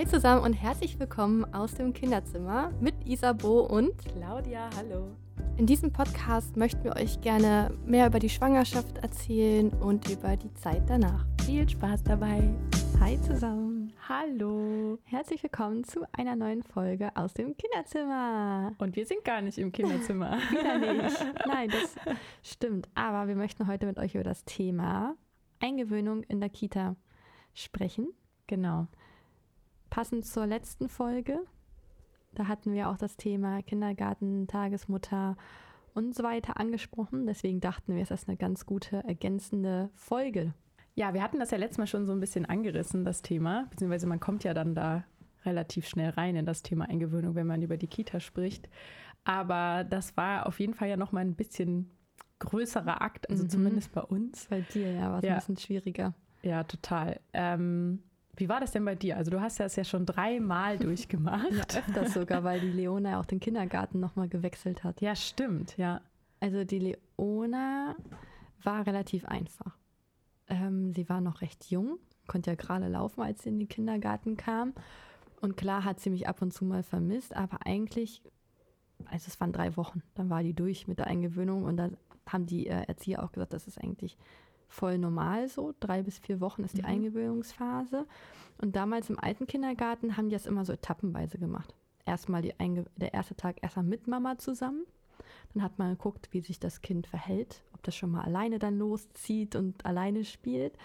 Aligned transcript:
Hi 0.00 0.06
zusammen 0.06 0.44
und 0.44 0.54
herzlich 0.54 0.98
willkommen 0.98 1.44
aus 1.52 1.74
dem 1.74 1.92
Kinderzimmer 1.92 2.72
mit 2.80 2.94
Isabo 3.06 3.66
und 3.66 3.92
Claudia, 3.98 4.70
hallo. 4.74 5.08
In 5.58 5.66
diesem 5.66 5.92
Podcast 5.92 6.56
möchten 6.56 6.84
wir 6.84 6.96
euch 6.96 7.20
gerne 7.20 7.70
mehr 7.84 8.06
über 8.06 8.18
die 8.18 8.30
Schwangerschaft 8.30 8.96
erzählen 8.96 9.68
und 9.68 10.08
über 10.08 10.38
die 10.38 10.54
Zeit 10.54 10.84
danach. 10.88 11.26
Viel 11.44 11.68
Spaß 11.68 12.02
dabei. 12.04 12.48
Hi 12.98 13.20
zusammen. 13.20 13.92
Hallo. 14.08 14.98
Herzlich 15.04 15.42
willkommen 15.42 15.84
zu 15.84 16.06
einer 16.12 16.34
neuen 16.34 16.62
Folge 16.62 17.14
aus 17.14 17.34
dem 17.34 17.54
Kinderzimmer. 17.58 18.72
Und 18.78 18.96
wir 18.96 19.04
sind 19.04 19.22
gar 19.22 19.42
nicht 19.42 19.58
im 19.58 19.70
Kinderzimmer. 19.70 20.38
Wieder 20.50 20.78
nicht. 20.78 21.26
Nein, 21.46 21.68
das 21.68 22.16
stimmt. 22.42 22.88
Aber 22.94 23.28
wir 23.28 23.36
möchten 23.36 23.66
heute 23.66 23.84
mit 23.84 23.98
euch 23.98 24.14
über 24.14 24.24
das 24.24 24.46
Thema 24.46 25.14
Eingewöhnung 25.58 26.22
in 26.22 26.40
der 26.40 26.48
Kita 26.48 26.96
sprechen. 27.52 28.08
Genau. 28.46 28.88
Passend 29.90 30.24
zur 30.24 30.46
letzten 30.46 30.88
Folge. 30.88 31.40
Da 32.34 32.46
hatten 32.46 32.72
wir 32.72 32.88
auch 32.88 32.96
das 32.96 33.16
Thema 33.16 33.60
Kindergarten, 33.62 34.46
Tagesmutter 34.46 35.36
und 35.94 36.14
so 36.14 36.22
weiter 36.22 36.58
angesprochen. 36.58 37.26
Deswegen 37.26 37.60
dachten 37.60 37.96
wir, 37.96 38.02
es 38.02 38.12
ist 38.12 38.28
eine 38.28 38.36
ganz 38.36 38.66
gute 38.66 39.02
ergänzende 39.04 39.90
Folge. 39.94 40.54
Ja, 40.94 41.12
wir 41.12 41.22
hatten 41.22 41.40
das 41.40 41.50
ja 41.50 41.58
letztes 41.58 41.78
Mal 41.78 41.86
schon 41.88 42.06
so 42.06 42.12
ein 42.12 42.20
bisschen 42.20 42.46
angerissen, 42.46 43.04
das 43.04 43.22
Thema. 43.22 43.66
Beziehungsweise 43.70 44.06
man 44.06 44.20
kommt 44.20 44.44
ja 44.44 44.54
dann 44.54 44.74
da 44.74 45.04
relativ 45.44 45.88
schnell 45.88 46.10
rein 46.10 46.36
in 46.36 46.46
das 46.46 46.62
Thema 46.62 46.88
Eingewöhnung, 46.88 47.34
wenn 47.34 47.46
man 47.46 47.62
über 47.62 47.76
die 47.76 47.88
Kita 47.88 48.20
spricht. 48.20 48.68
Aber 49.24 49.84
das 49.84 50.16
war 50.16 50.46
auf 50.46 50.60
jeden 50.60 50.74
Fall 50.74 50.88
ja 50.88 50.96
noch 50.96 51.12
mal 51.12 51.20
ein 51.20 51.34
bisschen 51.34 51.90
größerer 52.38 53.02
Akt, 53.02 53.28
also 53.28 53.44
mhm. 53.44 53.50
zumindest 53.50 53.92
bei 53.92 54.02
uns. 54.02 54.46
Bei 54.48 54.60
dir, 54.60 54.92
ja, 54.92 55.10
war 55.10 55.18
es 55.18 55.24
ja. 55.24 55.32
ein 55.32 55.38
bisschen 55.38 55.56
schwieriger. 55.56 56.14
Ja, 56.42 56.64
total. 56.64 57.20
Ähm, 57.32 58.02
wie 58.40 58.48
war 58.48 58.60
das 58.60 58.72
denn 58.72 58.84
bei 58.84 58.94
dir? 58.94 59.16
Also 59.16 59.30
du 59.30 59.40
hast 59.40 59.60
das 59.60 59.76
ja 59.76 59.84
schon 59.84 60.06
dreimal 60.06 60.78
durchgemacht. 60.78 61.52
ja, 61.52 61.78
öfters 61.78 62.14
sogar, 62.14 62.42
weil 62.42 62.60
die 62.60 62.70
Leona 62.70 63.20
auch 63.20 63.26
den 63.26 63.40
Kindergarten 63.40 64.00
nochmal 64.00 64.28
gewechselt 64.28 64.82
hat. 64.82 65.00
Ja, 65.00 65.14
stimmt, 65.14 65.76
ja. 65.76 66.00
Also 66.40 66.64
die 66.64 66.96
Leona 67.18 67.94
war 68.62 68.86
relativ 68.86 69.26
einfach. 69.26 69.76
Ähm, 70.48 70.92
sie 70.92 71.08
war 71.08 71.20
noch 71.20 71.42
recht 71.42 71.70
jung, 71.70 71.98
konnte 72.26 72.50
ja 72.50 72.56
gerade 72.56 72.88
laufen, 72.88 73.20
als 73.20 73.42
sie 73.42 73.50
in 73.50 73.58
den 73.58 73.68
Kindergarten 73.68 74.36
kam. 74.36 74.74
Und 75.40 75.56
klar 75.56 75.84
hat 75.84 76.00
sie 76.00 76.10
mich 76.10 76.28
ab 76.28 76.42
und 76.42 76.52
zu 76.52 76.64
mal 76.64 76.82
vermisst, 76.82 77.34
aber 77.34 77.66
eigentlich, 77.66 78.22
also 79.06 79.28
es 79.28 79.40
waren 79.40 79.52
drei 79.52 79.76
Wochen, 79.76 80.02
dann 80.14 80.28
war 80.28 80.42
die 80.42 80.52
durch 80.52 80.86
mit 80.86 80.98
der 80.98 81.06
Eingewöhnung 81.06 81.64
und 81.64 81.76
da 81.76 81.90
haben 82.26 82.46
die 82.46 82.66
äh, 82.66 82.84
Erzieher 82.86 83.22
auch 83.22 83.32
gesagt, 83.32 83.52
das 83.52 83.66
ist 83.66 83.78
eigentlich 83.78 84.16
voll 84.70 84.96
normal 84.98 85.48
so. 85.48 85.74
Drei 85.80 86.02
bis 86.02 86.18
vier 86.18 86.40
Wochen 86.40 86.64
ist 86.64 86.76
die 86.78 86.82
mhm. 86.82 86.88
Eingewöhnungsphase. 86.88 88.06
Und 88.58 88.76
damals 88.76 89.10
im 89.10 89.18
alten 89.18 89.46
Kindergarten 89.46 90.16
haben 90.16 90.28
die 90.28 90.36
das 90.36 90.46
immer 90.46 90.64
so 90.64 90.72
etappenweise 90.72 91.38
gemacht. 91.38 91.74
Erstmal 92.06 92.42
die 92.42 92.58
Einge 92.58 92.86
der 92.96 93.12
erste 93.12 93.34
Tag 93.34 93.62
erstmal 93.62 93.84
mit 93.84 94.06
Mama 94.06 94.38
zusammen. 94.38 94.84
Dann 95.52 95.62
hat 95.62 95.78
man 95.78 95.90
geguckt, 95.90 96.28
wie 96.32 96.40
sich 96.40 96.60
das 96.60 96.80
Kind 96.80 97.06
verhält, 97.06 97.62
ob 97.74 97.82
das 97.82 97.96
schon 97.96 98.10
mal 98.10 98.22
alleine 98.22 98.58
dann 98.58 98.78
loszieht 98.78 99.56
und 99.56 99.84
alleine 99.84 100.24
spielt. 100.24 100.76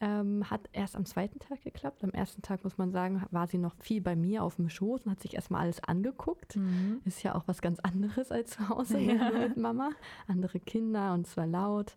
Ähm, 0.00 0.48
hat 0.48 0.68
erst 0.72 0.94
am 0.94 1.06
zweiten 1.06 1.40
Tag 1.40 1.62
geklappt. 1.64 2.04
Am 2.04 2.10
ersten 2.10 2.40
Tag, 2.40 2.62
muss 2.62 2.78
man 2.78 2.92
sagen, 2.92 3.24
war 3.32 3.48
sie 3.48 3.58
noch 3.58 3.74
viel 3.80 4.00
bei 4.00 4.14
mir 4.14 4.44
auf 4.44 4.56
dem 4.56 4.68
Schoß 4.68 5.02
und 5.02 5.10
hat 5.10 5.20
sich 5.20 5.34
erstmal 5.34 5.62
alles 5.62 5.82
angeguckt. 5.82 6.54
Mhm. 6.54 7.00
Ist 7.04 7.22
ja 7.24 7.34
auch 7.34 7.42
was 7.46 7.60
ganz 7.60 7.80
anderes 7.80 8.30
als 8.30 8.50
zu 8.50 8.68
Hause 8.68 8.98
ja. 9.00 9.30
mit 9.30 9.56
Mama. 9.56 9.90
Andere 10.28 10.60
Kinder 10.60 11.14
und 11.14 11.26
zwar 11.26 11.46
laut. 11.46 11.96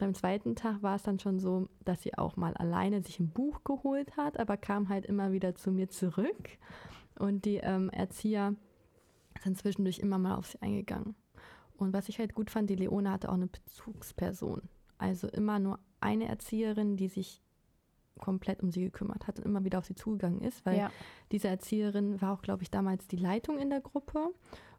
Beim 0.00 0.14
zweiten 0.14 0.56
Tag 0.56 0.82
war 0.82 0.96
es 0.96 1.02
dann 1.02 1.18
schon 1.18 1.38
so, 1.38 1.68
dass 1.84 2.02
sie 2.02 2.16
auch 2.16 2.34
mal 2.36 2.54
alleine 2.54 3.02
sich 3.02 3.20
ein 3.20 3.28
Buch 3.28 3.64
geholt 3.64 4.16
hat, 4.16 4.40
aber 4.40 4.56
kam 4.56 4.88
halt 4.88 5.04
immer 5.04 5.30
wieder 5.30 5.54
zu 5.54 5.70
mir 5.70 5.90
zurück. 5.90 6.48
Und 7.18 7.44
die 7.44 7.56
ähm, 7.56 7.90
Erzieher 7.90 8.54
sind 9.44 9.58
zwischendurch 9.58 9.98
immer 9.98 10.16
mal 10.16 10.36
auf 10.36 10.46
sie 10.46 10.62
eingegangen. 10.62 11.14
Und 11.76 11.92
was 11.92 12.08
ich 12.08 12.18
halt 12.18 12.34
gut 12.34 12.50
fand, 12.50 12.70
die 12.70 12.76
Leone 12.76 13.10
hatte 13.10 13.28
auch 13.28 13.34
eine 13.34 13.48
Bezugsperson. 13.48 14.62
Also 14.96 15.28
immer 15.28 15.58
nur 15.58 15.78
eine 16.00 16.28
Erzieherin, 16.28 16.96
die 16.96 17.08
sich 17.08 17.42
komplett 18.18 18.62
um 18.62 18.70
sie 18.70 18.80
gekümmert 18.80 19.26
hat 19.26 19.38
und 19.38 19.44
immer 19.44 19.64
wieder 19.64 19.80
auf 19.80 19.84
sie 19.84 19.94
zugegangen 19.94 20.40
ist, 20.40 20.64
weil 20.64 20.78
ja. 20.78 20.90
diese 21.30 21.48
Erzieherin 21.48 22.22
war 22.22 22.32
auch, 22.32 22.42
glaube 22.42 22.62
ich, 22.62 22.70
damals 22.70 23.06
die 23.06 23.16
Leitung 23.16 23.58
in 23.58 23.68
der 23.68 23.80
Gruppe 23.80 24.30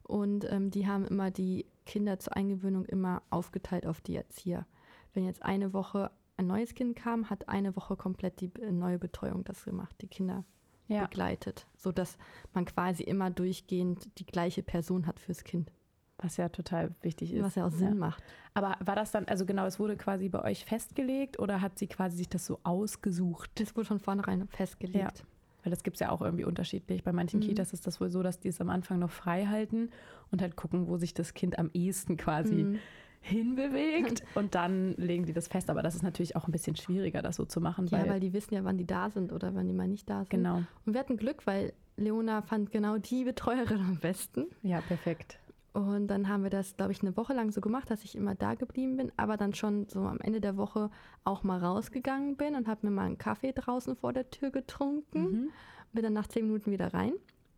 und 0.02 0.52
ähm, 0.52 0.72
die 0.72 0.88
haben 0.88 1.06
immer 1.06 1.30
die 1.30 1.68
Kinder 1.86 2.18
zur 2.18 2.36
Eingewöhnung 2.36 2.86
immer 2.86 3.22
aufgeteilt 3.30 3.86
auf 3.86 4.02
die 4.02 4.16
Erzieher 4.16 4.66
wenn 5.14 5.26
jetzt 5.26 5.44
eine 5.44 5.74
Woche 5.74 6.12
ein 6.38 6.48
neues 6.48 6.74
Kind 6.74 6.96
kam, 6.96 7.30
hat 7.30 7.50
eine 7.50 7.76
Woche 7.76 7.96
komplett 7.96 8.42
die 8.42 8.52
äh, 8.62 8.72
neue 8.72 9.00
Betreuung 9.00 9.44
das 9.44 9.64
gemacht, 9.64 9.96
die 10.02 10.08
Kinder 10.08 10.44
ja. 10.88 11.02
begleitet, 11.06 11.68
sodass 11.78 12.18
man 12.54 12.66
quasi 12.66 13.04
immer 13.04 13.30
durchgehend 13.30 14.10
die 14.20 14.26
gleiche 14.26 14.64
Person 14.64 15.08
hat 15.08 15.20
fürs 15.20 15.44
Kind. 15.44 15.72
Was 16.18 16.38
ja 16.38 16.50
total 16.50 16.94
wichtig 17.02 17.34
ist. 17.34 17.44
Was 17.44 17.56
ja 17.56 17.66
auch 17.66 17.72
Sinn 17.72 17.90
ja. 17.90 17.96
macht. 17.96 18.24
Aber 18.54 18.76
war 18.80 18.96
das 18.96 19.12
dann, 19.12 19.26
also 19.26 19.46
genau, 19.46 19.66
es 19.66 19.80
wurde 19.80 19.98
quasi 19.98 20.30
bei 20.30 20.44
euch 20.44 20.66
festgelegt 20.66 21.40
oder 21.40 21.62
hat 21.62 21.80
sie 21.80 21.88
quasi 21.88 22.18
sich 22.18 22.30
das 22.30 22.46
so 22.46 22.60
ausgesucht? 22.62 23.50
Das 23.56 23.76
wurde 23.76 23.88
von 23.88 24.00
vornherein 24.00 24.48
festgelegt. 24.48 25.20
Ja. 25.20 25.26
Weil 25.64 25.72
das 25.72 25.82
gibt 25.82 25.96
es 25.96 26.02
ja 26.02 26.12
auch 26.12 26.22
irgendwie 26.22 26.44
unterschiedlich. 26.44 27.04
Bei 27.04 27.12
manchen 27.12 27.40
mhm. 27.40 27.46
Kitas 27.46 27.74
ist 27.74 27.88
das 27.88 28.00
wohl 28.00 28.10
so, 28.10 28.22
dass 28.22 28.40
die 28.40 28.50
es 28.50 28.62
am 28.62 28.70
Anfang 28.70 29.00
noch 29.00 29.10
frei 29.10 29.48
halten 29.48 29.90
und 30.32 30.44
halt 30.44 30.56
gucken, 30.56 30.88
wo 30.88 30.98
sich 30.98 31.16
das 31.16 31.34
Kind 31.34 31.58
am 31.58 31.72
ehesten 31.74 32.18
quasi 32.18 32.64
mhm 32.66 32.80
hinbewegt 33.22 34.24
und 34.36 34.56
dann 34.56 34.94
legen 34.96 35.26
die 35.26 35.34
das 35.34 35.48
fest. 35.48 35.70
Aber 35.70 35.82
das 35.82 35.96
ist 35.96 36.04
natürlich 36.04 36.36
auch 36.36 36.48
ein 36.48 36.52
bisschen 36.52 36.76
schwieriger, 36.76 37.22
das 37.22 37.36
so 37.36 37.46
zu 37.46 37.62
machen. 37.62 37.88
Ja, 37.88 38.00
weil, 38.00 38.10
weil 38.10 38.20
die 38.20 38.34
wissen 38.34 38.54
ja, 38.54 38.64
wann 38.64 38.78
die 38.78 38.88
da 38.88 39.10
sind 39.10 39.32
oder 39.32 39.56
wann 39.56 39.68
die 39.68 39.74
mal 39.74 39.88
nicht 39.88 40.10
da 40.10 40.20
sind. 40.20 40.30
Genau. 40.30 40.64
Und 40.86 40.94
wir 40.94 41.00
hatten 41.00 41.18
Glück, 41.18 41.46
weil 41.46 41.74
Leona 41.98 42.42
fand 42.42 42.72
genau 42.72 42.98
die 42.98 43.24
Betreuerin 43.24 43.80
am 43.80 43.98
besten. 43.98 44.48
Ja, 44.64 44.82
perfekt. 44.82 45.38
Und 45.74 46.08
dann 46.08 46.28
haben 46.28 46.44
wir 46.44 46.50
das, 46.50 46.76
glaube 46.76 46.92
ich, 46.92 47.02
eine 47.02 47.16
Woche 47.16 47.34
lang 47.34 47.52
so 47.52 47.62
gemacht, 47.62 47.90
dass 47.90 48.04
ich 48.04 48.16
immer 48.16 48.36
da 48.36 48.56
geblieben 48.56 48.98
bin, 48.98 49.12
aber 49.16 49.38
dann 49.38 49.54
schon 49.54 49.88
so 49.88 50.02
am 50.02 50.20
Ende 50.20 50.42
der 50.42 50.58
Woche 50.58 50.90
auch 51.24 51.44
mal 51.44 51.60
rausgegangen 51.60 52.36
bin 52.36 52.56
und 52.56 52.68
habe 52.68 52.88
mir 52.88 52.92
mal 52.92 53.06
einen 53.06 53.18
Kaffee 53.18 53.54
draußen 53.54 53.96
vor 53.96 54.12
der 54.12 54.30
Tür 54.30 54.52
getrunken. 54.52 55.22
Mhm. 55.22 55.50
Bin 55.94 56.04
dann 56.04 56.14
nach 56.14 56.28
zehn 56.28 56.46
Minuten 56.46 56.72
wieder 56.72 56.94
rein. 56.94 57.14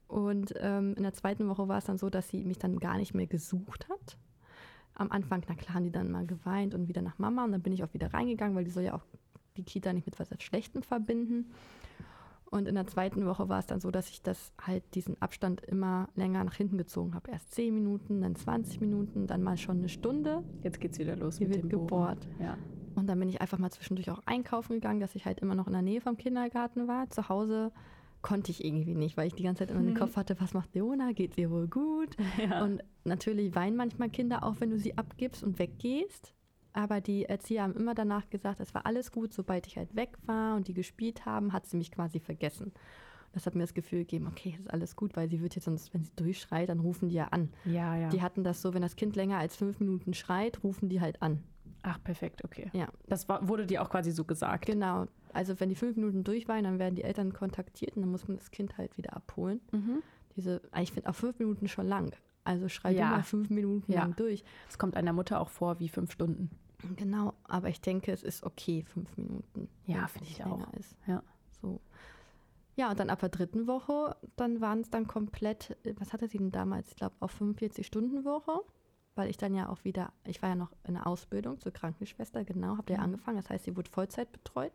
Und 0.07 0.53
ähm, 0.57 0.93
in 0.95 1.01
der 1.01 1.13
zweiten 1.13 1.49
Woche 1.49 1.67
war 1.67 1.79
es 1.79 1.85
dann 1.85 1.97
so, 1.97 2.11
dass 2.11 2.29
sie 2.29 2.43
mich 2.43 2.59
dann 2.59 2.79
gar 2.79 2.97
nicht 2.97 3.15
mehr 3.15 3.25
gesucht 3.25 3.89
hat 3.89 4.17
am 4.95 5.11
Anfang, 5.11 5.43
na 5.47 5.55
klar, 5.55 5.75
haben 5.75 5.85
die 5.85 5.91
dann 5.91 6.11
mal 6.11 6.25
geweint 6.25 6.73
und 6.73 6.87
wieder 6.87 7.01
nach 7.01 7.17
Mama 7.17 7.43
und 7.43 7.51
dann 7.51 7.61
bin 7.61 7.73
ich 7.73 7.83
auch 7.83 7.93
wieder 7.93 8.13
reingegangen, 8.13 8.55
weil 8.55 8.63
die 8.63 8.71
soll 8.71 8.83
ja 8.83 8.93
auch 8.93 9.05
die 9.57 9.63
Kita 9.63 9.93
nicht 9.93 10.05
mit 10.05 10.19
was 10.19 10.29
Schlechtem 10.39 10.83
verbinden. 10.83 11.51
Und 12.53 12.67
in 12.67 12.75
der 12.75 12.85
zweiten 12.85 13.25
Woche 13.25 13.49
war 13.49 13.57
es 13.57 13.65
dann 13.65 13.79
so, 13.79 13.89
dass 13.89 14.09
ich 14.09 14.21
das 14.21 14.53
halt 14.61 14.83
diesen 14.93 15.19
Abstand 15.19 15.61
immer 15.61 16.07
länger 16.13 16.43
nach 16.43 16.53
hinten 16.53 16.77
gezogen 16.77 17.15
habe. 17.15 17.31
Erst 17.31 17.51
10 17.55 17.73
Minuten, 17.73 18.21
dann 18.21 18.35
20 18.35 18.79
Minuten, 18.79 19.25
dann 19.25 19.41
mal 19.41 19.57
schon 19.57 19.79
eine 19.79 19.89
Stunde. 19.89 20.43
Jetzt 20.61 20.79
geht's 20.79 20.99
wieder 20.99 21.15
los 21.15 21.39
Hier 21.39 21.47
mit 21.47 21.63
wird 21.63 21.71
dem 21.71 21.79
gebohrt. 21.79 22.27
Ja. 22.39 22.55
Und 22.93 23.07
dann 23.07 23.19
bin 23.19 23.27
ich 23.27 23.41
einfach 23.41 23.57
mal 23.57 23.71
zwischendurch 23.71 24.11
auch 24.11 24.21
einkaufen 24.27 24.73
gegangen, 24.73 24.99
dass 24.99 25.15
ich 25.15 25.25
halt 25.25 25.39
immer 25.39 25.55
noch 25.55 25.65
in 25.65 25.73
der 25.73 25.81
Nähe 25.81 25.99
vom 25.99 26.15
Kindergarten 26.15 26.87
war. 26.87 27.09
Zu 27.09 27.27
Hause 27.27 27.71
konnte 28.23 28.49
ich 28.49 28.65
irgendwie 28.65 28.95
nicht, 28.95 29.15
weil 29.17 29.27
ich 29.27 29.35
die 29.35 29.43
ganze 29.43 29.59
Zeit 29.59 29.71
immer 29.71 29.81
mhm. 29.81 29.87
den 29.87 29.97
Kopf 29.97 30.15
hatte, 30.15 30.39
was 30.39 30.55
macht 30.55 30.73
Leona? 30.73 31.11
Geht 31.11 31.37
ihr 31.37 31.51
wohl 31.51 31.67
gut? 31.67 32.15
Ja. 32.39 32.63
Und 32.63 32.83
natürlich 33.03 33.53
weinen 33.53 33.77
manchmal 33.77 34.09
Kinder 34.09 34.43
auch, 34.43 34.55
wenn 34.59 34.71
du 34.71 34.79
sie 34.79 34.97
abgibst 34.97 35.43
und 35.43 35.59
weggehst. 35.59 36.33
Aber 36.73 36.99
die 36.99 37.25
Erzieher 37.25 37.63
haben 37.63 37.75
immer 37.75 37.93
danach 37.93 38.29
gesagt, 38.29 38.59
es 38.59 38.73
war 38.73 38.87
alles 38.87 39.11
gut, 39.11 39.31
sobald 39.33 39.67
ich 39.67 39.77
halt 39.77 39.95
weg 39.95 40.17
war 40.25 40.55
und 40.55 40.67
die 40.67 40.73
gespielt 40.73 41.25
haben, 41.25 41.53
hat 41.53 41.67
sie 41.67 41.77
mich 41.77 41.91
quasi 41.91 42.19
vergessen. 42.19 42.73
Das 43.33 43.45
hat 43.45 43.55
mir 43.55 43.61
das 43.61 43.73
Gefühl 43.73 43.99
gegeben, 43.99 44.27
okay, 44.27 44.55
ist 44.57 44.71
alles 44.71 44.95
gut, 44.95 45.15
weil 45.15 45.29
sie 45.29 45.41
wird 45.41 45.55
jetzt 45.55 45.65
sonst, 45.65 45.93
wenn 45.93 46.03
sie 46.03 46.15
durchschreit, 46.15 46.69
dann 46.69 46.79
rufen 46.79 47.09
die 47.09 47.15
ja 47.15 47.27
an. 47.27 47.49
Ja, 47.65 47.95
ja. 47.95 48.09
Die 48.09 48.21
hatten 48.21 48.43
das 48.43 48.61
so, 48.61 48.73
wenn 48.73 48.81
das 48.81 48.95
Kind 48.95 49.15
länger 49.15 49.37
als 49.37 49.55
fünf 49.55 49.79
Minuten 49.79 50.13
schreit, 50.13 50.63
rufen 50.63 50.89
die 50.89 51.01
halt 51.01 51.21
an. 51.21 51.43
Ach, 51.83 52.01
perfekt, 52.01 52.43
okay. 52.45 52.69
Ja. 52.73 52.87
Das 53.07 53.27
war, 53.27 53.47
wurde 53.47 53.65
dir 53.65 53.81
auch 53.81 53.89
quasi 53.89 54.11
so 54.11 54.23
gesagt. 54.23 54.65
Genau. 54.65 55.05
Also 55.33 55.59
wenn 55.59 55.69
die 55.69 55.75
fünf 55.75 55.97
Minuten 55.97 56.23
durch 56.23 56.47
waren, 56.47 56.63
dann 56.63 56.79
werden 56.79 56.95
die 56.95 57.03
Eltern 57.03 57.33
kontaktiert 57.33 57.95
und 57.95 58.03
dann 58.03 58.11
muss 58.11 58.27
man 58.27 58.37
das 58.37 58.51
Kind 58.51 58.77
halt 58.77 58.97
wieder 58.97 59.15
abholen. 59.15 59.59
Mhm. 59.71 60.01
Diese, 60.35 60.61
ich 60.81 60.91
finde 60.93 61.09
auch 61.09 61.15
fünf 61.15 61.37
Minuten 61.39 61.67
schon 61.67 61.87
lang. 61.87 62.15
Also 62.45 62.69
schrei 62.69 62.93
ja. 62.93 63.09
mal 63.09 63.23
fünf 63.23 63.49
Minuten 63.49 63.91
ja. 63.91 64.01
lang 64.01 64.15
durch. 64.15 64.43
Es 64.69 64.77
kommt 64.77 64.95
einer 64.95 65.13
Mutter 65.13 65.41
auch 65.41 65.49
vor 65.49 65.79
wie 65.79 65.89
fünf 65.89 66.11
Stunden. 66.11 66.49
Genau, 66.95 67.33
aber 67.43 67.69
ich 67.69 67.81
denke, 67.81 68.11
es 68.11 68.23
ist 68.23 68.43
okay, 68.43 68.83
fünf 68.83 69.15
Minuten. 69.17 69.69
Ja, 69.85 70.07
finde 70.07 70.29
ich 70.29 70.43
auch. 70.43 70.73
Ist. 70.73 70.95
Ja. 71.07 71.23
So. 71.61 71.79
Ja, 72.75 72.91
und 72.91 72.99
dann 72.99 73.09
ab 73.09 73.19
der 73.19 73.29
dritten 73.29 73.67
Woche, 73.67 74.15
dann 74.35 74.59
waren 74.59 74.81
es 74.81 74.89
dann 74.89 75.07
komplett, 75.07 75.77
was 75.97 76.11
hatte 76.11 76.27
sie 76.27 76.39
denn 76.39 76.51
damals? 76.51 76.89
Ich 76.89 76.95
glaube, 76.95 77.15
auf 77.19 77.39
45-Stunden-Woche 77.39 78.61
weil 79.15 79.29
ich 79.29 79.37
dann 79.37 79.53
ja 79.53 79.69
auch 79.69 79.83
wieder, 79.83 80.11
ich 80.25 80.41
war 80.41 80.49
ja 80.49 80.55
noch 80.55 80.71
in 80.87 80.95
der 80.95 81.07
Ausbildung 81.07 81.59
zur 81.59 81.71
Krankenschwester, 81.71 82.43
genau, 82.43 82.77
habe 82.77 82.93
ja 82.93 82.99
mhm. 82.99 83.05
angefangen, 83.05 83.37
das 83.37 83.49
heißt, 83.49 83.65
sie 83.65 83.75
wurde 83.75 83.89
Vollzeit 83.89 84.31
betreut. 84.31 84.73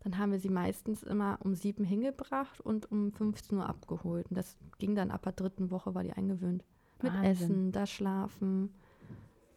Dann 0.00 0.18
haben 0.18 0.32
wir 0.32 0.40
sie 0.40 0.48
meistens 0.48 1.04
immer 1.04 1.38
um 1.44 1.54
sieben 1.54 1.84
hingebracht 1.84 2.60
und 2.60 2.90
um 2.90 3.12
15 3.12 3.56
Uhr 3.56 3.68
abgeholt. 3.68 4.26
Und 4.28 4.36
das 4.36 4.56
ging 4.78 4.96
dann 4.96 5.12
ab 5.12 5.22
der 5.22 5.32
dritten 5.32 5.70
Woche, 5.70 5.94
war 5.94 6.02
die 6.02 6.12
eingewöhnt. 6.12 6.64
Mit 7.02 7.12
Wahnsinn. 7.12 7.30
Essen, 7.30 7.72
da 7.72 7.86
schlafen 7.86 8.74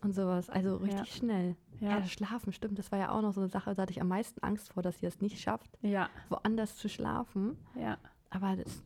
und 0.01 0.13
sowas. 0.13 0.51
Also 0.51 0.77
richtig 0.77 0.99
ja. 0.99 1.05
schnell. 1.05 1.55
Ja. 1.79 1.99
ja. 1.99 2.05
schlafen, 2.05 2.53
stimmt. 2.53 2.77
Das 2.77 2.91
war 2.91 2.99
ja 2.99 3.11
auch 3.11 3.23
noch 3.23 3.33
so 3.33 3.41
eine 3.41 3.49
Sache, 3.49 3.73
da 3.73 3.81
hatte 3.81 3.91
ich 3.91 4.01
am 4.01 4.07
meisten 4.07 4.41
Angst 4.43 4.71
vor, 4.73 4.83
dass 4.83 4.99
sie 4.99 5.07
es 5.07 5.19
nicht 5.19 5.39
schafft, 5.39 5.79
ja. 5.81 6.09
woanders 6.29 6.77
zu 6.77 6.89
schlafen. 6.89 7.57
Ja. 7.73 7.97
aber 8.29 8.55
das, 8.55 8.83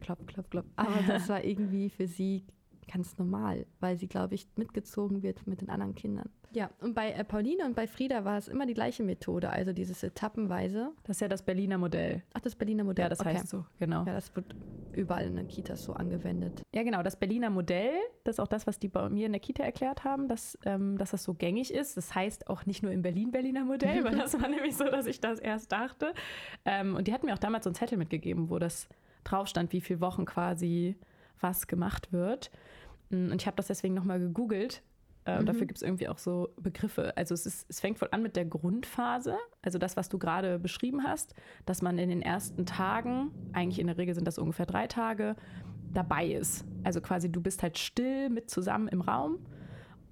klopp, 0.00 0.24
klopp, 0.28 0.50
klopp. 0.50 0.66
Aber 0.76 1.02
das 1.06 1.28
war 1.28 1.42
irgendwie 1.42 1.90
für 1.90 2.06
sie 2.06 2.44
ganz 2.90 3.18
normal, 3.18 3.66
weil 3.80 3.96
sie, 3.96 4.08
glaube 4.08 4.34
ich, 4.34 4.48
mitgezogen 4.56 5.22
wird 5.22 5.46
mit 5.46 5.60
den 5.60 5.70
anderen 5.70 5.94
Kindern. 5.94 6.28
Ja, 6.52 6.70
und 6.80 6.94
bei 6.94 7.12
äh, 7.12 7.22
Pauline 7.22 7.64
und 7.64 7.76
bei 7.76 7.86
Frieda 7.86 8.24
war 8.24 8.36
es 8.36 8.48
immer 8.48 8.66
die 8.66 8.74
gleiche 8.74 9.04
Methode, 9.04 9.50
also 9.50 9.72
dieses 9.72 10.02
Etappenweise. 10.02 10.90
Das 11.04 11.18
ist 11.18 11.20
ja 11.20 11.28
das 11.28 11.42
Berliner 11.42 11.78
Modell. 11.78 12.22
Ach, 12.34 12.40
das 12.40 12.56
Berliner 12.56 12.82
Modell. 12.82 13.04
Ja, 13.04 13.08
das 13.08 13.20
okay. 13.20 13.34
heißt 13.34 13.48
so, 13.48 13.64
genau. 13.78 14.04
Ja, 14.04 14.14
das 14.14 14.34
wird 14.34 14.56
überall 14.92 15.26
in 15.26 15.36
den 15.36 15.46
Kitas 15.46 15.84
so 15.84 15.92
angewendet. 15.92 16.62
Ja, 16.74 16.82
genau. 16.82 17.04
Das 17.04 17.14
Berliner 17.14 17.50
Modell, 17.50 17.92
das 18.24 18.36
ist 18.36 18.40
auch 18.40 18.48
das, 18.48 18.66
was 18.66 18.80
die 18.80 18.88
bei 18.88 19.08
mir 19.08 19.26
in 19.26 19.32
der 19.32 19.40
Kita 19.40 19.62
erklärt 19.62 20.02
haben, 20.02 20.26
dass, 20.26 20.58
ähm, 20.64 20.98
dass 20.98 21.12
das 21.12 21.22
so 21.22 21.34
gängig 21.34 21.72
ist. 21.72 21.96
Das 21.96 22.14
heißt 22.16 22.48
auch 22.48 22.66
nicht 22.66 22.82
nur 22.82 22.90
im 22.90 23.02
Berlin 23.02 23.30
Berliner 23.30 23.64
Modell, 23.64 24.02
weil 24.04 24.16
das 24.16 24.40
war 24.40 24.48
nämlich 24.48 24.76
so, 24.76 24.84
dass 24.84 25.06
ich 25.06 25.20
das 25.20 25.38
erst 25.38 25.70
dachte. 25.70 26.12
Ähm, 26.64 26.96
und 26.96 27.06
die 27.06 27.12
hatten 27.12 27.26
mir 27.26 27.34
auch 27.34 27.38
damals 27.38 27.62
so 27.62 27.70
einen 27.70 27.76
Zettel 27.76 27.96
mitgegeben, 27.96 28.50
wo 28.50 28.58
das 28.58 28.88
drauf 29.22 29.46
stand, 29.46 29.72
wie 29.72 29.80
viele 29.80 30.00
Wochen 30.00 30.24
quasi 30.24 30.96
was 31.40 31.66
gemacht 31.66 32.12
wird. 32.12 32.50
Und 33.10 33.40
ich 33.40 33.46
habe 33.46 33.56
das 33.56 33.66
deswegen 33.66 33.94
nochmal 33.94 34.20
gegoogelt. 34.20 34.82
Äh, 35.24 35.40
Mhm. 35.40 35.46
Dafür 35.46 35.66
gibt 35.66 35.78
es 35.78 35.82
irgendwie 35.82 36.08
auch 36.08 36.18
so 36.18 36.48
Begriffe. 36.56 37.16
Also 37.16 37.34
es, 37.34 37.46
ist, 37.46 37.66
es 37.68 37.80
fängt 37.80 38.00
wohl 38.00 38.08
an 38.12 38.22
mit 38.22 38.36
der 38.36 38.44
Grundphase, 38.44 39.36
also 39.62 39.78
das, 39.78 39.96
was 39.96 40.08
du 40.08 40.18
gerade 40.18 40.58
beschrieben 40.58 41.02
hast, 41.04 41.34
dass 41.66 41.82
man 41.82 41.98
in 41.98 42.08
den 42.08 42.22
ersten 42.22 42.66
Tagen, 42.66 43.30
eigentlich 43.52 43.78
in 43.78 43.86
der 43.86 43.98
Regel 43.98 44.14
sind 44.14 44.26
das 44.26 44.38
ungefähr 44.38 44.66
drei 44.66 44.86
Tage, 44.86 45.36
dabei 45.92 46.26
ist. 46.26 46.64
Also 46.84 47.00
quasi 47.00 47.30
du 47.30 47.40
bist 47.40 47.62
halt 47.62 47.78
still 47.78 48.30
mit 48.30 48.48
zusammen 48.48 48.88
im 48.88 49.00
Raum 49.00 49.38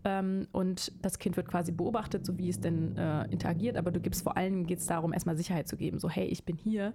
ähm, 0.05 0.47
und 0.53 0.93
das 1.03 1.19
Kind 1.19 1.37
wird 1.37 1.49
quasi 1.49 1.73
beobachtet, 1.73 2.27
so 2.27 2.37
wie 2.37 2.49
es 2.49 2.61
denn 2.61 2.97
äh, 2.97 3.25
interagiert, 3.31 3.77
aber 3.77 3.91
du 3.91 4.01
gibst 4.01 4.23
vor 4.23 4.37
allem, 4.37 4.67
geht 4.67 4.79
es 4.79 4.87
darum, 4.87 5.13
erstmal 5.13 5.37
Sicherheit 5.37 5.69
zu 5.69 5.77
geben. 5.77 5.99
So, 5.99 6.11
hey, 6.11 6.27
ich 6.27 6.45
bin 6.45 6.57
hier 6.57 6.93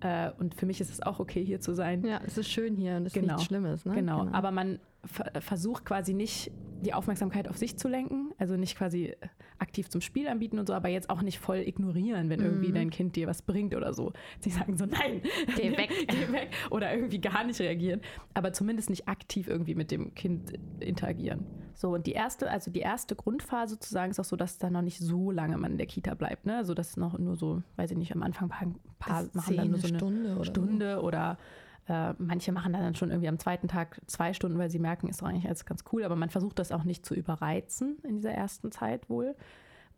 äh, 0.00 0.30
und 0.38 0.54
für 0.54 0.66
mich 0.66 0.80
ist 0.80 0.90
es 0.90 1.02
auch 1.02 1.18
okay, 1.20 1.44
hier 1.44 1.60
zu 1.60 1.74
sein. 1.74 2.04
Ja, 2.04 2.20
es 2.26 2.38
ist 2.38 2.48
schön 2.50 2.76
hier 2.76 2.96
und 2.96 3.06
es 3.06 3.14
ist 3.14 3.20
Genau. 3.20 3.34
nichts 3.34 3.44
Schlimmes. 3.46 3.84
Ne? 3.84 3.94
Genau. 3.94 4.28
aber 4.32 4.50
man 4.50 4.78
ver 5.04 5.30
versucht 5.40 5.84
quasi 5.84 6.14
nicht 6.14 6.50
die 6.80 6.94
Aufmerksamkeit 6.94 7.48
auf 7.48 7.56
sich 7.56 7.76
zu 7.76 7.88
lenken, 7.88 8.32
also 8.38 8.56
nicht 8.56 8.76
quasi 8.76 9.14
aktiv 9.58 9.88
zum 9.88 10.00
Spiel 10.00 10.28
anbieten 10.28 10.58
und 10.58 10.66
so, 10.68 10.74
aber 10.74 10.88
jetzt 10.88 11.10
auch 11.10 11.22
nicht 11.22 11.38
voll 11.38 11.58
ignorieren, 11.58 12.30
wenn 12.30 12.40
irgendwie 12.40 12.68
Mhm. 12.68 12.74
dein 12.74 12.90
Kind 12.90 13.16
dir 13.16 13.26
was 13.26 13.42
bringt 13.42 13.74
oder 13.74 13.92
so. 13.94 14.12
Sie 14.40 14.50
sagen 14.50 14.76
so, 14.76 14.86
nein, 14.86 15.22
Geh 15.56 15.76
weg. 15.76 15.90
geh 16.08 16.32
weg 16.32 16.50
oder 16.70 16.94
irgendwie 16.94 17.20
gar 17.20 17.44
nicht 17.44 17.60
reagieren, 17.60 18.00
aber 18.34 18.52
zumindest 18.52 18.90
nicht 18.90 19.08
aktiv 19.08 19.48
irgendwie 19.48 19.74
mit 19.74 19.90
dem 19.90 20.14
Kind 20.14 20.52
interagieren. 20.80 21.44
So, 21.74 21.94
und 21.94 22.06
die 22.06 22.12
erste, 22.12 22.50
also 22.50 22.70
die 22.72 22.80
erste 22.80 23.14
Grundphase 23.14 23.74
sozusagen 23.74 24.10
ist 24.10 24.18
auch 24.18 24.24
so, 24.24 24.34
dass 24.36 24.58
da 24.58 24.68
noch 24.68 24.82
nicht 24.82 24.98
so 24.98 25.30
lange 25.30 25.56
man 25.58 25.72
in 25.72 25.78
der 25.78 25.86
Kita 25.86 26.14
bleibt, 26.14 26.44
ne? 26.44 26.56
Also 26.56 26.74
das 26.74 26.88
ist 26.90 26.96
noch 26.96 27.16
nur 27.18 27.36
so, 27.36 27.62
weiß 27.76 27.92
ich 27.92 27.96
nicht, 27.96 28.12
am 28.14 28.22
Anfang 28.24 28.50
ein 28.50 28.74
paar, 28.98 29.22
paar 29.22 29.28
machen 29.32 29.56
dann 29.56 29.70
nur 29.70 29.78
so 29.78 29.86
eine 29.88 29.98
Stunde 29.98 30.34
oder 30.34 30.44
Stunde 30.44 31.00
oder 31.02 31.38
äh, 31.88 32.14
manche 32.18 32.52
machen 32.52 32.72
dann 32.72 32.94
schon 32.94 33.10
irgendwie 33.10 33.28
am 33.28 33.38
zweiten 33.38 33.68
Tag 33.68 34.00
zwei 34.06 34.32
Stunden, 34.32 34.58
weil 34.58 34.70
sie 34.70 34.78
merken, 34.78 35.08
ist 35.08 35.22
doch 35.22 35.26
eigentlich 35.26 35.46
alles 35.46 35.64
ganz 35.64 35.84
cool, 35.92 36.04
aber 36.04 36.16
man 36.16 36.30
versucht 36.30 36.58
das 36.58 36.72
auch 36.72 36.84
nicht 36.84 37.06
zu 37.06 37.14
überreizen 37.14 37.98
in 38.02 38.16
dieser 38.16 38.32
ersten 38.32 38.70
Zeit 38.70 39.08
wohl. 39.08 39.34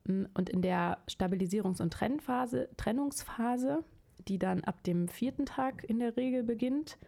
Mm, 0.05 0.25
Und 0.35 0.49
in 0.49 0.63
der 0.63 0.99
Stabilisierungs- 1.09 1.83
und 1.83 1.93
Trennphase, 1.93 2.69
Trennungsphase, 2.77 3.85
die 4.29 4.39
dann 4.39 4.63
ab 4.65 4.83
dem 4.85 5.09
vierten 5.09 5.47
Tag 5.47 5.85
in 5.85 5.99
der 5.99 6.17
Regel 6.17 6.43
beginnt, 6.43 6.99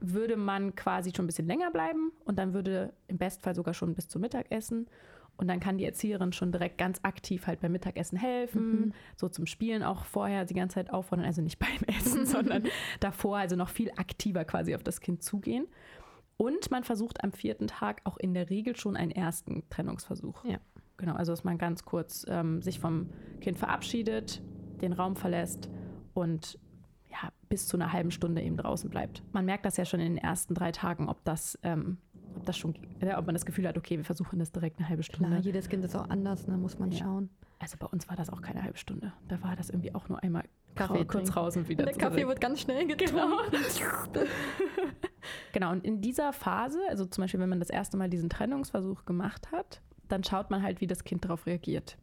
würde 0.00 0.36
man 0.36 0.74
quasi 0.74 1.12
schon 1.14 1.24
ein 1.24 1.28
bisschen 1.28 1.46
länger 1.46 1.70
bleiben 1.70 2.12
und 2.24 2.38
dann 2.38 2.54
würde 2.54 2.92
im 3.06 3.18
Bestfall 3.18 3.54
sogar 3.54 3.74
schon 3.74 3.94
bis 3.94 4.08
zum 4.08 4.22
Mittagessen. 4.22 4.88
Und 5.36 5.48
dann 5.48 5.60
kann 5.60 5.78
die 5.78 5.84
Erzieherin 5.84 6.32
schon 6.32 6.52
direkt 6.52 6.78
ganz 6.78 7.00
aktiv 7.02 7.46
halt 7.46 7.60
beim 7.60 7.72
Mittagessen 7.72 8.18
helfen, 8.18 8.80
Mhm. 8.80 8.92
so 9.16 9.28
zum 9.28 9.46
Spielen 9.46 9.82
auch 9.82 10.04
vorher 10.04 10.44
die 10.44 10.54
ganze 10.54 10.74
Zeit 10.74 10.90
auffordern, 10.90 11.24
also 11.26 11.42
nicht 11.42 11.58
beim 11.60 11.82
Essen, 11.88 12.26
sondern 12.26 12.64
davor, 13.00 13.38
also 13.38 13.56
noch 13.56 13.68
viel 13.70 13.90
aktiver 13.96 14.44
quasi 14.44 14.74
auf 14.74 14.82
das 14.82 15.00
Kind 15.00 15.22
zugehen. 15.22 15.66
Und 16.36 16.70
man 16.70 16.84
versucht 16.84 17.22
am 17.24 17.32
vierten 17.32 17.66
Tag 17.66 18.00
auch 18.04 18.16
in 18.16 18.34
der 18.34 18.50
Regel 18.50 18.76
schon 18.76 18.96
einen 18.96 19.10
ersten 19.10 19.68
Trennungsversuch. 19.70 20.44
Ja. 20.44 20.58
Genau, 20.96 21.14
also 21.14 21.32
dass 21.32 21.44
man 21.44 21.58
ganz 21.58 21.84
kurz 21.84 22.24
ähm, 22.28 22.62
sich 22.62 22.78
vom 22.78 23.10
Kind 23.40 23.58
verabschiedet, 23.58 24.42
den 24.80 24.92
Raum 24.92 25.16
verlässt 25.16 25.68
und 26.14 26.58
ja, 27.10 27.30
bis 27.48 27.66
zu 27.66 27.76
einer 27.76 27.92
halben 27.92 28.10
Stunde 28.10 28.42
eben 28.42 28.56
draußen 28.56 28.88
bleibt. 28.90 29.22
Man 29.32 29.44
merkt 29.44 29.66
das 29.66 29.76
ja 29.76 29.84
schon 29.84 30.00
in 30.00 30.14
den 30.14 30.24
ersten 30.24 30.54
drei 30.54 30.72
Tagen, 30.72 31.08
ob 31.08 31.22
das, 31.24 31.58
ähm, 31.62 31.98
ob 32.36 32.44
das 32.46 32.56
schon, 32.56 32.74
ja, 33.00 33.18
ob 33.18 33.26
man 33.26 33.34
das 33.34 33.44
Gefühl 33.46 33.66
hat, 33.68 33.76
okay, 33.78 33.96
wir 33.98 34.04
versuchen 34.04 34.38
das 34.38 34.52
direkt 34.52 34.78
eine 34.78 34.88
halbe 34.88 35.02
Stunde. 35.02 35.28
Klar, 35.28 35.40
jedes 35.40 35.68
Kind 35.68 35.84
ist 35.84 35.94
auch 35.96 36.08
anders, 36.10 36.46
da 36.46 36.56
muss 36.56 36.78
man 36.78 36.90
Ja. 36.90 36.98
schauen. 37.04 37.30
Also 37.58 37.76
bei 37.78 37.86
uns 37.86 38.08
war 38.08 38.16
das 38.16 38.28
auch 38.30 38.42
keine 38.42 38.62
halbe 38.62 38.76
Stunde. 38.78 39.12
Da 39.28 39.40
war 39.42 39.54
das 39.54 39.70
irgendwie 39.70 39.94
auch 39.94 40.08
nur 40.08 40.20
einmal 40.22 40.42
Kaffee 40.74 41.04
kurz 41.04 41.36
raus 41.36 41.56
und 41.56 41.68
wieder 41.68 41.84
Der 41.84 41.94
zurück. 41.94 42.08
Kaffee 42.08 42.26
wird 42.26 42.40
ganz 42.40 42.60
schnell 42.60 42.86
getrunken. 42.86 43.16
Genau. 43.16 44.22
Genau, 45.52 45.70
und 45.70 45.84
in 45.84 46.00
dieser 46.00 46.32
Phase, 46.32 46.80
also 46.88 47.04
zum 47.04 47.22
Beispiel, 47.22 47.38
wenn 47.40 47.48
man 47.48 47.60
das 47.60 47.70
erste 47.70 47.96
Mal 47.96 48.08
diesen 48.08 48.28
Trennungsversuch 48.30 49.04
gemacht 49.04 49.52
hat, 49.52 49.80
dann 50.08 50.24
schaut 50.24 50.50
man 50.50 50.62
halt, 50.62 50.80
wie 50.80 50.86
das 50.86 51.04
Kind 51.04 51.24
darauf 51.24 51.46
reagiert. 51.46 51.96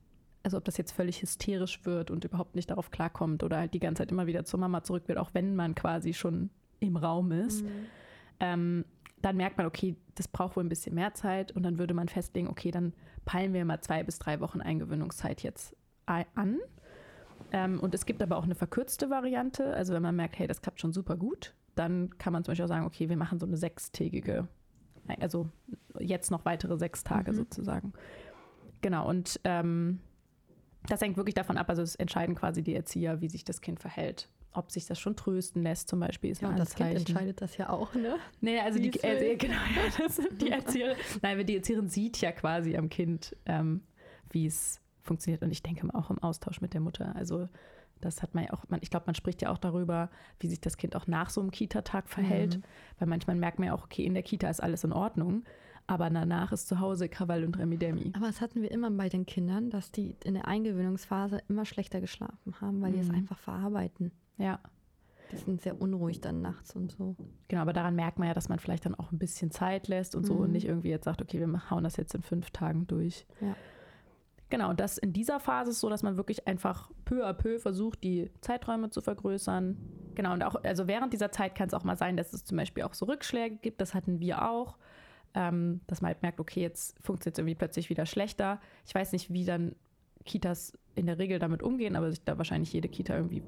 Also 0.44 0.56
ob 0.58 0.64
das 0.66 0.78
jetzt 0.78 0.92
völlig 0.94 1.22
hysterisch 1.22 1.84
wird 1.86 2.12
und 2.12 2.24
überhaupt 2.24 2.56
nicht 2.56 2.70
darauf 2.70 2.92
klarkommt 2.92 3.44
oder 3.44 3.58
halt 3.58 3.74
die 3.74 3.80
ganze 3.80 4.02
Zeit 4.04 4.12
immer 4.12 4.26
wieder 4.28 4.46
zur 4.46 4.60
Mama 4.60 4.84
zurück 4.84 5.04
will, 5.08 5.18
auch 5.18 5.31
wenn 5.34 5.56
man 5.56 5.76
quasi 5.76 6.14
schon 6.14 6.50
im 6.80 6.96
Raum 6.96 7.31
ist. 7.34 7.64
Mhm. 7.64 7.70
Ähm, 8.40 8.86
dann 9.21 9.38
merkt 9.38 9.57
man, 9.57 9.66
okay, 9.66 9.95
das 10.16 10.27
braucht 10.27 10.56
wohl 10.56 10.63
ein 10.63 10.69
bisschen 10.69 10.95
mehr 10.95 11.13
Zeit 11.13 11.51
und 11.51 11.63
dann 11.63 11.77
würde 11.77 11.94
man 11.94 12.07
festlegen, 12.07 12.48
okay, 12.48 12.71
dann 12.71 12.94
peilen 13.25 13.54
wir 13.54 13.66
mal 13.66 13.81
zwei 13.81 14.04
bis 14.04 14.19
drei 14.19 14.39
Wochen 14.39 14.62
Eingewöhnungszeit 14.62 15.44
jetzt 15.44 15.75
an. 16.06 16.60
Ähm, 17.51 17.80
und 17.80 17.94
es 17.95 18.06
gibt 18.06 18.21
aber 18.21 18.38
auch 18.38 18.44
eine 18.44 18.56
verkürzte 18.56 19.10
Variante. 19.10 19.74
Also 19.74 19.94
wenn 19.94 20.01
man 20.01 20.16
merkt, 20.16 20.39
hey, 20.39 20.48
das 20.48 20.62
klappt 20.62 20.80
schon 20.80 20.94
super 20.94 21.16
gut, 21.18 21.54
dann 21.75 22.18
kann 22.18 22.33
man 22.33 22.44
zum 22.44 22.51
Beispiel 22.51 22.66
auch 22.66 22.69
sagen, 22.69 22.86
okay, 22.86 23.10
wir 23.10 23.18
machen 23.18 23.39
so 23.39 23.45
eine 23.45 23.57
sechstägige, 23.57 24.48
also 25.19 25.50
jetzt 26.00 26.31
noch 26.31 26.45
weitere 26.45 26.77
sechs 26.77 27.04
Tage 27.04 27.31
Mhm. 27.31 27.36
sozusagen. 27.36 27.94
Genau, 28.81 29.07
und 29.07 29.39
ähm, 29.44 30.00
das 30.88 31.01
hängt 31.01 31.18
wirklich 31.18 31.36
davon 31.36 31.57
ab, 31.57 31.69
also 31.69 31.81
es 31.81 31.95
entscheiden 31.95 32.36
quasi 32.36 32.63
die 32.63 32.75
Erzieher, 32.75 33.21
wie 33.21 33.30
sich 33.30 33.44
das 33.44 33.62
Kind 33.62 33.80
verhält. 33.80 34.30
Ob 34.51 34.72
sich 34.72 34.86
das 34.88 35.00
schon 35.00 35.16
trösten 35.16 35.62
lässt, 35.62 35.90
zum 35.90 36.00
Beispiel, 36.00 36.31
ist 36.31 36.42
Ja, 36.42 36.48
ein 36.48 36.54
und 36.54 36.60
das 36.60 36.74
Kind 36.75 36.96
entscheidet 36.96 37.40
das 37.42 37.57
ja 37.57 37.69
auch, 37.69 37.94
ne? 37.94 38.16
Nee, 38.42 38.60
also 38.60 38.80
die, 38.80 38.90
äh, 39.04 39.36
genau, 39.38 39.54
ja, 39.54 40.04
das 40.04 40.16
sind 40.16 40.42
die 40.42 40.50
Erzieherin. 40.50 40.96
Nein, 41.22 41.34
aber 41.36 41.44
die 41.44 41.56
Erzieherin 41.56 41.88
sieht 41.88 42.19
ja 42.19 42.31
quasi 42.31 42.75
am 42.75 42.90
Kind, 42.90 43.36
ähm, 43.46 43.81
wie 44.31 44.48
es 44.48 44.81
funktioniert. 45.04 45.44
Und 45.44 45.51
ich 45.51 45.62
denke 45.62 45.86
mal 45.86 45.98
auch 46.00 46.10
im 46.10 46.18
Austausch 46.19 46.62
mit 46.62 46.74
der 46.74 46.81
Mutter. 46.81 47.16
Also 47.16 47.48
das 48.01 48.22
hat 48.24 48.34
man 48.34 48.46
ja 48.46 48.54
auch, 48.54 48.63
man, 48.69 48.80
ich 48.81 48.90
glaube, 48.90 49.06
man 49.07 49.16
spricht 49.16 49.42
ja 49.42 49.51
auch 49.51 49.57
darüber, 49.57 50.09
wie 50.40 50.47
sich 50.47 50.62
das 50.62 50.78
Kind 50.78 50.95
auch 50.95 51.06
nach 51.06 51.30
so 51.30 51.42
einem 51.42 51.52
Kita-Tag 51.52 52.09
verhält. 52.09 52.57
Mhm. 52.57 52.64
Weil 52.97 53.07
manchmal 53.07 53.35
merkt 53.35 53.59
man 53.59 53.68
ja 53.68 53.73
auch, 53.76 53.83
okay, 53.83 54.04
in 54.04 54.14
der 54.16 54.23
Kita 54.23 54.50
ist 54.50 54.62
alles 54.64 54.83
in 54.83 54.94
Ordnung, 54.94 55.44
aber 55.85 56.09
danach 56.09 56.52
ist 56.52 56.68
zu 56.68 56.80
Hause 56.80 57.07
Krawall 57.09 57.44
und 57.44 57.57
Remi-Demi. 57.57 58.14
Aber 58.16 58.28
das 58.28 58.42
hatten 58.42 58.62
wir 58.62 58.71
immer 58.71 58.90
bei 58.92 59.09
den 59.09 59.26
Kindern, 59.26 59.69
dass 59.69 59.92
die 59.92 60.16
in 60.23 60.33
der 60.35 60.47
Eingewöhnungsphase 60.47 61.42
immer 61.50 61.66
schlechter 61.66 62.00
geschlafen 62.02 62.56
haben, 62.62 62.81
weil 62.81 62.94
die 62.94 63.00
es 63.00 63.09
Mhm. 63.09 63.16
einfach 63.16 63.38
verarbeiten. 63.40 64.12
Ja, 64.40 64.60
Die 65.31 65.38
sind 65.38 65.62
sehr 65.62 65.80
unruhig 65.80 66.22
dann 66.22 66.42
nachts 66.42 66.76
und 66.76 66.92
so. 66.92 67.16
genau, 67.48 67.62
aber 67.62 67.74
daran 67.74 67.96
merkt 67.96 68.18
man 68.18 68.28
ja, 68.28 68.34
dass 68.34 68.50
man 68.50 68.58
vielleicht 68.58 68.86
dann 68.88 68.96
auch 68.96 69.12
ein 69.12 69.19
bisschen 69.19 69.52
Zeit 69.52 69.88
lässt 69.88 70.16
und 70.16 70.26
so 70.26 70.34
Mhm. 70.34 70.40
und 70.42 70.52
nicht 70.54 70.66
irgendwie 70.66 70.90
jetzt 70.90 71.06
sagt, 71.06 71.22
okay, 71.22 71.40
wir 71.46 71.69
hauen 71.69 71.84
das 71.84 71.98
jetzt 71.98 72.16
in 72.16 72.24
fünf 72.24 72.50
Tagen 72.50 72.88
durch. 72.88 73.28
Ja. 73.42 73.56
Genau, 74.50 74.74
das 74.74 74.98
in 74.98 75.14
dieser 75.14 75.40
Phase 75.40 75.69
ist 75.69 75.80
so, 75.80 75.90
dass 75.90 76.02
man 76.02 76.18
wirklich 76.18 76.48
einfach 76.48 76.90
peu 77.06 77.24
à 77.24 77.34
peu 77.34 77.60
versucht, 77.60 78.04
die 78.04 78.31
Zeiträume 78.42 78.90
zu 78.90 79.02
vergrößern. 79.02 79.78
Genau, 80.16 80.34
und 80.34 80.42
auch, 80.42 80.56
also 80.64 80.88
während 80.88 81.14
dieser 81.14 81.31
Zeit 81.31 81.54
kann 81.54 81.68
es 81.68 81.76
auch 81.76 81.84
mal 81.84 81.96
sein, 81.98 82.18
dass 82.18 82.34
es 82.34 82.46
zum 82.46 82.58
Beispiel 82.58 82.81
auch 82.84 82.96
so 82.96 83.06
Rückschläge 83.06 83.58
gibt. 83.58 83.80
Das 83.81 83.94
hatten 83.94 84.19
wir 84.19 84.50
auch. 84.50 84.78
Ähm, 85.36 85.81
dass 85.86 86.02
man 86.02 86.08
halt 86.10 86.24
merkt, 86.24 86.40
okay, 86.40 86.62
jetzt 86.62 86.98
funktioniert 87.04 87.36
es 87.36 87.40
irgendwie 87.40 87.54
plötzlich 87.54 87.92
wieder 87.92 88.08
schlechter. 88.08 88.60
Ich 88.88 88.96
weiß 88.96 89.12
nicht, 89.12 89.31
wie 89.31 89.46
dann 89.46 89.76
Kitas 90.26 90.74
in 90.96 91.06
der 91.06 91.19
Regel 91.19 91.38
damit 91.38 91.62
umgehen, 91.62 91.96
aber 91.96 92.10
ich, 92.10 92.24
da 92.24 92.40
wahrscheinlich 92.40 92.74
jede 92.74 92.90
Kita 92.90 93.16
irgendwie 93.16 93.44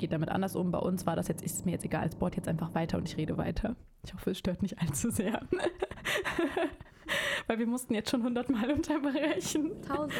geht 0.00 0.12
damit 0.12 0.30
anders 0.30 0.56
um. 0.56 0.72
Bei 0.72 0.78
uns 0.78 1.06
war 1.06 1.14
das 1.14 1.28
jetzt, 1.28 1.42
ist 1.42 1.64
mir 1.64 1.72
jetzt 1.72 1.84
egal, 1.84 2.08
es 2.08 2.16
bohrt 2.16 2.36
jetzt 2.36 2.48
einfach 2.48 2.74
weiter 2.74 2.98
und 2.98 3.08
ich 3.08 3.16
rede 3.16 3.36
weiter. 3.36 3.76
Ich 4.04 4.12
hoffe, 4.14 4.30
es 4.30 4.38
stört 4.38 4.62
nicht 4.62 4.80
allzu 4.80 5.10
sehr. 5.10 5.42
Weil 7.46 7.58
wir 7.58 7.66
mussten 7.66 7.94
jetzt 7.94 8.10
schon 8.10 8.22
hundertmal 8.22 8.72
unterbrechen. 8.72 9.70
Tausend. 9.86 10.14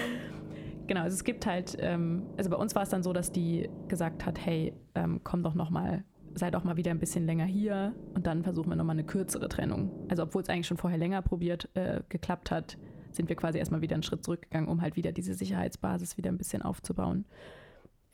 Genau, 0.87 1.03
also 1.03 1.15
es 1.15 1.25
gibt 1.25 1.47
halt, 1.47 1.77
ähm, 1.81 2.27
also 2.37 2.51
bei 2.51 2.57
uns 2.57 2.75
war 2.75 2.83
es 2.83 2.89
dann 2.89 3.03
so, 3.03 3.13
dass 3.13 3.33
die 3.33 3.69
gesagt 3.89 4.27
hat, 4.27 4.45
hey, 4.45 4.75
ähm, 4.95 5.21
komm 5.23 5.43
doch 5.43 5.55
noch 5.55 5.71
mal, 5.71 6.05
sei 6.35 6.51
doch 6.51 6.65
mal 6.65 6.77
wieder 6.77 6.91
ein 6.91 6.99
bisschen 6.99 7.27
länger 7.27 7.45
hier 7.45 7.95
und 8.15 8.27
dann 8.27 8.43
versuchen 8.43 8.71
wir 8.71 8.77
noch 8.77 8.85
mal 8.85 8.93
eine 8.93 9.05
kürzere 9.05 9.49
Trennung. 9.49 9.91
Also 10.09 10.25
obwohl 10.25 10.43
es 10.43 10.49
eigentlich 10.49 10.67
schon 10.67 10.79
vorher 10.79 10.99
länger 10.99 11.23
probiert, 11.23 11.69
äh, 11.75 12.01
geklappt 12.09 12.51
hat, 12.51 12.77
sind 13.13 13.29
wir 13.29 13.37
quasi 13.37 13.59
erstmal 13.59 13.83
wieder 13.83 13.95
einen 13.95 14.03
Schritt 14.03 14.25
zurückgegangen, 14.25 14.69
um 14.69 14.83
halt 14.83 14.97
wieder 14.97 15.13
diese 15.13 15.35
Sicherheitsbasis 15.35 16.17
wieder 16.17 16.31
ein 16.31 16.39
bisschen 16.39 16.63
aufzubauen. 16.63 17.25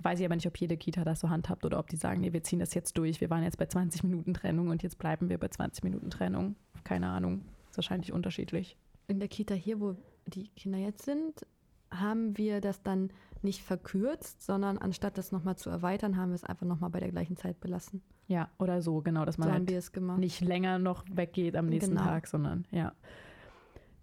Weiß 0.02 0.20
ich 0.20 0.26
aber 0.26 0.36
nicht, 0.36 0.46
ob 0.46 0.56
jede 0.58 0.76
Kita 0.76 1.04
das 1.04 1.20
so 1.20 1.30
handhabt 1.30 1.64
oder 1.64 1.78
ob 1.78 1.88
die 1.88 1.96
sagen, 1.96 2.20
nee, 2.20 2.32
wir 2.32 2.42
ziehen 2.42 2.58
das 2.58 2.74
jetzt 2.74 2.96
durch. 2.98 3.20
Wir 3.20 3.30
waren 3.30 3.42
jetzt 3.42 3.58
bei 3.58 3.66
20 3.66 4.04
Minuten 4.04 4.34
Trennung 4.34 4.68
und 4.68 4.82
jetzt 4.82 4.98
bleiben 4.98 5.28
wir 5.28 5.38
bei 5.38 5.48
20 5.48 5.84
Minuten 5.84 6.10
Trennung. 6.10 6.54
Keine 6.84 7.08
Ahnung. 7.08 7.42
Ist 7.70 7.78
wahrscheinlich 7.78 8.12
unterschiedlich. 8.12 8.76
In 9.08 9.18
der 9.18 9.28
Kita 9.28 9.54
hier, 9.54 9.80
wo 9.80 9.96
die 10.26 10.48
Kinder 10.48 10.78
jetzt 10.78 11.04
sind, 11.04 11.46
haben 11.90 12.36
wir 12.36 12.60
das 12.60 12.82
dann 12.82 13.10
nicht 13.42 13.62
verkürzt, 13.62 14.42
sondern 14.42 14.78
anstatt 14.78 15.18
das 15.18 15.32
nochmal 15.32 15.56
zu 15.56 15.70
erweitern, 15.70 16.16
haben 16.16 16.30
wir 16.30 16.34
es 16.34 16.44
einfach 16.44 16.66
nochmal 16.66 16.90
bei 16.90 17.00
der 17.00 17.10
gleichen 17.10 17.36
Zeit 17.36 17.60
belassen. 17.60 18.02
Ja, 18.28 18.50
oder 18.58 18.82
so, 18.82 19.02
genau, 19.02 19.24
dass 19.24 19.38
man 19.38 19.48
so 19.48 19.54
halt 19.54 20.18
nicht 20.18 20.40
länger 20.40 20.78
noch 20.78 21.04
weggeht 21.10 21.56
am 21.56 21.66
nächsten 21.66 21.92
Genau. 21.92 22.04
Tag, 22.04 22.26
sondern 22.26 22.66
ja. 22.72 22.92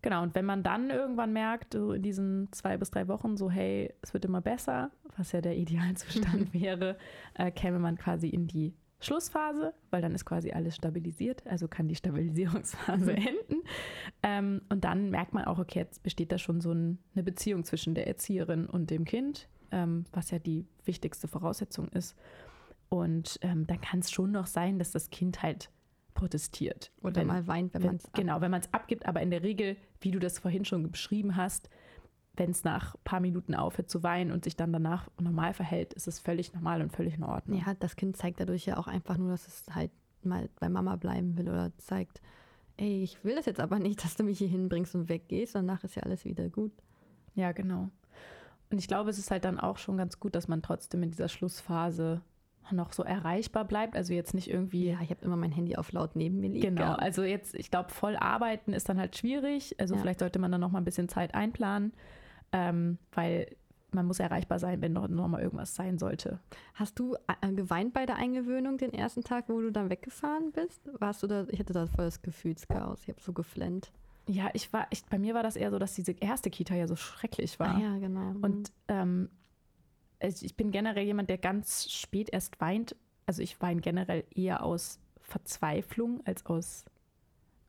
Genau, 0.04 0.22
und 0.22 0.36
wenn 0.36 0.46
man 0.46 0.64
dann 0.64 0.90
irgendwann 0.90 1.32
merkt, 1.34 1.74
so 1.74 1.94
in 1.94 2.04
diesen 2.04 2.52
zwei 2.52 2.78
bis 2.78 2.92
drei 2.92 3.08
Wochen, 3.08 3.38
so 3.38 3.50
hey, 3.50 3.92
es 4.02 4.14
wird 4.14 4.26
immer 4.26 4.42
besser, 4.42 4.92
was 5.18 5.32
ja 5.32 5.40
der 5.42 5.58
Idealzustand 5.58 6.54
wäre, 6.62 6.98
äh, 7.36 7.50
käme 7.52 7.80
man 7.80 7.98
quasi 7.98 8.28
in 8.28 8.46
die 8.46 8.74
Schlussphase, 9.00 9.74
weil 9.92 10.02
dann 10.02 10.14
ist 10.14 10.26
quasi 10.26 10.52
alles 10.52 10.76
stabilisiert, 10.76 11.46
also 11.48 11.68
kann 11.68 11.88
die 11.88 11.96
Stabilisierungsphase 11.96 13.14
enden. 13.14 13.64
Ähm, 14.24 14.62
und 14.70 14.84
dann 14.84 15.10
merkt 15.10 15.34
man 15.34 15.46
auch, 15.46 15.58
okay, 15.58 15.80
jetzt 15.80 16.04
besteht 16.04 16.32
da 16.32 16.38
schon 16.38 16.62
so 16.62 16.72
ein, 16.74 17.00
eine 17.16 17.24
Beziehung 17.24 17.64
zwischen 17.64 17.96
der 17.96 18.08
Erzieherin 18.08 18.66
und 18.66 18.90
dem 18.92 19.06
Kind, 19.06 19.48
ähm, 19.72 20.04
was 20.12 20.32
ja 20.32 20.40
die 20.40 20.68
wichtigste 20.84 21.28
Voraussetzung 21.30 21.88
ist. 21.90 22.16
Und 22.90 23.40
ähm, 23.42 23.66
dann 23.68 23.80
kann 23.82 24.00
es 24.00 24.12
schon 24.12 24.32
noch 24.32 24.48
sein, 24.48 24.80
dass 24.80 24.92
das 24.92 25.10
Kind 25.10 25.42
halt 25.44 25.70
protestiert. 26.14 26.92
Oder 27.02 27.22
Wenn- 27.22 27.28
mal 27.28 27.48
weint, 27.48 27.74
wenn 27.74 27.82
wenn, 27.82 27.88
man 27.88 27.96
es 27.98 28.12
genau, 28.14 28.42
wenn 28.42 28.52
man 28.52 28.62
es 28.62 28.74
abgibt, 28.74 29.06
aber 29.06 29.22
in 29.22 29.32
der 29.32 29.44
Regel, 29.44 29.76
wie 30.04 30.12
du 30.12 30.20
das 30.20 30.40
vorhin 30.40 30.66
schon 30.66 30.90
beschrieben 30.92 31.36
hast, 31.36 31.70
wenn 32.36 32.50
es 32.50 32.64
nach 32.64 32.96
ein 32.96 33.02
paar 33.04 33.20
Minuten 33.20 33.54
aufhört 33.54 33.90
zu 33.90 34.04
weinen 34.04 34.32
und 34.32 34.44
sich 34.44 34.56
dann 34.56 34.74
danach 34.74 35.08
normal 35.20 35.54
verhält, 35.54 35.94
ist 35.94 36.08
es 36.08 36.20
völlig 36.20 36.54
normal 36.54 36.82
und 36.82 36.92
völlig 36.92 37.16
in 37.16 37.24
Ordnung. 37.24 37.60
Ja, 37.60 37.74
das 37.76 37.96
Kind 37.96 38.18
zeigt 38.18 38.40
dadurch 38.40 38.66
ja 38.66 38.78
auch 38.78 38.88
einfach 38.88 39.18
nur, 39.18 39.30
dass 39.30 39.48
es 39.48 39.64
halt 39.74 39.92
mal 40.24 40.50
bei 40.60 40.70
Mama 40.70 40.96
bleiben 40.96 41.38
will 41.38 41.50
oder 41.50 41.72
zeigt, 41.78 42.22
ey, 42.78 43.04
ich 43.04 43.24
will 43.24 43.36
das 43.36 43.46
jetzt 43.46 43.60
aber 43.60 43.80
nicht, 43.80 44.04
dass 44.04 44.16
du 44.16 44.24
mich 44.24 44.40
hier 44.40 44.48
hinbringst 44.48 44.96
und 44.96 45.10
weggehst, 45.10 45.56
danach 45.56 45.84
ist 45.84 45.96
ja 45.96 46.04
alles 46.04 46.26
wieder 46.26 46.50
gut. 46.50 46.72
Ja, 47.36 47.52
genau. 47.52 47.90
Und 48.72 48.80
ich 48.80 48.88
glaube, 48.88 49.12
es 49.12 49.20
ist 49.20 49.30
halt 49.30 49.46
dann 49.46 49.60
auch 49.60 49.78
schon 49.78 49.98
ganz 49.98 50.20
gut, 50.20 50.34
dass 50.34 50.48
man 50.48 50.64
trotzdem 50.64 51.04
in 51.04 51.12
dieser 51.12 51.28
Schlussphase 51.28 52.22
noch 52.72 52.94
so 52.94 53.04
erreichbar 53.04 53.66
bleibt. 53.66 53.96
Also 53.96 54.14
jetzt 54.14 54.34
nicht 54.34 54.50
irgendwie. 54.50 54.90
Ja, 54.92 55.00
ich 55.02 55.10
habe 55.10 55.24
immer 55.26 55.36
mein 55.36 55.52
Handy 55.52 55.76
auf 55.76 55.92
laut 55.92 56.16
neben 56.16 56.40
mir 56.40 56.50
liegen. 56.50 56.76
Genau, 56.76 56.94
also 56.94 57.24
jetzt, 57.24 57.54
ich 57.56 57.70
glaube, 57.72 57.90
voll 57.90 58.16
arbeiten 58.16 58.74
ist 58.74 58.90
dann 58.90 58.98
halt 59.00 59.16
schwierig. 59.18 59.76
Also 59.80 59.96
Ja. 59.96 60.02
vielleicht 60.02 60.20
sollte 60.20 60.40
man 60.40 60.52
dann 60.52 60.62
noch 60.62 60.72
mal 60.72 60.80
ein 60.80 60.86
bisschen 60.86 61.10
Zeit 61.10 61.36
einplanen, 61.36 61.94
ähm, 62.52 62.98
weil 63.12 63.56
man 63.92 64.08
muss 64.08 64.20
erreichbar 64.20 64.58
sein, 64.58 64.82
wenn 64.82 64.94
noch, 64.94 65.08
noch 65.08 65.28
mal 65.28 65.42
irgendwas 65.42 65.76
sein 65.76 66.00
sollte. 66.00 66.40
Hast 66.74 66.98
du 66.98 67.16
äh, 67.42 67.52
geweint 67.52 67.94
bei 67.94 68.06
der 68.08 68.16
Eingewöhnung 68.16 68.78
den 68.78 68.92
ersten 68.94 69.24
Tag, 69.24 69.46
wo 69.50 69.62
du 69.62 69.72
dann 69.72 69.90
weggefahren 69.92 70.52
bist? 70.52 70.82
Warst 71.00 71.22
du 71.22 71.28
da, 71.28 71.46
ich 71.50 71.60
hatte 71.60 71.74
da 71.74 71.86
voll 71.86 72.06
das 72.06 72.22
Gefühlschaos. 72.22 73.02
Ich 73.04 73.10
habe 73.10 73.22
so 73.22 73.34
geflennt. 73.34 73.92
Ja, 74.26 74.50
ich 74.54 74.72
war, 74.74 74.88
ich, 74.90 75.04
bei 75.06 75.20
mir 75.20 75.34
war 75.36 75.44
das 75.44 75.56
eher 75.56 75.70
so, 75.70 75.78
dass 75.80 75.94
diese 75.94 76.14
erste 76.14 76.50
Kita 76.50 76.74
ja 76.76 76.88
so 76.88 76.96
schrecklich 76.96 77.60
war. 77.60 77.76
Ah, 77.76 77.80
ja, 77.80 77.98
genau. 78.00 78.34
Und 78.42 78.72
ähm, 78.88 79.30
also 80.24 80.46
ich 80.46 80.56
bin 80.56 80.72
generell 80.72 81.06
jemand, 81.06 81.30
der 81.30 81.38
ganz 81.38 81.92
spät 81.92 82.30
erst 82.32 82.60
weint. 82.62 82.96
Also 83.26 83.42
ich 83.42 83.62
weine 83.62 83.82
generell 83.82 84.24
eher 84.34 84.64
aus 84.64 85.00
Verzweiflung 85.22 86.22
als 86.26 86.46
aus 86.46 86.86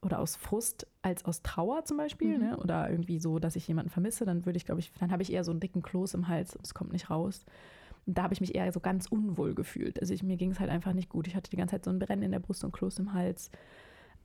oder 0.03 0.19
aus 0.19 0.37
Frust 0.37 0.87
als 1.03 1.25
aus 1.25 1.43
Trauer 1.43 1.85
zum 1.85 1.97
Beispiel, 1.97 2.39
Mhm. 2.39 2.45
ne? 2.45 2.57
Oder 2.59 2.91
irgendwie 2.91 3.19
so, 3.19 3.39
dass 3.39 3.57
ich 3.57 3.67
jemanden 3.67 3.91
vermisse, 3.91 4.25
dann 4.25 4.45
würde 4.47 4.57
ich, 4.57 4.67
glaube 4.67 4.81
ich, 4.81 4.93
dann 5.01 5.11
habe 5.11 5.23
ich 5.23 5.33
eher 5.33 5.45
so 5.45 5.51
einen 5.51 5.61
dicken 5.61 5.83
Kloß 5.83 6.15
im 6.15 6.29
Hals 6.29 6.55
und 6.57 6.65
es 6.65 6.75
kommt 6.75 6.93
nicht 6.93 7.11
raus. 7.11 7.45
Und 8.07 8.19
da 8.19 8.25
habe 8.25 8.35
ich 8.35 8.41
mich 8.41 8.55
eher 8.55 8.71
so 8.73 8.81
ganz 8.81 9.07
unwohl 9.07 9.55
gefühlt. 9.55 9.99
Also 10.01 10.13
ich, 10.13 10.23
mir 10.23 10.37
ging 10.37 10.51
es 10.51 10.61
halt 10.61 10.71
einfach 10.71 10.93
nicht 10.93 11.09
gut. 11.09 11.27
Ich 11.27 11.35
hatte 11.35 11.51
die 11.51 11.57
ganze 11.57 11.73
Zeit 11.77 11.85
so 11.85 11.91
ein 11.91 11.99
Brennen 11.99 12.23
in 12.23 12.33
der 12.33 12.39
Brust 12.39 12.63
und 12.65 12.73
Kloß 12.73 12.99
im 12.99 13.15
Hals. 13.15 13.51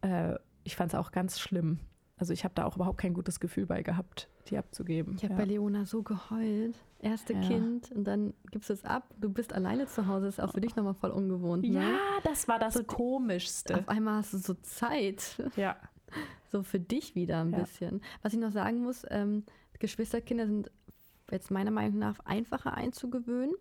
Äh, 0.01 0.35
ich 0.65 0.75
fand 0.75 0.91
es 0.93 0.99
auch 0.99 1.11
ganz 1.11 1.39
schlimm. 1.39 1.79
Also 2.19 2.33
ich 2.33 2.43
habe 2.43 2.53
da 2.53 2.65
auch 2.65 2.75
überhaupt 2.75 2.99
kein 2.99 3.13
gutes 3.13 3.39
Gefühl 3.39 3.65
bei 3.65 3.81
gehabt, 3.81 4.27
die 4.49 4.57
abzugeben. 4.57 5.15
ich 5.15 5.23
habe 5.23 5.33
ja. 5.33 5.39
bei 5.39 5.45
Leona 5.45 5.85
so 5.85 6.03
geheult. 6.03 6.75
Erste 7.01 7.33
Ja. 7.33 7.39
Kind 7.39 7.91
und 7.93 8.03
dann 8.03 8.33
gibst 8.51 8.69
du 8.69 8.73
es 8.73 8.83
ab. 8.83 9.09
Du 9.19 9.29
bist 9.29 9.53
alleine 9.53 9.87
zu 9.87 10.05
Hause. 10.05 10.27
Ist 10.27 10.41
auch 10.41 10.51
für 10.51 10.59
dich 10.59 10.75
nochmal 10.75 10.93
voll 10.95 11.11
ungewohnt. 11.11 11.63
Ne? 11.63 11.75
Ja, 11.81 11.97
das 12.23 12.47
war 12.49 12.59
das 12.59 12.73
So- 12.73 12.83
Komischste. 12.83 13.77
Auf 13.77 13.87
einmal 13.87 14.15
hast 14.17 14.33
du 14.33 14.37
so 14.37 14.53
Zeit. 14.55 15.41
Ja. 15.55 15.77
so 16.51 16.61
für 16.61 16.79
dich 16.79 17.15
wieder 17.15 17.39
ein 17.41 17.51
Ja. 17.53 17.59
bisschen. 17.59 18.01
Was 18.21 18.33
ich 18.33 18.39
noch 18.39 18.51
sagen 18.51 18.81
muss, 18.83 19.05
ähm, 19.09 19.43
Geschwisterkinder 19.79 20.45
sind 20.45 20.69
jetzt 21.31 21.51
meiner 21.51 21.71
Meinung 21.71 21.99
nach 21.99 22.19
einfacher 22.25 22.73
einzugewöhnen, 22.75 23.55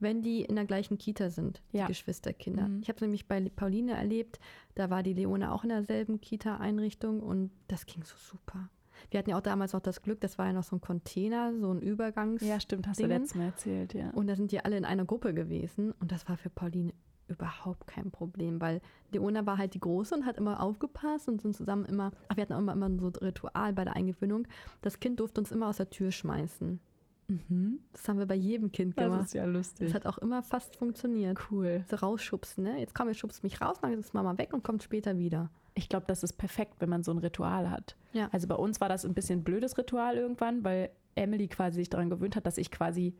wenn 0.00 0.22
die 0.22 0.42
in 0.42 0.54
der 0.56 0.64
gleichen 0.64 0.96
Kita 0.98 1.30
sind, 1.30 1.60
die 1.72 1.78
Ja. 1.78 1.86
Geschwisterkinder. 1.86 2.68
Mhm. 2.68 2.80
Ich 2.82 2.88
habe 2.88 2.96
es 2.96 3.02
nämlich 3.02 3.26
bei 3.26 3.40
Pauline 3.54 3.92
erlebt, 3.96 4.38
da 4.74 4.90
war 4.90 5.02
die 5.02 5.14
Leone 5.14 5.52
auch 5.52 5.64
in 5.64 5.70
derselben 5.70 6.20
Kita-Einrichtung 6.20 7.20
und 7.20 7.50
das 7.66 7.86
ging 7.86 8.02
so 8.04 8.14
super. 8.16 8.68
Wir 9.10 9.18
hatten 9.18 9.30
ja 9.30 9.36
auch 9.38 9.42
damals 9.42 9.72
noch 9.72 9.80
das 9.80 10.02
Glück, 10.02 10.20
das 10.20 10.38
war 10.38 10.46
ja 10.46 10.52
noch 10.52 10.64
so 10.64 10.76
ein 10.76 10.80
Container, 10.80 11.52
so 11.60 11.70
ein 11.72 11.80
Übergangs- 11.80 12.44
Ja, 12.44 12.58
stimmt, 12.60 12.86
hast 12.88 12.98
du 12.98 13.04
Dingen. 13.06 13.20
letztes 13.20 13.36
Mal 13.36 13.44
erzählt, 13.46 13.94
ja. 13.94 14.10
und 14.10 14.26
da 14.26 14.34
sind 14.36 14.50
die 14.52 14.64
alle 14.64 14.76
in 14.76 14.84
einer 14.84 15.04
Gruppe 15.04 15.34
gewesen 15.34 15.92
und 16.00 16.10
das 16.12 16.28
war 16.28 16.36
für 16.36 16.50
Pauline 16.50 16.92
überhaupt 17.28 17.86
kein 17.86 18.10
Problem, 18.10 18.58
weil 18.60 18.80
Leona 19.12 19.44
war 19.44 19.58
halt 19.58 19.74
die 19.74 19.80
Große 19.80 20.14
und 20.14 20.24
hat 20.24 20.38
immer 20.38 20.62
aufgepasst 20.62 21.28
und 21.28 21.42
sind 21.42 21.54
zusammen 21.54 21.84
immer, 21.84 22.10
ach, 22.28 22.36
wir 22.36 22.42
hatten 22.42 22.54
auch 22.54 22.58
immer, 22.58 22.72
immer 22.72 22.88
so 22.98 23.06
ein 23.08 23.14
Ritual 23.16 23.72
bei 23.74 23.84
der 23.84 23.96
Eingewöhnung. 23.96 24.48
Das 24.80 24.98
Kind 24.98 25.20
durfte 25.20 25.40
uns 25.42 25.52
immer 25.52 25.68
aus 25.68 25.76
der 25.76 25.90
Tür 25.90 26.10
schmeißen. 26.10 26.80
Mhm. 27.28 27.80
Das 27.92 28.08
haben 28.08 28.18
wir 28.18 28.26
bei 28.26 28.34
jedem 28.34 28.72
Kind 28.72 28.98
Das 28.98 29.04
gemacht. 29.04 29.24
ist 29.26 29.34
ja 29.34 29.44
lustig. 29.44 29.86
Das 29.86 29.94
hat 29.94 30.06
auch 30.06 30.18
immer 30.18 30.42
fast 30.42 30.76
funktioniert. 30.76 31.38
cool. 31.50 31.84
So 31.88 31.96
rausschubsen, 31.96 32.64
ne? 32.64 32.78
Jetzt 32.80 32.94
komm, 32.94 33.08
jetzt 33.08 33.18
schubst 33.18 33.42
mich 33.42 33.60
raus, 33.60 33.76
dann 33.82 33.92
ist 33.92 34.14
Mama 34.14 34.36
weg 34.38 34.52
und 34.54 34.64
kommt 34.64 34.82
später 34.82 35.18
wieder. 35.18 35.50
Ich 35.74 35.88
glaube, 35.88 36.06
das 36.08 36.22
ist 36.22 36.32
perfekt, 36.32 36.74
wenn 36.80 36.88
man 36.88 37.02
so 37.02 37.12
ein 37.12 37.18
Ritual 37.18 37.70
hat. 37.70 37.96
Ja. 38.12 38.28
Also 38.32 38.48
bei 38.48 38.54
uns 38.56 38.80
war 38.80 38.88
das 38.88 39.04
ein 39.04 39.14
bisschen 39.14 39.40
ein 39.40 39.44
blödes 39.44 39.76
Ritual 39.78 40.16
irgendwann, 40.16 40.64
weil 40.64 40.90
Emily 41.14 41.48
quasi 41.48 41.76
sich 41.76 41.90
daran 41.90 42.10
gewöhnt 42.10 42.34
hat, 42.34 42.46
dass 42.46 42.58
ich 42.58 42.70
quasi 42.70 43.14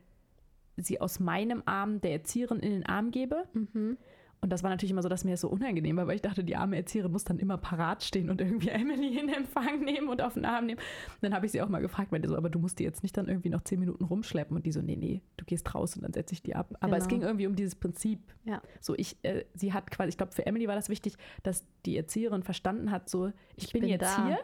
sie 0.76 1.00
aus 1.00 1.20
meinem 1.20 1.62
Arm 1.66 2.00
der 2.00 2.12
Erzieherin 2.12 2.60
in 2.60 2.70
den 2.70 2.86
Arm 2.86 3.10
gebe. 3.10 3.44
Mhm. 3.52 3.98
Und 4.40 4.50
das 4.50 4.62
war 4.62 4.70
natürlich 4.70 4.92
immer 4.92 5.02
so, 5.02 5.08
dass 5.08 5.24
mir 5.24 5.32
das 5.32 5.40
so 5.40 5.48
unangenehm 5.48 5.96
war, 5.96 6.06
weil 6.06 6.14
ich 6.14 6.22
dachte, 6.22 6.44
die 6.44 6.54
arme 6.54 6.76
Erzieherin 6.76 7.10
muss 7.10 7.24
dann 7.24 7.38
immer 7.40 7.58
parat 7.58 8.04
stehen 8.04 8.30
und 8.30 8.40
irgendwie 8.40 8.68
Emily 8.70 9.18
in 9.18 9.28
Empfang 9.28 9.84
nehmen 9.84 10.08
und 10.08 10.22
auf 10.22 10.34
den 10.34 10.44
Arm 10.44 10.66
nehmen. 10.66 10.78
Und 10.78 11.22
dann 11.22 11.34
habe 11.34 11.46
ich 11.46 11.52
sie 11.52 11.60
auch 11.60 11.68
mal 11.68 11.80
gefragt, 11.80 12.12
meinte 12.12 12.28
so, 12.28 12.36
aber 12.36 12.48
du 12.48 12.58
musst 12.60 12.78
die 12.78 12.84
jetzt 12.84 13.02
nicht 13.02 13.16
dann 13.16 13.26
irgendwie 13.26 13.48
noch 13.48 13.62
zehn 13.62 13.80
Minuten 13.80 14.04
rumschleppen. 14.04 14.56
Und 14.56 14.64
die 14.64 14.70
so, 14.72 14.80
nee, 14.80 14.94
nee, 14.96 15.22
du 15.36 15.44
gehst 15.44 15.74
raus 15.74 15.96
und 15.96 16.02
dann 16.02 16.12
setze 16.12 16.34
ich 16.34 16.42
die 16.42 16.54
ab. 16.54 16.72
Aber 16.80 16.96
es 16.96 17.08
Genau. 17.08 17.20
ging 17.20 17.26
irgendwie 17.28 17.46
um 17.48 17.56
dieses 17.56 17.74
Prinzip. 17.74 18.20
Ja. 18.44 18.62
So, 18.80 18.94
ich, 18.96 19.16
äh, 19.24 19.44
sie 19.54 19.72
hat 19.72 19.90
quasi, 19.90 20.10
ich 20.10 20.16
glaube, 20.16 20.32
für 20.32 20.46
Emily 20.46 20.68
war 20.68 20.76
das 20.76 20.88
wichtig, 20.88 21.14
dass 21.42 21.64
die 21.84 21.96
Erzieherin 21.96 22.42
verstanden 22.44 22.90
hat, 22.92 23.08
so, 23.08 23.28
ich, 23.56 23.64
Ich 23.64 23.72
bin, 23.72 23.80
bin 23.82 23.90
jetzt 23.90 24.02
da. 24.02 24.26
hier, 24.26 24.38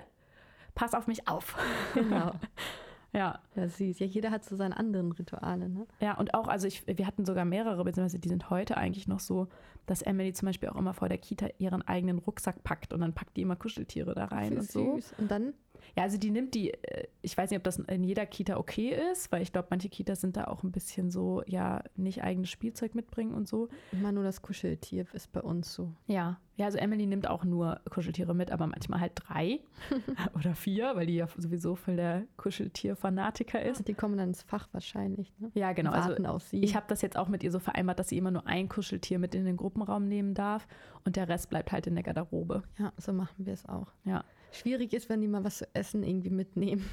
pass 0.75 0.95
auf 0.95 1.07
mich 1.07 1.29
auf. 1.29 1.57
Genau. 1.95 2.33
Ja. 3.14 3.38
Ja, 3.54 3.68
süß. 3.68 4.00
Ja, 4.00 4.06
jeder 4.06 4.30
hat 4.30 4.44
so 4.44 4.56
seine 4.56 4.76
anderen 4.76 5.12
Rituale, 5.12 5.68
ne? 5.68 5.87
Ja, 6.00 6.18
und 6.18 6.35
auch, 6.35 6.49
also 6.49 6.66
ich, 6.66 6.85
wir 6.87 7.06
hatten 7.06 7.25
sogar 7.25 7.44
mehrere, 7.44 7.85
beziehungsweise 7.85 8.18
die 8.18 8.28
sind 8.28 8.50
heute 8.50 8.76
eigentlich 8.76 9.06
noch 9.06 9.21
so, 9.21 9.49
dass 9.87 10.02
Emily 10.02 10.33
zum 10.33 10.47
Beispiel 10.47 10.68
auch 10.68 10.76
immer 10.76 10.94
vor 10.94 11.09
der 11.09 11.18
Kita 11.18 11.47
ihren 11.59 11.83
eigenen 11.83 12.18
Rucksack 12.18 12.64
packt 12.64 12.92
und 12.92 13.00
dann 13.00 13.12
packt 13.12 13.37
die 13.37 13.42
immer 13.42 13.56
Kuscheltiere 13.56 14.14
da 14.14 14.26
rein 14.26 14.59
und 14.59 14.71
so. 14.71 14.97
süß. 14.97 15.14
Und 15.18 15.30
dann? 15.30 15.54
Ja, 15.97 16.03
also 16.03 16.19
die 16.19 16.31
nimmt 16.31 16.55
die, 16.55 16.73
äh, 16.73 17.07
ich 17.23 17.37
weiß 17.37 17.50
nicht, 17.50 17.59
ob 17.59 17.64
das 17.64 17.79
in 17.79 18.05
jeder 18.05 18.26
Kita 18.26 18.57
okay 18.57 18.97
ist, 19.12 19.31
weil 19.33 19.43
ich 19.43 19.53
glaube, 19.53 19.69
manche 19.71 19.88
Kitas 19.88 20.21
sind 20.21 20.37
da 20.37 20.45
auch 20.45 20.62
ein 20.62 20.73
bisschen 20.73 21.11
so, 21.11 21.43
ja, 21.47 21.83
nicht 21.97 22.23
eigenes 22.23 22.50
Spielzeug 22.50 22.95
mitbringen 22.95 23.35
und 23.35 23.49
so. 23.49 23.69
Immer 23.93 24.12
nur 24.12 24.25
das 24.25 24.43
Kuscheltier 24.43 25.07
ist 25.12 25.33
bei 25.33 25.41
uns 25.41 25.73
so. 25.73 25.93
Ja. 26.07 26.38
Ja, 26.57 26.67
also 26.67 26.79
Emily 26.79 27.07
nimmt 27.07 27.29
auch 27.29 27.43
nur 27.43 27.81
Kuscheltiere 27.91 28.33
mit, 28.33 28.53
aber 28.53 28.69
manchmal 28.69 29.00
halt 29.00 29.12
drei 29.17 29.59
oder 30.37 30.55
vier, 30.55 30.95
weil 30.95 31.07
die 31.07 31.17
ja 31.17 31.26
sowieso 31.37 31.75
voll 31.75 31.97
der 31.97 32.23
Kuscheltier-Fanatiker 32.37 33.61
ist. 33.61 33.88
Die 33.88 33.95
kommen 33.95 34.17
dann 34.17 34.29
ins 34.29 34.43
Fach 34.43 34.69
wahrscheinlich, 34.71 35.33
ne? 35.41 35.50
Ja, 35.55 35.73
genau. 35.73 35.91
Also 35.91 36.14
ich 36.53 36.76
habe 36.76 36.87
das 36.88 37.03
jetzt 37.03 37.17
auch 37.17 37.29
mit 37.29 37.43
ihr 37.43 37.50
so 37.50 37.59
vereinbart, 37.59 37.99
dass 37.99 38.09
sie 38.09 38.19
immer 38.19 38.31
nur 38.31 38.47
ein 38.47 38.69
Kuscheltier 38.69 39.19
mit 39.19 39.35
in 39.35 39.45
den 39.45 39.57
Gruppenraum 39.57 40.07
nehmen 40.07 40.35
darf 40.35 40.69
und 41.05 41.17
der 41.17 41.29
Rest 41.29 41.50
bleibt 41.50 41.73
halt 41.73 41.88
in 41.88 41.95
der 41.95 42.05
Garderobe. 42.05 42.62
Ja, 42.79 42.93
so 42.99 43.12
machen 43.12 43.47
wir 43.47 43.53
es 43.53 43.67
auch. 43.69 43.88
Ja. 44.05 44.25
Schwierig 44.55 44.93
ist, 44.93 45.09
wenn 45.09 45.21
die 45.21 45.29
mal 45.29 45.45
was 45.45 45.59
zu 45.59 45.67
essen 45.75 46.03
irgendwie 46.03 46.31
mitnehmen. 46.31 46.85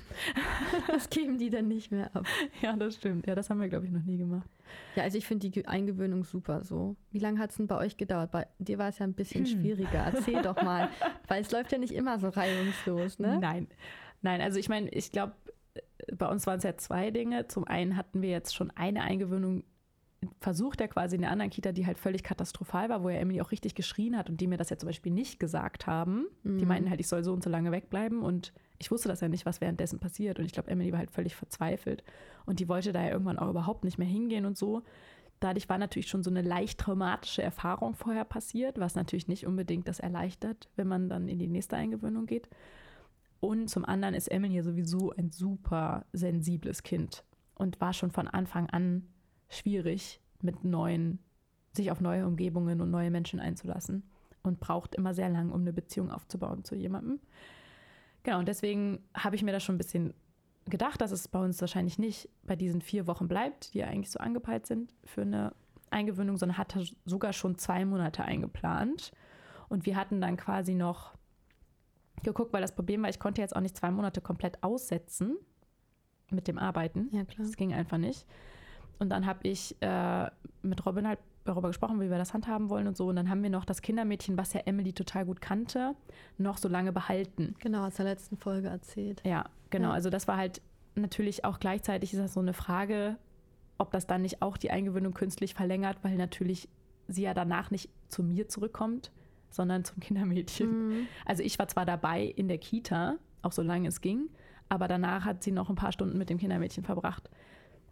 das 0.88 1.10
geben 1.10 1.38
die 1.38 1.50
dann 1.50 1.68
nicht 1.68 1.92
mehr 1.92 2.16
ab. 2.16 2.26
Ja, 2.62 2.76
das 2.76 2.96
stimmt. 2.96 3.28
Ja, 3.28 3.36
das 3.36 3.50
haben 3.50 3.62
wir, 3.62 3.70
glaube 3.70 3.86
ich, 3.86 3.92
noch 3.92 4.04
nie 4.04 4.18
gemacht. 4.18 4.50
Ja, 4.96 5.04
also 5.04 5.18
ich 5.18 5.26
finde 5.26 5.48
die 5.48 5.52
Ge- 5.52 5.66
Eingewöhnung 5.66 6.24
super 6.24 6.64
so. 6.64 6.96
Wie 7.12 7.20
lange 7.20 7.40
hat 7.40 7.52
es 7.52 7.58
denn 7.58 7.68
bei 7.68 7.78
euch 7.78 7.98
gedauert? 7.98 8.32
Bei 8.32 8.48
dir 8.60 8.78
war 8.78 8.90
es 8.90 9.00
ja 9.00 9.06
ein 9.06 9.14
bisschen 9.14 9.46
Hm. 9.46 9.52
schwieriger. 9.52 10.12
Erzähl 10.14 10.42
doch 10.42 10.62
mal. 10.62 10.90
Weil 11.28 11.42
es 11.42 11.52
läuft 11.52 11.72
ja 11.72 11.78
nicht 11.78 11.94
immer 11.94 12.20
so 12.20 12.30
reibungslos, 12.30 13.20
ne? 13.20 13.38
Nein. 13.40 13.68
Nein, 14.22 14.42
also 14.42 14.60
ich 14.60 14.70
meine, 14.70 14.90
ich 14.90 15.12
glaube, 15.12 15.34
bei 16.18 16.28
uns 16.28 16.48
waren 16.48 16.58
es 16.58 16.64
ja 16.64 16.78
zwei 16.78 17.12
Dinge. 17.12 17.48
Zum 17.48 17.66
einen 17.66 17.96
hatten 17.98 18.22
wir 18.22 18.30
jetzt 18.30 18.56
schon 18.56 18.72
eine 18.72 19.02
Eingewöhnung 19.04 19.64
versucht, 20.40 20.80
ja 20.82 20.88
quasi 20.88 21.16
in 21.16 21.22
der 21.22 21.32
anderen 21.32 21.50
Kita, 21.50 21.72
die 21.72 21.86
halt 21.88 21.98
völlig 21.98 22.24
katastrophal 22.24 22.90
war, 22.90 23.04
wo 23.04 23.10
ja 23.10 23.18
Emily 23.18 23.42
auch 23.42 23.52
richtig 23.52 23.74
geschrien 23.76 24.16
hat 24.18 24.30
und 24.30 24.40
die 24.40 24.48
mir 24.48 24.58
das 24.58 24.70
ja 24.70 24.78
zum 24.78 24.88
Beispiel 24.88 25.12
nicht 25.12 25.40
gesagt 25.40 25.88
haben. 25.88 26.26
Die 26.44 26.50
Mhm. 26.50 26.68
meinten 26.68 26.90
halt, 26.90 27.00
ich 27.00 27.08
soll 27.08 27.24
so 27.24 27.34
und 27.34 27.44
so 27.44 27.50
lange 27.50 27.72
wegbleiben 27.72 28.22
und 28.22 28.54
ich 28.78 28.92
wusste 28.92 29.08
das 29.10 29.22
ja 29.22 29.28
nicht, 29.30 29.46
was 29.46 29.62
währenddessen 29.62 30.00
passiert. 30.00 30.38
Und 30.40 30.46
ich 30.46 30.52
glaube, 30.52 30.70
Emily 30.70 30.92
war 30.92 31.00
halt 31.00 31.12
völlig 31.12 31.36
verzweifelt 31.36 32.04
und 32.46 32.60
die 32.60 32.68
wollte 32.68 32.92
da 32.92 33.02
ja 33.04 33.12
irgendwann 33.12 33.40
auch 33.40 33.50
überhaupt 33.50 33.84
nicht 33.84 33.98
mehr 33.98 34.08
hingehen 34.08 34.46
und 34.46 34.58
so. 34.58 34.84
Dadurch 35.40 35.68
war 35.70 35.80
natürlich 35.80 36.08
schon 36.08 36.22
so 36.22 36.30
eine 36.30 36.44
leicht 36.44 36.80
traumatische 36.80 37.42
Erfahrung 37.42 37.96
vorher 37.96 38.26
passiert, 38.26 38.80
was 38.80 38.94
natürlich 38.94 39.28
nicht 39.28 39.48
unbedingt 39.48 39.88
das 39.88 40.00
erleichtert, 40.00 40.70
wenn 40.76 40.88
man 40.88 41.10
dann 41.10 41.28
in 41.28 41.40
die 41.40 41.48
nächste 41.48 41.78
Eingewöhnung 41.78 42.28
geht. 42.28 42.48
Und 43.40 43.70
zum 43.70 43.86
anderen 43.86 44.14
ist 44.14 44.28
Emily 44.28 44.56
ja 44.58 44.62
sowieso 44.64 45.12
ein 45.18 45.32
super 45.32 46.06
sensibles 46.14 46.84
Kind. 46.84 47.24
und 47.56 47.80
war 47.82 47.94
schon 47.94 48.12
von 48.12 48.28
Anfang 48.28 48.70
an 48.72 49.08
schwierig, 49.52 50.20
mit 50.42 50.64
neuen, 50.64 51.20
sich 51.74 51.92
auf 51.92 52.02
neue 52.02 52.26
Umgebungen 52.26 52.82
und 52.82 52.90
neue 52.90 53.12
Menschen 53.12 53.40
einzulassen 53.40 54.04
und 54.44 54.60
braucht 54.60 54.96
immer 54.96 55.14
sehr 55.14 55.30
lang, 55.30 55.52
um 55.52 55.62
eine 55.62 55.74
Beziehung 55.74 56.10
aufzubauen 56.10 56.64
zu 56.64 56.76
jemandem. 56.76 57.20
Genau, 58.24 58.40
und 58.40 58.48
deswegen 58.48 59.00
habe 59.14 59.36
ich 59.36 59.44
mir 59.44 59.52
da 59.52 59.60
schon 59.60 59.76
ein 59.76 59.80
bisschen 59.80 60.14
gedacht, 60.66 61.02
dass 61.02 61.12
es 61.12 61.28
bei 61.28 61.44
uns 61.44 61.60
wahrscheinlich 61.62 62.00
nicht 62.00 62.30
bei 62.44 62.56
diesen 62.56 62.82
vier 62.82 63.08
Wochen 63.08 63.28
bleibt, 63.28 63.74
die 63.74 63.80
ja 63.80 63.88
eigentlich 63.88 64.12
so 64.12 64.20
angepeilt 64.20 64.66
sind 64.66 64.94
für 65.04 65.22
eine 65.22 65.54
Eingewöhnung, 65.90 66.38
sondern 66.38 66.58
hat 66.58 66.78
sogar 67.06 67.34
schon 67.34 67.58
zwei 67.58 67.84
Monate 67.86 68.24
eingeplant. 68.24 69.12
Und 69.70 69.86
wir 69.86 69.96
hatten 69.96 70.22
dann 70.22 70.38
quasi 70.38 70.76
noch 70.76 71.14
geguckt, 72.24 72.54
weil 72.54 72.62
das 72.62 72.76
Problem 72.76 73.02
war, 73.02 73.10
ich 73.10 73.20
konnte 73.20 73.42
jetzt 73.42 73.56
auch 73.56 73.62
nicht 73.62 73.76
zwei 73.76 73.92
Monate 73.92 74.22
komplett 74.22 74.64
aussetzen 74.64 75.38
mit 76.30 76.48
dem 76.48 76.58
Arbeiten. 76.58 77.10
Ja, 77.12 77.26
klar. 77.26 77.46
Das 77.46 77.58
ging 77.58 77.74
einfach 77.74 77.98
nicht. 77.98 78.26
Und 79.02 79.10
dann 79.10 79.26
habe 79.26 79.40
ich 79.48 79.76
äh, 79.82 80.30
mit 80.62 80.86
Robin 80.86 81.08
halt 81.08 81.18
darüber 81.44 81.70
gesprochen, 81.70 82.00
wie 82.02 82.12
wir 82.12 82.20
das 82.20 82.36
handhaben 82.36 82.70
wollen 82.70 82.86
und 82.86 82.96
so. 82.96 83.08
Und 83.08 83.16
dann 83.16 83.32
haben 83.32 83.42
wir 83.42 83.50
noch 83.50 83.66
das 83.66 83.82
Kindermädchen, 83.82 84.38
was 84.38 84.54
ja 84.54 84.62
Emily 84.66 84.94
total 84.94 85.26
gut 85.26 85.42
kannte, 85.42 85.96
noch 86.38 86.60
so 86.60 86.70
lange 86.70 86.92
behalten. 86.92 87.56
Genau, 87.58 87.88
aus 87.88 87.96
der 87.96 88.06
letzten 88.06 88.38
Folge 88.38 88.68
erzählt. 88.68 89.24
Ja, 89.26 89.46
genau. 89.72 89.88
Ja. 89.88 89.94
Also 89.96 90.12
das 90.12 90.28
war 90.28 90.38
halt 90.38 90.62
natürlich 90.94 91.46
auch 91.46 91.60
gleichzeitig 91.60 92.14
ist 92.14 92.20
das 92.20 92.36
so 92.36 92.42
eine 92.42 92.54
Frage, 92.54 93.18
ob 93.80 93.90
das 93.90 94.06
dann 94.06 94.22
nicht 94.22 94.44
auch 94.44 94.56
die 94.56 94.70
Eingewöhnung 94.70 95.16
künstlich 95.16 95.56
verlängert, 95.56 95.98
weil 96.04 96.16
natürlich 96.16 96.70
sie 97.08 97.24
ja 97.24 97.34
danach 97.34 97.72
nicht 97.72 97.90
zu 98.08 98.22
mir 98.22 98.50
zurückkommt, 98.50 99.12
sondern 99.50 99.84
zum 99.84 100.00
Kindermädchen. 100.00 100.90
Mhm. 100.90 101.08
Also 101.26 101.42
ich 101.42 101.58
war 101.58 101.68
zwar 101.68 101.88
dabei 101.88 102.24
in 102.24 102.48
der 102.48 102.60
Kita, 102.60 103.16
auch 103.42 103.52
solange 103.52 103.88
es 103.88 104.00
ging, 104.00 104.30
aber 104.70 104.88
danach 104.88 105.26
hat 105.26 105.42
sie 105.42 105.52
noch 105.52 105.72
ein 105.72 105.76
paar 105.76 105.92
Stunden 105.92 106.20
mit 106.20 106.30
dem 106.30 106.38
Kindermädchen 106.38 106.84
verbracht. 106.84 107.32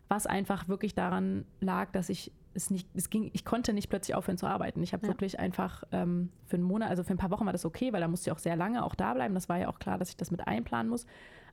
Was 0.10 0.28
einfach 0.28 0.68
wirklich 0.68 0.94
daran 0.96 1.46
lag, 1.62 1.92
dass 1.92 2.10
ich 2.10 2.32
es 2.56 2.72
nicht, 2.72 2.88
es 2.96 3.10
ging, 3.10 3.30
ich 3.34 3.46
konnte 3.46 3.74
nicht 3.74 3.90
plötzlich 3.90 4.16
aufhören 4.16 4.38
zu 4.38 4.48
arbeiten. 4.48 4.82
Ich 4.82 4.92
habe 4.94 5.06
Ja. 5.06 5.14
wirklich 5.14 5.40
einfach 5.40 5.84
ähm, 5.92 6.30
für 6.48 6.56
einen 6.56 6.64
Monat, 6.66 6.90
also 6.90 7.04
für 7.04 7.14
ein 7.14 7.18
paar 7.18 7.30
Wochen 7.32 7.46
war 7.46 7.54
das 7.54 7.64
okay, 7.64 7.94
weil 7.94 8.02
da 8.02 8.08
musste 8.08 8.30
ich 8.30 8.36
auch 8.36 8.40
sehr 8.40 8.56
lange 8.56 8.84
auch 8.84 8.96
da 8.96 9.14
bleiben. 9.14 9.36
Das 9.36 9.48
war 9.50 9.58
ja 9.60 9.70
auch 9.70 9.80
klar, 9.80 9.98
dass 10.00 10.10
ich 10.10 10.18
das 10.18 10.32
mit 10.32 10.48
einplanen 10.48 10.90
muss. 10.90 11.06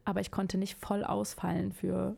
Aber 0.05 0.21
ich 0.21 0.31
konnte 0.31 0.57
nicht 0.57 0.79
voll 0.79 1.05
ausfallen 1.05 1.73
für 1.73 2.17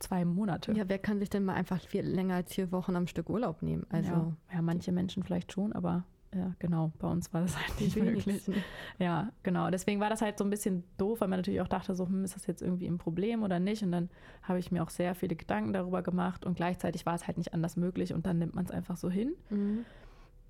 zwei 0.00 0.24
Monate. 0.24 0.72
Ja, 0.72 0.88
wer 0.88 0.98
kann 0.98 1.20
sich 1.20 1.30
denn 1.30 1.44
mal 1.44 1.54
einfach 1.54 1.80
viel 1.80 2.04
länger 2.04 2.34
als 2.34 2.52
vier 2.52 2.72
Wochen 2.72 2.96
am 2.96 3.06
Stück 3.06 3.30
Urlaub 3.30 3.62
nehmen? 3.62 3.86
Also 3.90 4.10
ja, 4.10 4.32
ja, 4.54 4.62
manche 4.62 4.90
Menschen 4.90 5.22
vielleicht 5.22 5.52
schon, 5.52 5.72
aber 5.72 6.04
ja, 6.34 6.54
genau, 6.58 6.92
bei 6.98 7.08
uns 7.08 7.32
war 7.34 7.42
das 7.42 7.56
halt 7.60 7.80
nicht 7.80 7.96
möglich. 7.96 8.42
Ja, 8.98 9.32
genau. 9.42 9.70
Deswegen 9.70 10.00
war 10.00 10.08
das 10.08 10.22
halt 10.22 10.38
so 10.38 10.44
ein 10.44 10.50
bisschen 10.50 10.84
doof, 10.96 11.20
weil 11.20 11.28
man 11.28 11.38
natürlich 11.38 11.60
auch 11.60 11.68
dachte, 11.68 11.94
so, 11.94 12.06
hm, 12.06 12.24
ist 12.24 12.34
das 12.34 12.46
jetzt 12.46 12.62
irgendwie 12.62 12.86
ein 12.86 12.98
Problem 12.98 13.42
oder 13.42 13.60
nicht? 13.60 13.82
Und 13.82 13.92
dann 13.92 14.08
habe 14.42 14.58
ich 14.58 14.72
mir 14.72 14.82
auch 14.82 14.90
sehr 14.90 15.14
viele 15.14 15.36
Gedanken 15.36 15.72
darüber 15.72 16.02
gemacht 16.02 16.46
und 16.46 16.56
gleichzeitig 16.56 17.04
war 17.04 17.14
es 17.14 17.26
halt 17.26 17.36
nicht 17.36 17.52
anders 17.52 17.76
möglich 17.76 18.14
und 18.14 18.26
dann 18.26 18.38
nimmt 18.38 18.54
man 18.54 18.64
es 18.64 18.70
einfach 18.70 18.96
so 18.96 19.10
hin. 19.10 19.34
Mhm. 19.50 19.84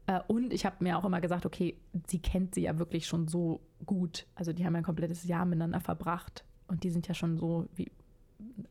Äh, 0.07 0.21
und 0.29 0.53
ich 0.53 0.65
habe 0.65 0.77
mir 0.81 0.99
auch 0.99 1.05
immer 1.05 1.21
gesagt, 1.21 1.47
okay, 1.47 1.77
sie 2.07 2.21
kennt 2.21 2.55
sie 2.55 2.63
ja 2.63 2.79
wirklich 2.79 3.07
schon 3.07 3.27
so 3.29 3.61
gut. 3.85 4.27
Also 4.35 4.53
die 4.53 4.65
haben 4.65 4.75
ja 4.75 4.81
ein 4.81 4.85
komplettes 4.85 5.25
Jahr 5.25 5.45
miteinander 5.45 5.81
verbracht 5.81 6.45
und 6.69 6.85
die 6.85 6.91
sind 6.91 7.09
ja 7.09 7.15
schon 7.15 7.37
so 7.37 7.69
wie, 7.75 7.91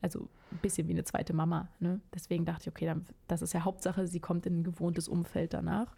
also 0.01 0.29
ein 0.51 0.59
bisschen 0.61 0.87
wie 0.87 0.93
eine 0.93 1.03
zweite 1.03 1.33
Mama. 1.33 1.69
Ne? 1.79 1.99
Deswegen 2.13 2.45
dachte 2.45 2.63
ich, 2.63 2.69
okay, 2.69 2.85
dann, 2.85 3.05
das 3.27 3.41
ist 3.41 3.53
ja 3.53 3.63
Hauptsache, 3.63 4.07
sie 4.07 4.19
kommt 4.19 4.45
in 4.45 4.59
ein 4.59 4.63
gewohntes 4.63 5.07
Umfeld 5.07 5.53
danach. 5.53 5.95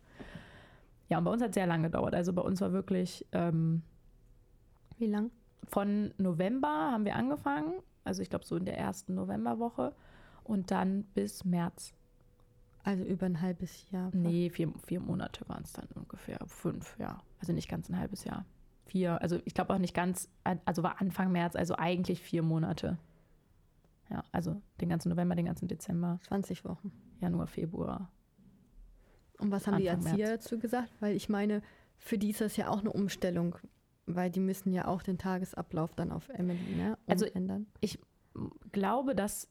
Ja, 1.14 1.20
und 1.20 1.26
bei 1.26 1.32
uns 1.32 1.44
hat 1.44 1.50
es 1.50 1.54
sehr 1.54 1.68
lange 1.68 1.84
gedauert. 1.84 2.16
Also 2.16 2.34
bei 2.34 2.42
uns 2.42 2.60
war 2.60 2.74
wirklich 2.74 3.24
ähm, 3.34 3.84
Wie 4.98 5.06
lang? 5.06 5.30
von 5.68 6.12
November 6.18 6.90
haben 6.92 7.06
wir 7.06 7.16
angefangen, 7.16 7.84
also 8.04 8.24
ich 8.24 8.32
glaube 8.32 8.46
so 8.46 8.56
in 8.56 8.66
der 8.66 8.80
ersten 8.80 9.14
Novemberwoche 9.14 9.94
und 10.44 10.72
dann 10.72 11.04
bis 11.14 11.46
März. 11.46 11.94
Also 12.84 13.04
über 13.04 13.28
ein 13.28 13.42
halbes 13.42 13.86
Jahr. 13.92 14.10
Nee, 14.12 14.50
vier, 14.50 14.74
vier 14.88 15.02
Monate 15.02 15.48
waren 15.48 15.62
es 15.64 15.74
dann 15.74 15.88
ungefähr. 15.94 16.40
Fünf, 16.48 16.98
ja. 16.98 17.22
Also 17.40 17.54
nicht 17.54 17.70
ganz 17.70 17.90
ein 17.90 18.00
halbes 18.00 18.24
Jahr. 18.24 18.44
Vier, 18.88 19.22
also 19.22 19.40
ich 19.46 19.54
glaube 19.54 19.72
auch 19.72 19.78
nicht 19.78 19.94
ganz, 19.94 20.30
also 20.66 20.82
war 20.82 21.00
Anfang 21.00 21.32
März, 21.32 21.56
also 21.56 21.76
eigentlich 21.76 22.24
vier 22.24 22.42
Monate. 22.42 22.98
Ja, 24.10 24.24
also 24.32 24.64
den 24.82 24.90
ganzen 24.90 25.10
November, 25.10 25.36
den 25.36 25.46
ganzen 25.46 25.68
Dezember, 25.68 26.18
20 26.24 26.66
Wochen. 26.66 26.92
Januar, 27.20 27.46
Februar. 27.46 28.10
Und 29.40 29.52
was 29.52 29.68
haben 29.68 29.78
die 29.78 29.90
Anfang 29.90 30.08
Erzieher 30.12 30.28
März. 30.30 30.44
dazu 30.46 30.60
gesagt? 30.60 30.92
Weil 31.00 31.16
ich 31.16 31.30
meine, 31.30 31.62
für 31.98 32.18
die 32.18 32.30
ist 32.32 32.42
das 32.42 32.58
ja 32.58 32.70
auch 32.70 32.80
eine 32.80 32.92
Umstellung, 32.92 33.56
weil 34.06 34.30
die 34.30 34.40
müssen 34.40 34.74
ja 34.74 34.88
auch 34.88 35.02
den 35.04 35.18
Tagesablauf 35.18 35.96
dann 35.96 36.12
auf 36.12 36.30
Emily 36.30 36.76
ne, 36.76 36.98
Also 37.08 37.26
umändern. 37.28 37.68
glaube, 38.72 39.16
dass 39.16 39.48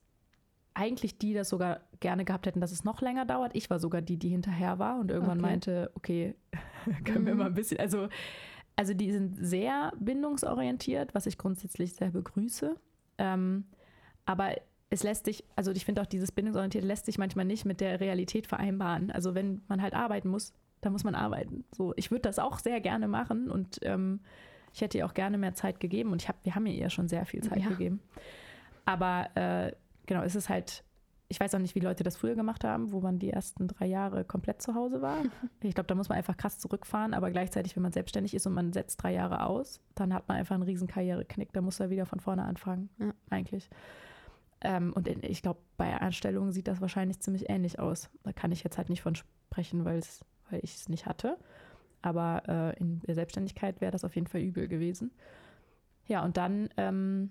eigentlich 0.75 1.19
die 1.19 1.35
das 1.35 1.51
sogar 1.51 1.81
gerne 2.01 2.25
gehabt 2.25 2.47
hätten, 2.47 2.61
dass 2.61 2.73
es 2.73 2.83
noch 2.85 3.01
länger 3.03 3.27
dauert. 3.27 3.55
Ich 3.55 3.69
war 3.69 3.79
sogar 3.79 4.01
die, 4.01 4.17
die 4.17 4.31
hinterher 4.31 4.79
war 4.79 4.99
und 4.99 5.11
irgendwann 5.11 5.39
Okay. 5.39 5.43
meinte, 5.49 5.91
okay, 5.95 6.35
können 7.05 7.27
wir 7.27 7.35
Mhm. 7.35 7.39
mal 7.41 7.47
ein 7.47 7.55
bisschen, 7.55 7.79
also, 7.79 8.09
also 8.77 8.95
die 8.95 9.13
sind 9.13 9.37
sehr 9.37 9.93
bindungsorientiert, 10.01 11.15
was 11.15 11.27
ich 11.27 11.37
grundsätzlich 11.37 11.93
sehr 11.95 12.11
begrüße. 12.11 12.75
Ähm, 13.19 13.67
aber 14.25 14.55
es 14.93 15.03
lässt 15.03 15.25
sich, 15.25 15.43
also 15.57 15.71
ich 15.73 15.85
finde 15.87 16.03
auch 16.03 16.07
dieses 16.07 16.31
Bindungsorientierte 16.33 16.87
lässt 16.87 17.07
sich 17.07 17.17
manchmal 17.19 17.47
nicht 17.47 17.65
mit 17.65 17.81
der 17.81 17.99
Realität 17.99 18.47
vereinbaren. 18.47 19.11
Also 19.11 19.35
wenn 19.35 19.63
man 19.69 19.81
halt 19.81 19.95
arbeiten 19.95 20.29
muss, 20.29 20.53
dann 20.83 20.93
muss 20.93 21.03
man 21.03 21.15
arbeiten. 21.15 21.65
So, 21.75 21.95
ich 21.97 22.11
würde 22.11 22.23
das 22.23 22.39
auch 22.39 22.59
sehr 22.59 22.81
gerne 22.81 23.09
machen 23.09 23.51
und 23.51 23.79
ähm, 23.83 24.21
ich 24.75 24.83
hätte 24.83 24.99
ihr 24.99 25.07
auch 25.07 25.15
gerne 25.15 25.39
mehr 25.39 25.55
Zeit 25.55 25.81
gegeben 25.81 26.13
und 26.13 26.21
ich 26.23 26.29
hab, 26.29 26.37
wir 26.45 26.55
haben 26.55 26.67
ihr 26.67 26.75
ja 26.75 26.91
schon 26.91 27.09
sehr 27.09 27.25
viel 27.25 27.43
Zeit 27.43 27.59
Ja. 27.63 27.69
gegeben. 27.71 28.01
Aber 28.85 29.29
äh, 29.35 29.73
genau, 30.07 30.23
es 30.23 30.35
ist 30.35 30.49
halt, 30.51 30.85
ich 31.29 31.41
weiß 31.41 31.55
auch 31.55 31.59
nicht, 31.61 31.75
wie 31.75 31.81
Leute 31.81 32.05
das 32.05 32.17
früher 32.19 32.35
gemacht 32.35 32.63
haben, 32.65 32.93
wo 32.93 33.01
man 33.01 33.19
die 33.19 33.31
ersten 33.31 33.69
drei 33.69 33.87
Jahre 33.87 34.25
komplett 34.25 34.61
zu 34.61 34.75
Hause 34.75 35.01
war. 35.01 35.17
Ich 35.63 35.75
glaube, 35.75 35.87
da 35.87 35.95
muss 35.95 36.09
man 36.11 36.19
einfach 36.19 36.37
krass 36.37 36.59
zurückfahren, 36.59 37.15
aber 37.15 37.31
gleichzeitig, 37.31 37.77
wenn 37.77 37.83
man 37.85 37.93
selbstständig 37.93 38.35
ist 38.35 38.47
und 38.47 38.53
man 38.53 38.73
setzt 38.75 39.03
drei 39.03 39.15
Jahre 39.15 39.47
aus, 39.47 39.81
dann 39.95 40.13
hat 40.13 40.29
man 40.29 40.37
einfach 40.37 40.55
einen 40.57 40.65
riesen 40.65 40.89
Karriereknick. 40.89 41.53
Da 41.55 41.63
muss 41.63 41.81
er 41.81 41.89
wieder 41.89 42.05
von 42.05 42.21
vorne 42.21 42.45
anfangen, 42.45 42.91
Ja. 42.99 43.15
eigentlich. 43.31 43.71
Ähm, 44.63 44.93
und 44.93 45.09
in, 45.09 45.23
ich 45.23 45.43
glaube, 45.43 45.61
bei 45.77 45.95
Anstellungen 45.97 46.53
sieht 46.53 46.69
das 46.69 46.81
wahrscheinlich 46.81 47.21
ziemlich 47.21 47.49
ähnlich 47.51 47.79
aus. 47.79 48.11
Da 48.23 48.33
kann 48.33 48.53
ich 48.53 48.63
jetzt 48.63 48.79
halt 48.79 48.89
nicht 48.89 49.03
von 49.03 49.15
sprechen, 49.15 49.85
weil 49.85 50.01
ich 50.63 50.75
es 50.77 50.89
nicht 50.89 51.07
hatte. 51.07 51.37
Aber 52.01 52.43
äh, 52.49 52.79
in 52.79 53.01
der 53.01 53.15
Selbstständigkeit 53.15 53.81
wäre 53.81 53.93
das 53.93 54.05
auf 54.05 54.15
jeden 54.15 54.27
Fall 54.27 54.41
übel 54.41 54.69
gewesen. 54.69 55.13
Ja, 56.07 56.25
und 56.25 56.37
dann 56.37 56.69
ähm, 56.77 57.31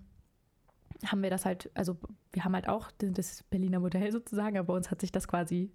haben 1.06 1.22
wir 1.24 1.30
das 1.30 1.46
halt, 1.46 1.70
also 1.74 1.98
wir 2.32 2.44
haben 2.46 2.54
halt 2.56 2.68
auch 2.70 2.92
das- 2.92 3.44
Berliner 3.50 3.80
Modell 3.80 4.12
sozusagen, 4.12 4.58
aber 4.58 4.68
bei 4.68 4.74
uns 4.76 4.92
hat 4.92 5.02
sich 5.02 5.12
das 5.12 5.28
quasi 5.28 5.72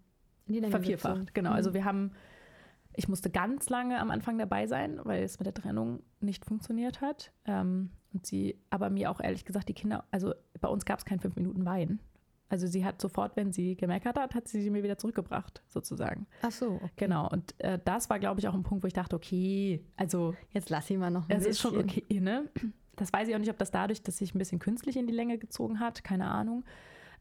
vervierfacht. 0.70 1.34
Genau, 1.34 1.50
Mhm. 1.50 1.56
also 1.56 1.74
wir 1.74 1.84
haben, 1.84 2.12
ich 2.94 3.08
musste 3.08 3.30
ganz 3.30 3.68
lange 3.68 4.00
am 4.00 4.10
Anfang 4.10 4.38
dabei 4.38 4.66
sein, 4.66 4.98
weil 5.04 5.22
es 5.24 5.38
mit 5.38 5.46
der 5.46 5.54
Trennung 5.54 6.02
nicht 6.20 6.44
funktioniert 6.44 7.00
hat. 7.00 7.32
Ähm, 7.44 7.90
und 8.16 8.26
sie, 8.26 8.58
aber 8.70 8.90
mir 8.90 9.10
auch 9.10 9.20
ehrlich 9.20 9.44
gesagt, 9.44 9.68
die 9.68 9.74
Kinder, 9.74 10.04
also 10.10 10.34
bei 10.60 10.68
uns 10.68 10.84
gab 10.84 10.98
es 10.98 11.04
kein 11.04 11.20
fünf 11.20 11.36
Minuten 11.36 11.64
Wein. 11.64 12.00
Also 12.48 12.66
sie 12.66 12.84
hat 12.84 13.00
sofort, 13.00 13.36
wenn 13.36 13.52
sie 13.52 13.76
gemeckert 13.76 14.16
hat, 14.16 14.34
hat 14.34 14.48
sie 14.48 14.62
sie 14.62 14.70
mir 14.70 14.82
wieder 14.82 14.96
zurückgebracht, 14.98 15.62
sozusagen. 15.68 16.26
Ach 16.42 16.52
so, 16.52 16.74
okay. 16.74 16.90
Genau. 16.96 17.28
Und 17.28 17.58
äh, 17.58 17.78
das 17.84 18.08
war, 18.08 18.18
glaube 18.18 18.40
ich, 18.40 18.46
auch 18.48 18.54
ein 18.54 18.62
Punkt, 18.62 18.84
wo 18.84 18.86
ich 18.86 18.92
dachte, 18.92 19.16
okay, 19.16 19.84
also 19.96 20.34
Jetzt 20.50 20.70
lass 20.70 20.86
sie 20.86 20.96
mal 20.96 21.10
noch 21.10 21.28
ein 21.28 21.36
es 21.36 21.44
ist 21.44 21.60
schon 21.60 21.74
bisschen. 21.74 22.02
okay, 22.04 22.20
ne? 22.20 22.48
Das 22.94 23.12
weiß 23.12 23.28
ich 23.28 23.34
auch 23.34 23.40
nicht, 23.40 23.50
ob 23.50 23.58
das 23.58 23.72
dadurch, 23.72 24.02
dass 24.02 24.18
sich 24.18 24.34
ein 24.34 24.38
bisschen 24.38 24.58
künstlich 24.60 24.96
in 24.96 25.06
die 25.06 25.12
Länge 25.12 25.38
gezogen 25.38 25.80
hat, 25.80 26.02
keine 26.04 26.28
Ahnung. 26.30 26.64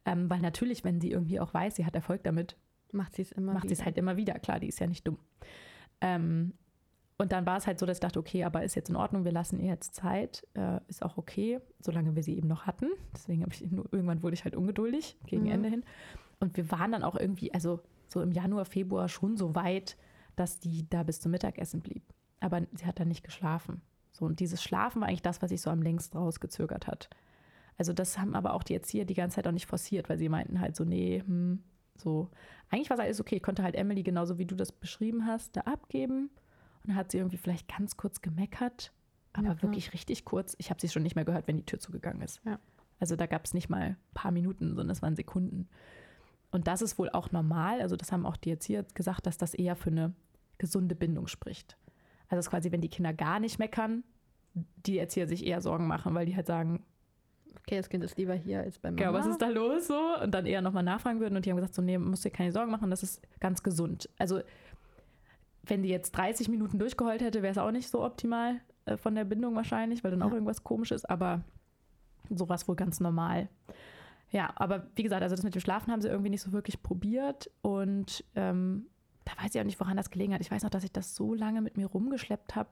Ähm, 0.06 0.30
weil 0.30 0.40
natürlich, 0.40 0.84
wenn 0.84 1.02
sie 1.02 1.12
irgendwie 1.12 1.40
auch 1.40 1.54
weiß, 1.54 1.76
sie 1.76 1.86
hat 1.86 1.96
Erfolg 1.96 2.24
damit, 2.24 2.56
Macht 2.92 3.16
sie 3.16 3.24
es 3.24 3.32
immer 3.34 3.54
macht 3.54 3.68
sie 3.68 3.74
es 3.74 3.84
halt 3.84 3.98
immer 3.98 4.16
wieder. 4.16 4.36
Klar, 4.36 4.60
die 4.60 4.68
ist 4.68 4.80
ja 4.80 4.88
nicht 4.88 5.06
dumm. 5.06 5.18
Ähm, 6.00 6.54
und 7.18 7.32
dann 7.32 7.46
war 7.46 7.58
es 7.58 7.66
halt 7.68 7.80
so, 7.80 7.86
dass 7.86 7.98
ich 7.98 8.02
dachte, 8.02 8.20
okay, 8.20 8.44
aber 8.44 8.64
ist 8.64 8.76
jetzt 8.76 8.90
in 8.90 8.96
Ordnung, 8.96 9.24
wir 9.24 9.32
lassen 9.32 9.60
ihr 9.60 9.70
jetzt 9.70 9.96
Zeit, 9.96 10.46
äh, 10.54 10.80
ist 10.88 11.04
auch 11.04 11.18
okay, 11.18 11.60
solange 11.80 12.16
wir 12.16 12.24
sie 12.24 12.36
eben 12.38 12.48
noch 12.48 12.66
hatten. 12.66 12.90
Deswegen 13.14 13.42
habe 13.44 13.54
ich 13.54 13.62
nur, 13.72 13.86
irgendwann 13.92 14.22
wurde 14.22 14.34
ich 14.34 14.44
halt 14.44 14.56
ungeduldig 14.56 15.18
gegen 15.26 15.44
Mhm. 15.44 15.52
Ende 15.52 15.70
hin. 15.70 15.84
Und 16.40 16.58
wir 16.58 16.70
waren 16.72 16.92
dann 16.92 17.04
auch 17.04 17.16
irgendwie, 17.16 17.54
also 17.54 17.80
so 18.10 18.22
im 18.22 18.32
Januar, 18.32 18.66
Februar 18.66 19.08
schon 19.08 19.38
so 19.38 19.56
weit, 19.56 19.98
dass 20.36 20.60
die 20.60 20.90
da 20.90 21.04
bis 21.04 21.22
zum 21.22 21.32
Mittagessen 21.32 21.82
blieb. 21.82 22.04
Aber 22.42 22.62
sie 22.74 22.86
hat 22.86 23.00
dann 23.00 23.08
nicht 23.08 23.24
geschlafen. 23.24 23.82
So, 24.12 24.26
und 24.26 24.42
dieses 24.42 24.62
Schlafen 24.62 25.02
war 25.02 25.08
eigentlich 25.08 25.22
das, 25.22 25.42
was 25.42 25.50
sich 25.50 25.62
so 25.62 25.70
am 25.70 25.82
längst 25.82 26.16
rausgezögert 26.16 26.88
hat. 26.88 27.10
Also 27.78 27.94
das 27.94 28.18
haben 28.18 28.36
aber 28.36 28.54
auch 28.54 28.64
die 28.64 28.74
Erzieher 28.74 29.06
die 29.06 29.14
ganze 29.14 29.36
Zeit 29.36 29.48
auch 29.48 29.52
nicht 29.52 29.66
forciert, 29.66 30.10
weil 30.10 30.18
sie 30.18 30.30
meinten 30.30 30.60
halt 30.60 30.76
so, 30.76 30.84
nee, 30.84 31.24
hm, 31.26 31.64
so. 31.98 32.30
Eigentlich 32.70 32.90
war 32.90 32.98
es 32.98 33.04
alles 33.04 33.22
okay. 33.22 33.38
Ich 33.38 33.44
konnte 33.44 33.64
halt 33.64 33.76
Emily, 33.76 34.04
genauso 34.04 34.38
wie 34.38 34.46
du 34.46 34.56
das 34.56 34.72
beschrieben 34.72 35.26
hast, 35.26 35.56
da 35.56 35.62
abgeben. 35.62 36.30
Und 36.86 36.90
dann 36.90 36.98
hat 36.98 37.12
sie 37.12 37.18
irgendwie 37.18 37.38
vielleicht 37.38 37.68
ganz 37.68 37.98
kurz 37.98 38.22
gemeckert, 38.22 38.92
aber 39.34 39.48
Ja, 39.48 39.62
wirklich 39.64 39.94
richtig 39.94 40.24
kurz. 40.24 40.56
Ich 40.60 40.70
habe 40.70 40.80
sie 40.80 40.88
schon 40.88 41.02
nicht 41.02 41.16
mehr 41.16 41.26
gehört, 41.26 41.48
wenn 41.48 41.58
die 41.58 41.66
Tür 41.66 41.80
zugegangen 41.80 42.22
ist. 42.22 42.42
Ja. 42.46 42.60
Also 43.00 43.16
da 43.16 43.26
gab 43.26 43.44
es 43.46 43.56
nicht 43.56 43.70
mal 43.70 43.82
ein 43.82 43.98
paar 44.14 44.32
Minuten, 44.32 44.70
sondern 44.70 44.92
es 44.92 45.02
waren 45.02 45.16
Sekunden. 45.16 45.68
Und 46.52 46.68
das 46.68 46.84
ist 46.84 47.00
wohl 47.00 47.10
auch 47.10 47.32
normal. 47.32 47.82
Also 47.82 47.96
das 47.96 48.12
haben 48.12 48.26
auch 48.26 48.38
die 48.38 48.52
Erzieher 48.52 48.86
gesagt, 48.94 49.26
dass 49.26 49.38
das 49.38 49.56
eher 49.56 49.76
für 49.76 49.90
eine 49.90 50.14
gesunde 50.60 50.96
Bindung 50.96 51.28
spricht. 51.28 51.76
Also 52.30 52.40
es 52.40 52.46
ist 52.46 52.52
quasi, 52.52 52.72
wenn 52.72 52.82
die 52.82 52.90
Kinder 52.90 53.14
gar 53.14 53.40
nicht 53.40 53.58
meckern, 53.58 54.04
die 54.54 55.00
Erzieher 55.00 55.28
sich 55.28 55.46
eher 55.46 55.62
Sorgen 55.62 55.88
machen, 55.88 56.14
weil 56.14 56.28
die 56.28 56.36
halt 56.36 56.48
sagen, 56.48 56.86
okay, 57.60 57.78
das 57.78 57.90
Kind 57.90 58.04
ist 58.04 58.18
lieber 58.18 58.36
hier 58.36 58.60
als 58.60 58.78
bei 58.78 58.92
Mama. 58.92 59.04
Genau, 59.04 59.14
was 59.18 59.26
ist 59.26 59.42
da 59.42 59.50
los 59.50 59.88
so? 59.88 60.00
Und 60.22 60.32
dann 60.32 60.46
eher 60.46 60.62
nochmal 60.62 60.84
nachfragen 60.84 61.20
würden 61.20 61.36
und 61.36 61.46
die 61.46 61.50
haben 61.50 61.58
gesagt, 61.58 61.74
so, 61.74 61.82
nee, 61.82 61.98
musst 61.98 62.24
dir 62.24 62.32
keine 62.32 62.52
Sorgen 62.52 62.72
machen, 62.72 62.90
das 62.90 63.04
ist 63.04 63.22
ganz 63.40 63.64
gesund. 63.64 64.10
Also 64.18 64.42
wenn 65.66 65.84
die 65.84 65.90
jetzt 65.90 66.12
30 66.12 66.50
Minuten 66.50 66.80
durchgeheult 66.80 67.22
hätte, 67.22 67.42
wäre 67.42 67.52
es 67.52 67.58
auch 67.58 67.72
nicht 67.72 67.90
so 67.90 68.04
optimal 68.04 68.62
äh, 68.86 68.98
von 68.98 69.16
der 69.16 69.26
Bindung 69.26 69.56
wahrscheinlich, 69.56 70.04
weil 70.04 70.12
dann 70.12 70.22
auch 70.22 70.32
irgendwas 70.32 70.64
komisch 70.64 70.92
ist, 70.92 71.10
aber 71.10 71.42
sowas 72.30 72.68
wohl 72.68 72.76
ganz 72.76 73.00
normal. 73.00 73.50
Ja, 74.32 74.52
aber 74.56 74.88
wie 74.96 75.04
gesagt, 75.04 75.22
also 75.22 75.36
das 75.36 75.44
mit 75.44 75.56
dem 75.56 75.62
Schlafen 75.62 75.92
haben 75.92 76.02
sie 76.02 76.10
irgendwie 76.10 76.30
nicht 76.30 76.42
so 76.42 76.52
wirklich 76.52 76.82
probiert 76.82 77.50
und 77.62 78.24
ähm, 78.36 78.88
da 79.24 79.32
weiß 79.42 79.56
ich 79.56 79.62
auch 79.62 79.66
nicht, 79.66 79.80
woran 79.80 79.98
das 79.98 80.10
gelegen 80.10 80.34
hat. 80.34 80.42
Ich 80.42 80.52
weiß 80.52 80.64
noch, 80.64 80.70
dass 80.70 80.84
ich 80.84 80.92
das 80.92 81.16
so 81.16 81.34
lange 81.34 81.62
mit 81.62 81.78
mir 81.78 81.88
rumgeschleppt 81.88 82.56
habe, 82.56 82.70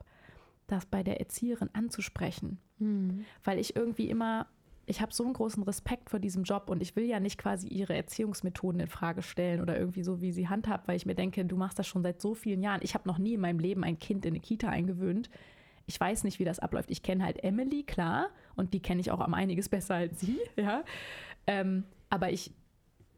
das 0.67 0.85
bei 0.85 1.03
der 1.03 1.19
Erzieherin 1.19 1.69
anzusprechen. 1.73 2.59
Mhm. 2.79 3.25
Weil 3.43 3.59
ich 3.59 3.75
irgendwie 3.75 4.09
immer, 4.09 4.47
ich 4.85 5.01
habe 5.01 5.13
so 5.13 5.23
einen 5.23 5.33
großen 5.33 5.63
Respekt 5.63 6.09
vor 6.09 6.19
diesem 6.19 6.43
Job 6.43 6.69
und 6.69 6.81
ich 6.81 6.95
will 6.95 7.05
ja 7.05 7.19
nicht 7.19 7.37
quasi 7.37 7.67
ihre 7.67 7.95
Erziehungsmethoden 7.95 8.81
in 8.81 8.87
Frage 8.87 9.21
stellen 9.21 9.61
oder 9.61 9.77
irgendwie 9.77 10.03
so, 10.03 10.21
wie 10.21 10.31
sie 10.31 10.49
handhabt, 10.49 10.87
weil 10.87 10.97
ich 10.97 11.05
mir 11.05 11.15
denke, 11.15 11.45
du 11.45 11.55
machst 11.55 11.79
das 11.79 11.87
schon 11.87 12.03
seit 12.03 12.21
so 12.21 12.35
vielen 12.35 12.61
Jahren. 12.61 12.81
Ich 12.83 12.93
habe 12.93 13.07
noch 13.07 13.17
nie 13.17 13.35
in 13.35 13.41
meinem 13.41 13.59
Leben 13.59 13.83
ein 13.83 13.97
Kind 13.97 14.25
in 14.25 14.33
eine 14.33 14.41
Kita 14.41 14.67
eingewöhnt. 14.67 15.29
Ich 15.85 15.99
weiß 15.99 16.23
nicht, 16.25 16.39
wie 16.39 16.45
das 16.45 16.59
abläuft. 16.59 16.91
Ich 16.91 17.01
kenne 17.01 17.23
halt 17.23 17.43
Emily, 17.43 17.83
klar, 17.83 18.27
und 18.55 18.73
die 18.73 18.81
kenne 18.81 19.01
ich 19.01 19.11
auch 19.11 19.19
am 19.19 19.33
einiges 19.33 19.69
besser 19.69 19.95
als 19.95 20.19
sie, 20.19 20.39
ja. 20.57 20.83
Ähm, 21.47 21.85
aber 22.09 22.31
ich, 22.31 22.51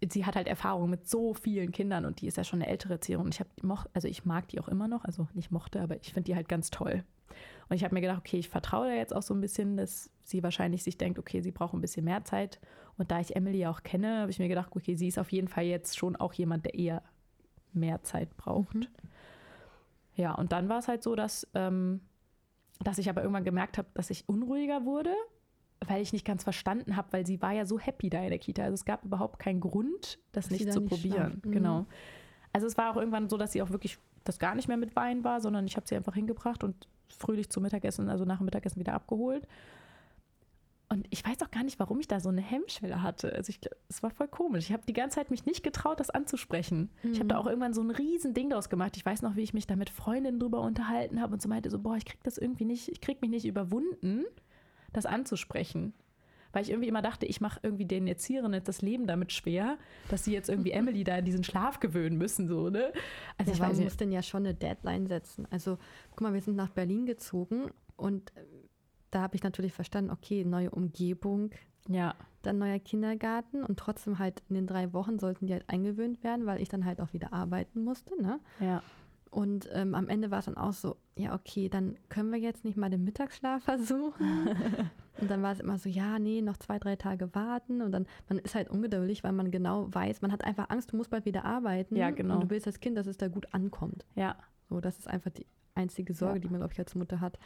sie 0.08 0.25
hat 0.25 0.36
halt 0.36 0.47
Erfahrung 0.47 0.89
mit 0.89 1.08
so 1.08 1.34
vielen 1.34 1.71
Kindern 1.71 2.06
und 2.06 2.21
die 2.21 2.28
ist 2.28 2.38
ja 2.38 2.43
schon 2.43 2.62
eine 2.62 2.69
ältere 2.69 2.93
Erzieherin. 2.93 3.28
Ich 3.30 3.39
habe 3.39 3.49
also 3.93 4.08
ich 4.08 4.25
mag 4.25 4.47
die 4.49 4.60
auch 4.60 4.67
immer 4.67 4.88
noch, 4.88 5.04
also 5.04 5.28
nicht 5.34 5.51
mochte, 5.51 5.82
aber 5.82 5.95
ich 5.99 6.13
finde 6.13 6.25
die 6.25 6.36
halt 6.36 6.47
ganz 6.47 6.69
toll. 6.69 7.04
Und 7.69 7.75
ich 7.75 7.84
habe 7.84 7.93
mir 7.93 8.01
gedacht, 8.01 8.19
okay, 8.19 8.38
ich 8.38 8.49
vertraue 8.49 8.88
da 8.88 8.93
jetzt 8.93 9.15
auch 9.15 9.21
so 9.21 9.34
ein 9.34 9.41
bisschen, 9.41 9.78
dass 9.78 10.10
sie 10.23 10.43
wahrscheinlich 10.43 10.84
sich 10.84 10.97
denkt, 10.97 11.17
okay, 11.17 11.41
sie 11.41 11.51
braucht 11.51 11.73
ein 11.73 11.82
bisschen 11.82 12.06
mehr 12.06 12.23
Zeit. 12.23 12.60
Und 12.97 13.12
da 13.12 13.19
ich 13.19 13.36
Emily 13.36 13.65
auch 13.65 13.84
kenne, 13.84 14.21
habe 14.21 14.32
ich 14.32 14.39
mir 14.39 14.47
gedacht, 14.47 14.69
okay, 14.71 14.95
sie 14.95 15.08
ist 15.08 15.17
auf 15.17 15.32
jeden 15.32 15.47
Fall 15.47 15.65
jetzt 15.65 15.97
schon 15.97 16.15
auch 16.15 16.34
jemand, 16.34 16.65
der 16.65 16.75
eher 16.75 17.01
mehr 17.73 18.04
Zeit 18.04 18.36
braucht. 18.38 18.75
Mhm. 18.75 18.88
Ja, 20.15 20.34
und 20.34 20.51
dann 20.51 20.69
war 20.69 20.80
es 20.80 20.88
halt 20.88 21.04
so, 21.04 21.15
dass, 21.15 21.47
ähm, 21.56 22.01
dass 22.82 22.97
ich 22.97 23.10
aber 23.10 23.21
irgendwann 23.21 23.43
gemerkt 23.43 23.78
habe, 23.78 23.88
dass 23.93 24.10
ich 24.10 24.28
unruhiger 24.30 24.86
wurde, 24.86 25.13
weil 25.86 26.01
ich 26.01 26.13
nicht 26.13 26.25
ganz 26.25 26.43
verstanden 26.43 26.95
habe, 26.95 27.12
weil 27.12 27.25
sie 27.25 27.41
war 27.41 27.51
ja 27.51 27.65
so 27.65 27.80
happy 27.80 28.10
da 28.10 28.23
in 28.23 28.30
der 28.30 28.39
Kita. 28.39 28.63
Also 28.63 28.75
es 28.75 28.86
gab 28.86 29.04
überhaupt 29.04 29.39
keinen 29.39 29.60
Grund, 29.60 30.19
das 30.32 30.49
nicht 30.49 30.71
zu 30.71 30.82
nicht 30.82 30.89
probieren. 30.89 31.41
Mhm. 31.43 31.51
Genau. 31.51 31.86
Also 32.54 32.67
es 32.67 32.78
war 32.78 32.91
auch 32.91 32.97
irgendwann 32.97 33.28
so, 33.28 33.38
dass 33.38 33.51
sie 33.51 33.62
auch 33.62 33.71
wirklich 33.71 33.97
das 34.25 34.39
gar 34.39 34.55
nicht 34.55 34.67
mehr 34.67 34.77
mit 34.77 34.95
Wein 34.95 35.23
war, 35.23 35.39
sondern 35.39 35.65
ich 35.65 35.77
habe 35.77 35.88
sie 35.88 35.95
einfach 35.95 36.15
hingebracht 36.15 36.63
und 36.63 36.88
fröhlich 37.07 37.49
zum 37.49 37.63
Mittagessen, 37.63 38.09
also 38.09 38.25
nach 38.25 38.38
dem 38.38 38.45
Mittagessen 38.45 38.79
wieder 38.79 38.93
abgeholt. 38.93 39.47
Und 40.88 41.07
ich 41.09 41.25
weiß 41.25 41.41
auch 41.41 41.49
gar 41.49 41.63
nicht, 41.63 41.79
warum 41.79 41.99
ich 41.99 42.07
da 42.07 42.19
so 42.19 42.29
eine 42.29 42.41
Hemmschwelle 42.41 43.01
hatte. 43.01 43.33
Also 43.33 43.49
ich, 43.49 43.59
es 43.89 44.03
war 44.03 44.11
voll 44.11 44.27
komisch. 44.27 44.65
Ich 44.65 44.73
habe 44.73 44.83
die 44.88 44.93
ganze 44.93 45.15
Zeit 45.15 45.31
mich 45.31 45.45
nicht 45.45 45.63
getraut, 45.63 45.99
das 45.99 46.11
anzusprechen. 46.11 46.91
Mhm. 47.01 47.11
Ich 47.11 47.19
habe 47.19 47.27
da 47.27 47.38
auch 47.39 47.47
irgendwann 47.47 47.73
so 47.73 47.81
ein 47.81 47.89
riesen 47.89 48.33
Ding 48.33 48.49
draus 48.49 48.69
gemacht. 48.69 48.95
Ich 48.95 49.05
weiß 49.05 49.23
noch, 49.23 49.35
wie 49.35 49.41
ich 49.41 49.53
mich 49.53 49.65
da 49.65 49.75
mit 49.75 49.89
Freundinnen 49.89 50.39
drüber 50.39 50.61
unterhalten 50.61 51.21
habe 51.21 51.33
und 51.33 51.41
so 51.41 51.49
meinte 51.49 51.71
so, 51.71 51.79
boah, 51.79 51.95
ich 51.95 52.05
krieg 52.05 52.21
das 52.23 52.38
irgendwie 52.38 52.65
nicht, 52.65 52.89
ich 52.89 53.01
krieg 53.01 53.21
mich 53.21 53.31
nicht 53.31 53.45
überwunden, 53.45 54.25
das 54.93 55.07
anzusprechen 55.07 55.93
weil 56.56 56.63
ich 56.63 56.70
irgendwie 56.70 56.88
immer 56.88 57.02
dachte, 57.02 57.26
ich 57.26 57.41
mache 57.41 57.60
irgendwie 57.63 57.84
den 57.84 58.08
Erzieherinnen 58.08 58.63
das 58.63 58.82
Leben 58.82 59.08
damit 59.08 59.34
schwer, 59.34 59.78
dass 60.10 60.24
sie 60.24 60.32
jetzt 60.32 60.50
irgendwie 60.50 60.72
Emily 60.72 61.04
da 61.04 61.18
in 61.18 61.26
diesen 61.26 61.44
Schlaf 61.44 61.82
gewöhnen 61.82 62.18
müssen, 62.18 62.48
so, 62.48 62.70
ne? 62.70 62.94
Also 63.38 63.52
ja, 63.52 63.56
ich 63.56 63.60
weiß, 63.62 63.76
man 63.76 63.84
muss 63.84 63.98
denn 63.98 64.12
ja 64.13 64.24
schon 64.24 64.46
eine 64.46 64.54
Deadline 64.54 65.06
setzen. 65.06 65.46
Also, 65.52 65.78
guck 66.12 66.22
mal, 66.22 66.34
wir 66.34 66.39
sind 66.39 66.56
nach 66.56 66.70
Berlin 66.70 67.06
gezogen 67.06 67.72
und 67.98 68.32
äh, 68.38 68.41
da 69.12 69.22
habe 69.22 69.36
ich 69.36 69.44
natürlich 69.44 69.74
verstanden, 69.74 70.12
okay, 70.12 70.46
neue 70.46 70.72
Umgebung, 70.72 71.52
ja. 71.89 72.15
dann 72.41 72.58
neuer 72.58 72.80
Kindergarten 72.80 73.62
und 73.65 73.78
trotzdem 73.78 74.18
halt 74.18 74.41
in 74.48 74.56
den 74.56 74.65
drei 74.65 74.94
Wochen 74.94 75.20
sollten 75.20 75.48
die 75.48 75.54
halt 75.54 75.65
eingewöhnt 75.68 76.24
werden, 76.24 76.46
weil 76.46 76.62
ich 76.62 76.70
dann 76.70 76.86
halt 76.86 77.02
auch 77.02 77.12
wieder 77.12 77.34
arbeiten 77.34 77.84
musste, 77.84 78.20
ne? 78.22 78.39
Ja. 78.62 78.82
Und 79.36 79.67
ähm, 79.74 79.95
am 79.95 80.08
Ende 80.08 80.32
war 80.32 80.39
es 80.39 80.45
dann 80.45 80.56
auch 80.56 80.71
so, 80.71 80.95
ja, 81.17 81.36
okay, 81.36 81.67
dann 81.67 81.98
können 82.08 82.32
wir 82.32 82.39
jetzt 82.39 82.63
nicht 82.63 82.78
mal 82.78 82.89
den 82.89 83.04
Mittagsschlaf 83.04 83.63
versuchen. 83.63 84.48
und 85.19 85.30
dann 85.30 85.43
war 85.43 85.52
es 85.52 85.60
immer 85.60 85.78
so, 85.78 85.89
ja, 85.89 86.19
nee, 86.19 86.41
noch 86.41 86.56
zwei, 86.56 86.80
drei 86.80 86.95
Tage 86.95 87.36
warten. 87.36 87.82
Und 87.82 87.91
dann, 87.91 88.08
man 88.30 88.39
ist 88.39 88.56
halt 88.56 88.69
ungeduldig, 88.69 89.26
weil 89.26 89.34
man 89.34 89.52
genau 89.52 89.93
weiß, 89.93 90.21
man 90.21 90.32
hat 90.32 90.45
einfach 90.45 90.69
Angst, 90.69 90.93
du 90.93 90.95
musst 90.95 91.10
bald 91.10 91.26
wieder 91.26 91.43
arbeiten. 91.43 91.98
Ja, 91.98 92.12
genau. 92.12 92.36
Und 92.36 92.43
du 92.43 92.50
willst 92.50 92.65
als 92.65 92.80
Kind, 92.80 92.98
dass 92.98 93.08
es 93.08 93.17
da 93.17 93.28
gut 93.28 93.54
ankommt. 93.54 94.06
Ja. 94.15 94.38
So, 94.69 94.80
das 94.80 95.00
ist 95.00 95.10
einfach 95.10 95.32
die 95.32 95.45
einzige 95.74 96.13
Sorge, 96.13 96.36
ja. 96.36 96.39
die 96.39 96.48
man, 96.48 96.62
glaube 96.62 96.71
ich, 96.71 96.80
als 96.80 96.95
Mutter 96.95 97.19
hat. 97.19 97.38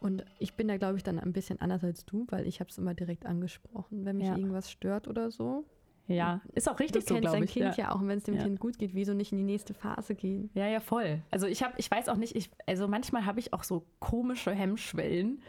Und 0.00 0.24
ich 0.38 0.54
bin 0.54 0.68
da, 0.68 0.78
glaube 0.78 0.96
ich, 0.96 1.02
dann 1.02 1.18
ein 1.18 1.34
bisschen 1.34 1.60
anders 1.60 1.84
als 1.84 2.06
du, 2.06 2.24
weil 2.30 2.46
ich 2.46 2.60
habe 2.60 2.70
es 2.70 2.78
immer 2.78 2.94
direkt 2.94 3.26
angesprochen, 3.26 4.06
wenn 4.06 4.16
mich 4.16 4.28
ja. 4.28 4.38
irgendwas 4.38 4.70
stört 4.70 5.06
oder 5.06 5.30
so. 5.30 5.66
Ja, 6.14 6.40
ist 6.54 6.68
auch 6.68 6.78
richtig 6.80 7.04
du 7.04 7.14
so, 7.14 7.20
glaube 7.20 7.44
ich. 7.44 7.54
dein 7.54 7.64
Kind 7.64 7.76
ja, 7.76 7.84
ja 7.84 7.92
auch. 7.92 8.00
Und 8.00 8.08
wenn 8.08 8.18
es 8.18 8.24
dem 8.24 8.34
ja. 8.34 8.42
Kind 8.42 8.60
gut 8.60 8.78
geht, 8.78 8.94
wieso 8.94 9.14
nicht 9.14 9.32
in 9.32 9.38
die 9.38 9.44
nächste 9.44 9.74
Phase 9.74 10.14
gehen? 10.14 10.50
Ja, 10.54 10.66
ja, 10.66 10.80
voll. 10.80 11.22
Also 11.30 11.46
ich 11.46 11.62
habe, 11.62 11.74
ich 11.76 11.90
weiß 11.90 12.08
auch 12.08 12.16
nicht, 12.16 12.34
ich, 12.36 12.50
also 12.66 12.88
manchmal 12.88 13.26
habe 13.26 13.38
ich 13.38 13.52
auch 13.52 13.62
so 13.62 13.86
komische 14.00 14.50
Hemmschwellen, 14.50 15.40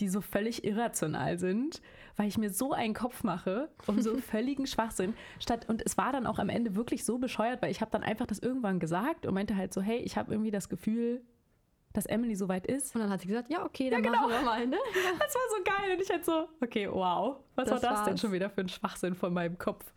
die 0.00 0.08
so 0.08 0.20
völlig 0.20 0.64
irrational 0.64 1.38
sind, 1.38 1.80
weil 2.16 2.28
ich 2.28 2.38
mir 2.38 2.50
so 2.50 2.72
einen 2.72 2.94
Kopf 2.94 3.22
mache 3.22 3.68
um 3.86 4.00
so 4.00 4.16
völligen 4.18 4.66
Schwachsinn. 4.66 5.14
Statt, 5.38 5.68
und 5.68 5.82
es 5.84 5.96
war 5.96 6.12
dann 6.12 6.26
auch 6.26 6.38
am 6.38 6.48
Ende 6.48 6.74
wirklich 6.74 7.04
so 7.04 7.18
bescheuert, 7.18 7.62
weil 7.62 7.70
ich 7.70 7.80
habe 7.80 7.90
dann 7.90 8.02
einfach 8.02 8.26
das 8.26 8.38
irgendwann 8.38 8.78
gesagt 8.78 9.26
und 9.26 9.34
meinte 9.34 9.56
halt 9.56 9.72
so, 9.72 9.80
hey, 9.80 9.98
ich 9.98 10.16
habe 10.16 10.32
irgendwie 10.32 10.50
das 10.50 10.68
Gefühl, 10.68 11.22
dass 11.92 12.06
Emily 12.06 12.36
soweit 12.36 12.66
ist. 12.66 12.94
Und 12.94 13.00
dann 13.00 13.10
hat 13.10 13.20
sie 13.20 13.28
gesagt, 13.28 13.50
ja, 13.50 13.64
okay, 13.64 13.90
dann 13.90 14.04
ja, 14.04 14.10
genau. 14.10 14.28
machen 14.28 14.32
wir 14.32 14.42
mal, 14.42 14.66
ne? 14.66 14.78
Das 15.18 15.34
war 15.34 15.42
so 15.56 15.64
geil. 15.64 15.94
Und 15.94 16.02
ich 16.02 16.10
halt 16.10 16.24
so, 16.24 16.48
okay, 16.60 16.88
wow, 16.90 17.36
was 17.56 17.68
das 17.68 17.82
war 17.82 17.90
das 17.90 17.98
war's. 17.98 18.08
denn 18.08 18.18
schon 18.18 18.32
wieder 18.32 18.50
für 18.50 18.60
ein 18.60 18.68
Schwachsinn 18.68 19.14
von 19.14 19.32
meinem 19.32 19.58
Kopf? 19.58 19.92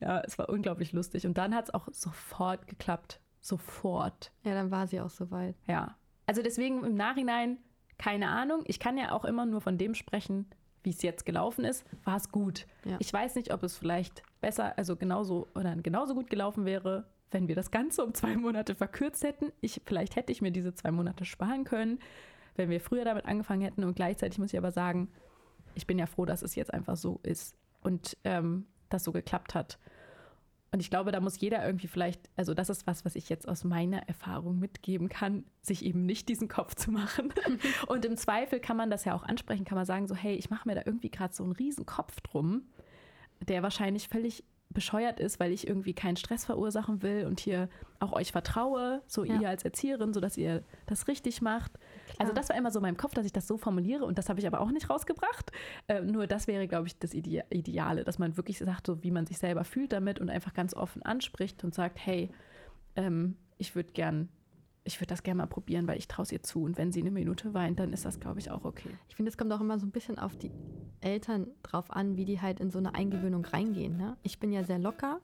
Ja, 0.00 0.20
es 0.20 0.38
war 0.38 0.48
unglaublich 0.48 0.92
lustig. 0.92 1.26
Und 1.26 1.38
dann 1.38 1.54
hat 1.54 1.66
es 1.66 1.74
auch 1.74 1.88
sofort 1.92 2.66
geklappt. 2.66 3.20
Sofort. 3.40 4.32
Ja, 4.42 4.54
dann 4.54 4.70
war 4.70 4.86
sie 4.86 5.00
auch 5.00 5.10
soweit. 5.10 5.54
Ja. 5.66 5.96
Also 6.26 6.42
deswegen 6.42 6.82
im 6.82 6.94
Nachhinein, 6.94 7.58
keine 7.98 8.28
Ahnung. 8.28 8.62
Ich 8.66 8.80
kann 8.80 8.96
ja 8.96 9.12
auch 9.12 9.24
immer 9.24 9.44
nur 9.44 9.60
von 9.60 9.76
dem 9.76 9.94
sprechen, 9.94 10.46
wie 10.82 10.90
es 10.90 11.02
jetzt 11.02 11.26
gelaufen 11.26 11.64
ist. 11.64 11.84
War 12.04 12.16
es 12.16 12.30
gut. 12.30 12.66
Ja. 12.84 12.96
Ich 13.00 13.12
weiß 13.12 13.34
nicht, 13.34 13.52
ob 13.52 13.62
es 13.62 13.76
vielleicht 13.76 14.22
besser, 14.40 14.76
also 14.78 14.96
genauso 14.96 15.48
oder 15.54 15.76
genauso 15.76 16.14
gut 16.14 16.30
gelaufen 16.30 16.64
wäre, 16.64 17.06
wenn 17.34 17.48
wir 17.48 17.54
das 17.54 17.70
Ganze 17.70 18.04
um 18.04 18.14
zwei 18.14 18.36
Monate 18.36 18.74
verkürzt 18.74 19.24
hätten. 19.24 19.52
Ich, 19.60 19.82
vielleicht 19.84 20.16
hätte 20.16 20.32
ich 20.32 20.40
mir 20.40 20.52
diese 20.52 20.74
zwei 20.74 20.90
Monate 20.90 21.24
sparen 21.24 21.64
können, 21.64 21.98
wenn 22.56 22.70
wir 22.70 22.80
früher 22.80 23.04
damit 23.04 23.26
angefangen 23.26 23.62
hätten. 23.62 23.84
Und 23.84 23.96
gleichzeitig 23.96 24.38
muss 24.38 24.52
ich 24.52 24.58
aber 24.58 24.70
sagen, 24.70 25.08
ich 25.74 25.86
bin 25.86 25.98
ja 25.98 26.06
froh, 26.06 26.24
dass 26.24 26.42
es 26.42 26.54
jetzt 26.54 26.72
einfach 26.72 26.96
so 26.96 27.20
ist 27.22 27.56
und 27.82 28.16
ähm, 28.24 28.66
das 28.88 29.04
so 29.04 29.12
geklappt 29.12 29.54
hat. 29.54 29.78
Und 30.70 30.80
ich 30.80 30.90
glaube, 30.90 31.12
da 31.12 31.20
muss 31.20 31.38
jeder 31.38 31.64
irgendwie 31.64 31.86
vielleicht, 31.86 32.28
also 32.36 32.52
das 32.52 32.68
ist 32.68 32.86
was, 32.86 33.04
was 33.04 33.14
ich 33.14 33.28
jetzt 33.28 33.48
aus 33.48 33.62
meiner 33.62 34.08
Erfahrung 34.08 34.58
mitgeben 34.58 35.08
kann, 35.08 35.44
sich 35.62 35.84
eben 35.84 36.04
nicht 36.04 36.28
diesen 36.28 36.48
Kopf 36.48 36.74
zu 36.74 36.90
machen. 36.90 37.32
und 37.86 38.04
im 38.04 38.16
Zweifel 38.16 38.58
kann 38.58 38.76
man 38.76 38.90
das 38.90 39.04
ja 39.04 39.14
auch 39.14 39.22
ansprechen, 39.22 39.64
kann 39.64 39.76
man 39.76 39.86
sagen 39.86 40.08
so, 40.08 40.16
hey, 40.16 40.34
ich 40.34 40.50
mache 40.50 40.68
mir 40.68 40.74
da 40.74 40.82
irgendwie 40.84 41.10
gerade 41.10 41.32
so 41.32 41.44
einen 41.44 41.52
riesen 41.52 41.86
Kopf 41.86 42.20
drum, 42.22 42.62
der 43.40 43.62
wahrscheinlich 43.62 44.08
völlig 44.08 44.42
bescheuert 44.74 45.20
ist, 45.20 45.40
weil 45.40 45.52
ich 45.52 45.66
irgendwie 45.66 45.94
keinen 45.94 46.16
Stress 46.16 46.44
verursachen 46.44 47.02
will 47.02 47.26
und 47.26 47.40
hier 47.40 47.68
auch 48.00 48.12
euch 48.12 48.32
vertraue, 48.32 49.02
so 49.06 49.24
ja. 49.24 49.40
ihr 49.40 49.48
als 49.48 49.64
Erzieherin, 49.64 50.12
sodass 50.12 50.36
ihr 50.36 50.62
das 50.86 51.08
richtig 51.08 51.40
macht. 51.40 51.72
Klar. 51.72 52.16
Also 52.18 52.32
das 52.32 52.48
war 52.48 52.56
immer 52.56 52.70
so 52.70 52.80
in 52.80 52.82
meinem 52.82 52.96
Kopf, 52.96 53.14
dass 53.14 53.24
ich 53.24 53.32
das 53.32 53.46
so 53.46 53.56
formuliere 53.56 54.04
und 54.04 54.18
das 54.18 54.28
habe 54.28 54.40
ich 54.40 54.46
aber 54.46 54.60
auch 54.60 54.70
nicht 54.70 54.90
rausgebracht. 54.90 55.52
Äh, 55.88 56.02
nur 56.02 56.26
das 56.26 56.46
wäre, 56.46 56.68
glaube 56.68 56.88
ich, 56.88 56.98
das 56.98 57.14
Ide 57.14 57.44
Ideale, 57.50 58.04
dass 58.04 58.18
man 58.18 58.36
wirklich 58.36 58.58
sagt, 58.58 58.86
so 58.86 59.02
wie 59.02 59.10
man 59.10 59.26
sich 59.26 59.38
selber 59.38 59.64
fühlt 59.64 59.92
damit 59.92 60.20
und 60.20 60.28
einfach 60.28 60.52
ganz 60.52 60.74
offen 60.74 61.02
anspricht 61.02 61.64
und 61.64 61.74
sagt, 61.74 61.98
hey, 62.04 62.30
ähm, 62.96 63.36
ich 63.58 63.74
würde 63.74 63.92
gern 63.92 64.28
ich 64.84 65.00
würde 65.00 65.08
das 65.08 65.22
gerne 65.22 65.38
mal 65.38 65.46
probieren, 65.46 65.88
weil 65.88 65.98
ich 65.98 66.08
traue 66.08 66.24
es 66.24 66.32
ihr 66.32 66.42
zu. 66.42 66.62
Und 66.62 66.76
wenn 66.76 66.92
sie 66.92 67.00
eine 67.00 67.10
Minute 67.10 67.54
weint, 67.54 67.80
dann 67.80 67.92
ist 67.92 68.04
das, 68.04 68.20
glaube 68.20 68.38
ich, 68.38 68.50
auch 68.50 68.64
okay. 68.64 68.90
Ich 69.08 69.16
finde, 69.16 69.30
es 69.30 69.38
kommt 69.38 69.50
auch 69.52 69.60
immer 69.60 69.78
so 69.78 69.86
ein 69.86 69.90
bisschen 69.90 70.18
auf 70.18 70.36
die 70.36 70.50
Eltern 71.00 71.48
drauf 71.62 71.90
an, 71.90 72.16
wie 72.16 72.26
die 72.26 72.40
halt 72.40 72.60
in 72.60 72.70
so 72.70 72.78
eine 72.78 72.94
Eingewöhnung 72.94 73.44
reingehen. 73.46 73.96
Ne? 73.96 74.16
Ich 74.22 74.38
bin 74.38 74.52
ja 74.52 74.62
sehr 74.62 74.78
locker, 74.78 75.20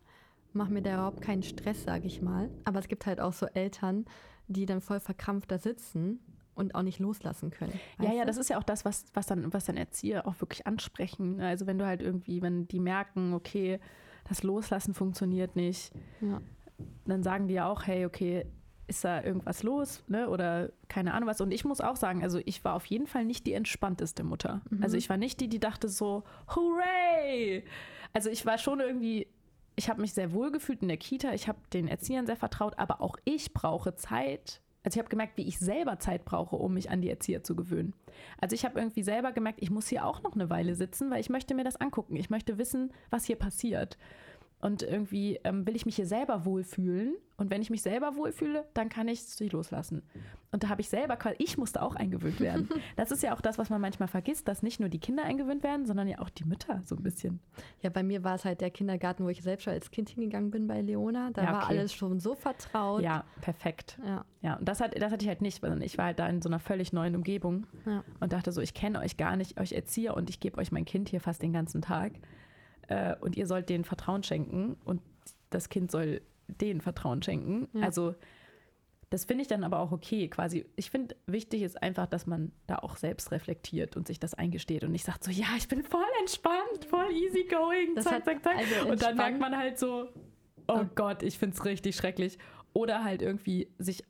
mache 0.54 0.72
mir 0.72 0.82
da 0.82 0.94
überhaupt 0.94 1.20
keinen 1.20 1.42
Stress, 1.42 1.84
sage 1.84 2.06
ich 2.06 2.22
mal. 2.22 2.50
Aber 2.64 2.78
es 2.78 2.88
gibt 2.88 3.04
halt 3.04 3.20
auch 3.20 3.34
so 3.34 3.46
Eltern, 3.46 4.06
die 4.48 4.64
dann 4.64 4.80
voll 4.80 4.98
verkrampft 4.98 5.50
da 5.50 5.58
sitzen 5.58 6.20
und 6.54 6.74
auch 6.74 6.82
nicht 6.82 6.98
loslassen 6.98 7.50
können. 7.50 7.78
Ja, 8.00 8.12
ja, 8.12 8.24
das 8.24 8.38
ist 8.38 8.48
ja 8.48 8.58
auch 8.58 8.64
das, 8.64 8.84
was, 8.86 9.04
was, 9.12 9.26
dann, 9.26 9.52
was 9.52 9.66
dann 9.66 9.76
Erzieher 9.76 10.26
auch 10.26 10.40
wirklich 10.40 10.66
ansprechen. 10.66 11.36
Ne? 11.36 11.46
Also 11.46 11.66
wenn 11.66 11.78
du 11.78 11.86
halt 11.86 12.00
irgendwie, 12.00 12.40
wenn 12.40 12.66
die 12.66 12.80
merken, 12.80 13.34
okay, 13.34 13.78
das 14.28 14.42
Loslassen 14.42 14.94
funktioniert 14.94 15.54
nicht, 15.54 15.92
ja. 16.20 16.40
dann 17.04 17.22
sagen 17.22 17.48
die 17.48 17.54
ja 17.54 17.68
auch, 17.68 17.86
hey, 17.86 18.06
okay, 18.06 18.46
ist 18.90 19.04
da 19.04 19.22
irgendwas 19.22 19.62
los, 19.62 20.02
ne? 20.08 20.28
Oder 20.28 20.70
keine 20.88 21.14
Ahnung 21.14 21.28
was. 21.28 21.40
Und 21.40 21.52
ich 21.52 21.64
muss 21.64 21.80
auch 21.80 21.96
sagen, 21.96 22.22
also 22.22 22.40
ich 22.44 22.62
war 22.64 22.74
auf 22.74 22.84
jeden 22.86 23.06
Fall 23.06 23.24
nicht 23.24 23.46
die 23.46 23.54
entspannteste 23.54 24.24
Mutter. 24.24 24.60
Mhm. 24.68 24.82
Also 24.82 24.96
ich 24.96 25.08
war 25.08 25.16
nicht 25.16 25.40
die, 25.40 25.48
die 25.48 25.60
dachte 25.60 25.88
so, 25.88 26.24
hooray! 26.54 27.64
Also 28.12 28.28
ich 28.28 28.44
war 28.44 28.58
schon 28.58 28.80
irgendwie, 28.80 29.28
ich 29.76 29.88
habe 29.88 30.00
mich 30.00 30.12
sehr 30.12 30.32
wohl 30.32 30.50
gefühlt 30.50 30.82
in 30.82 30.88
der 30.88 30.96
Kita, 30.96 31.32
ich 31.32 31.48
habe 31.48 31.58
den 31.72 31.88
Erziehern 31.88 32.26
sehr 32.26 32.36
vertraut, 32.36 32.78
aber 32.78 33.00
auch 33.00 33.16
ich 33.24 33.54
brauche 33.54 33.94
Zeit, 33.94 34.60
also 34.82 34.96
ich 34.96 34.98
habe 34.98 35.10
gemerkt, 35.10 35.36
wie 35.36 35.46
ich 35.46 35.58
selber 35.58 35.98
Zeit 35.98 36.24
brauche, 36.24 36.56
um 36.56 36.74
mich 36.74 36.90
an 36.90 37.02
die 37.02 37.10
Erzieher 37.10 37.44
zu 37.44 37.54
gewöhnen. 37.54 37.94
Also 38.40 38.54
ich 38.54 38.64
habe 38.64 38.80
irgendwie 38.80 39.02
selber 39.02 39.30
gemerkt, 39.30 39.62
ich 39.62 39.70
muss 39.70 39.88
hier 39.88 40.06
auch 40.06 40.22
noch 40.22 40.32
eine 40.32 40.50
Weile 40.50 40.74
sitzen, 40.74 41.10
weil 41.10 41.20
ich 41.20 41.28
möchte 41.28 41.54
mir 41.54 41.64
das 41.64 41.76
angucken. 41.76 42.16
Ich 42.16 42.30
möchte 42.30 42.58
wissen, 42.58 42.92
was 43.10 43.24
hier 43.24 43.36
passiert. 43.36 43.98
Und 44.62 44.82
irgendwie 44.82 45.40
ähm, 45.44 45.66
will 45.66 45.74
ich 45.74 45.86
mich 45.86 45.96
hier 45.96 46.06
selber 46.06 46.44
wohlfühlen. 46.44 47.14
Und 47.38 47.50
wenn 47.50 47.62
ich 47.62 47.70
mich 47.70 47.80
selber 47.80 48.16
wohlfühle, 48.16 48.66
dann 48.74 48.90
kann 48.90 49.08
ich 49.08 49.22
sie 49.22 49.48
loslassen. 49.48 50.02
Und 50.52 50.62
da 50.62 50.68
habe 50.68 50.82
ich 50.82 50.90
selber, 50.90 51.16
ich 51.38 51.56
musste 51.56 51.80
auch 51.80 51.94
eingewöhnt 51.96 52.38
werden. 52.40 52.68
Das 52.96 53.10
ist 53.10 53.22
ja 53.22 53.34
auch 53.34 53.40
das, 53.40 53.56
was 53.56 53.70
man 53.70 53.80
manchmal 53.80 54.08
vergisst, 54.08 54.46
dass 54.48 54.62
nicht 54.62 54.78
nur 54.78 54.90
die 54.90 54.98
Kinder 54.98 55.22
eingewöhnt 55.24 55.62
werden, 55.62 55.86
sondern 55.86 56.06
ja 56.08 56.18
auch 56.18 56.28
die 56.28 56.44
Mütter 56.44 56.82
so 56.84 56.94
ein 56.96 57.02
bisschen. 57.02 57.40
Ja, 57.80 57.88
bei 57.88 58.02
mir 58.02 58.22
war 58.24 58.34
es 58.34 58.44
halt 58.44 58.60
der 58.60 58.70
Kindergarten, 58.70 59.24
wo 59.24 59.30
ich 59.30 59.40
selbst 59.42 59.62
schon 59.62 59.72
als 59.72 59.90
Kind 59.90 60.10
hingegangen 60.10 60.50
bin 60.50 60.66
bei 60.66 60.82
Leona. 60.82 61.30
Da 61.32 61.42
Ja, 61.44 61.52
war 61.54 61.64
okay. 61.64 61.78
alles 61.78 61.94
schon 61.94 62.20
so 62.20 62.34
vertraut. 62.34 63.00
Ja, 63.00 63.24
perfekt. 63.40 63.98
Ja. 64.04 64.26
Ja, 64.42 64.56
und 64.56 64.68
das, 64.68 64.80
hat, 64.82 65.00
das 65.00 65.10
hatte 65.10 65.22
ich 65.24 65.28
halt 65.28 65.40
nicht, 65.40 65.62
weil 65.62 65.82
ich 65.82 65.96
war 65.96 66.06
halt 66.06 66.18
da 66.18 66.28
in 66.28 66.42
so 66.42 66.50
einer 66.50 66.58
völlig 66.60 66.92
neuen 66.92 67.16
Umgebung 67.16 67.66
Ja. 67.86 68.04
und 68.20 68.34
dachte 68.34 68.52
so, 68.52 68.60
ich 68.60 68.74
kenne 68.74 68.98
euch 68.98 69.16
gar 69.16 69.36
nicht, 69.36 69.58
euch 69.58 69.72
Erzieher 69.72 70.14
und 70.14 70.28
ich 70.28 70.40
gebe 70.40 70.58
euch 70.58 70.70
mein 70.72 70.84
Kind 70.84 71.08
hier 71.08 71.20
fast 71.22 71.40
den 71.40 71.54
ganzen 71.54 71.80
Tag. 71.80 72.12
Äh, 72.90 73.16
und 73.20 73.36
ihr 73.36 73.46
sollt 73.46 73.68
denen 73.68 73.84
Vertrauen 73.84 74.22
schenken 74.22 74.76
und 74.84 75.00
das 75.50 75.68
Kind 75.68 75.90
soll 75.90 76.20
denen 76.48 76.80
Vertrauen 76.80 77.22
schenken. 77.22 77.68
Ja. 77.72 77.84
Also 77.86 78.14
das 79.10 79.24
finde 79.24 79.42
ich 79.42 79.48
dann 79.48 79.64
aber 79.64 79.78
auch 79.80 79.90
okay, 79.92 80.28
quasi. 80.28 80.66
Ich 80.76 80.90
finde, 80.90 81.16
wichtig 81.26 81.62
ist 81.62 81.82
einfach, 81.82 82.06
dass 82.06 82.26
man 82.26 82.52
da 82.66 82.76
auch 82.76 82.96
selbst 82.96 83.32
reflektiert 83.32 83.96
und 83.96 84.06
sich 84.06 84.20
das 84.20 84.34
eingesteht 84.34 84.84
und 84.84 84.92
nicht 84.92 85.04
sagt 85.04 85.24
so, 85.24 85.30
ja, 85.30 85.46
ich 85.56 85.66
bin 85.68 85.82
voll 85.82 86.04
entspannt, 86.20 86.84
voll 86.88 87.10
easy 87.12 87.44
going, 87.44 87.94
Das 87.96 88.04
zack, 88.04 88.24
zack, 88.24 88.42
zack. 88.44 88.56
also 88.56 88.88
und 88.90 89.02
dann 89.02 89.16
merkt 89.16 89.40
man 89.40 89.56
halt 89.56 89.78
so, 89.78 90.08
oh 90.68 90.72
Und- 90.74 90.94
Gott, 90.96 91.22
ich 91.22 91.38
finde 91.38 91.56
es 91.56 91.64
richtig 91.64 91.96
schrecklich. 91.96 92.38
Oder 92.72 93.02
halt 93.02 93.20
irgendwie 93.22 93.68
sich 93.78 94.04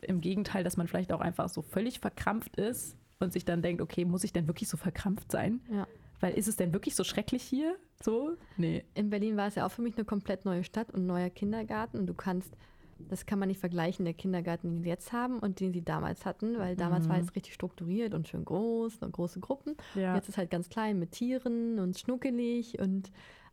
im 0.00 0.22
Gegenteil, 0.22 0.64
dass 0.64 0.78
man 0.78 0.88
vielleicht 0.88 1.12
auch 1.12 1.20
einfach 1.20 1.50
so 1.50 1.60
völlig 1.60 2.00
verkrampft 2.00 2.56
ist 2.56 2.96
und 3.18 3.34
sich 3.34 3.44
dann 3.44 3.60
denkt, 3.60 3.82
okay, 3.82 4.06
muss 4.06 4.24
ich 4.24 4.32
denn 4.32 4.46
wirklich 4.46 4.70
so 4.70 4.78
verkrampft 4.78 5.30
sein? 5.30 5.60
Ja. 5.70 5.86
Weil 6.20 6.32
ist 6.34 6.48
es 6.48 6.56
denn 6.56 6.72
wirklich 6.72 6.94
so 6.96 7.04
schrecklich 7.04 7.42
hier? 7.42 7.76
So? 8.02 8.36
Nee. 8.56 8.84
In 8.94 9.10
Berlin 9.10 9.36
war 9.36 9.48
es 9.48 9.54
ja 9.54 9.66
auch 9.66 9.70
für 9.70 9.82
mich 9.82 9.96
eine 9.96 10.04
komplett 10.04 10.44
neue 10.44 10.64
Stadt 10.64 10.90
und 10.90 11.02
ein 11.02 11.06
neuer 11.06 11.30
Kindergarten. 11.30 11.98
Und 11.98 12.06
du 12.06 12.14
kannst, 12.14 12.56
das 12.98 13.26
kann 13.26 13.38
man 13.38 13.48
nicht 13.48 13.60
vergleichen, 13.60 14.04
der 14.04 14.14
Kindergarten, 14.14 14.70
den 14.70 14.82
sie 14.82 14.88
jetzt 14.88 15.12
haben 15.12 15.38
und 15.38 15.60
den 15.60 15.72
sie 15.72 15.82
damals 15.82 16.24
hatten, 16.24 16.58
weil 16.58 16.76
damals 16.76 17.08
war 17.08 17.18
es 17.18 17.34
richtig 17.34 17.54
strukturiert 17.54 18.14
und 18.14 18.28
schön 18.28 18.44
groß 18.44 18.98
und 19.02 19.12
große 19.12 19.40
Gruppen. 19.40 19.76
Ja. 19.94 20.14
Jetzt 20.14 20.28
ist 20.28 20.38
halt 20.38 20.50
ganz 20.50 20.68
klein 20.68 20.98
mit 20.98 21.12
Tieren 21.12 21.78
und 21.78 21.98
schnuckelig 21.98 22.78
und 22.78 23.10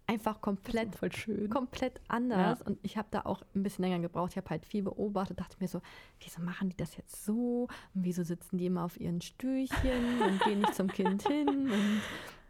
einfach 0.08 0.42
komplett 0.42 0.96
voll 0.96 1.12
schön. 1.12 1.50
komplett 1.50 2.00
anders. 2.08 2.62
Und 2.62 2.80
ich 2.82 2.98
habe 2.98 3.08
da 3.12 3.22
auch 3.22 3.42
ein 3.56 3.64
bisschen 3.64 3.84
länger 3.84 4.00
gebraucht. 4.00 4.32
Ich 4.32 4.38
habe 4.38 4.50
halt 4.50 4.66
viel 4.66 4.84
beobachtet, 4.84 5.40
dachte 5.40 5.58
mir 5.60 5.68
so, 5.68 5.82
wieso 6.22 6.42
machen 6.42 6.70
die 6.70 6.78
das 6.78 6.96
jetzt 6.98 7.26
so? 7.26 7.68
Und 7.94 8.04
wieso 8.06 8.24
sitzen 8.24 8.58
die 8.58 8.68
immer 8.68 8.84
auf 8.86 9.00
ihren 9.00 9.22
Stühlchen 9.22 10.22
und 10.22 10.42
gehen 10.44 10.60
nicht 10.60 10.76
zum 10.76 10.88
Kind 10.88 11.28
hin? 11.28 11.70
Und, 11.70 12.02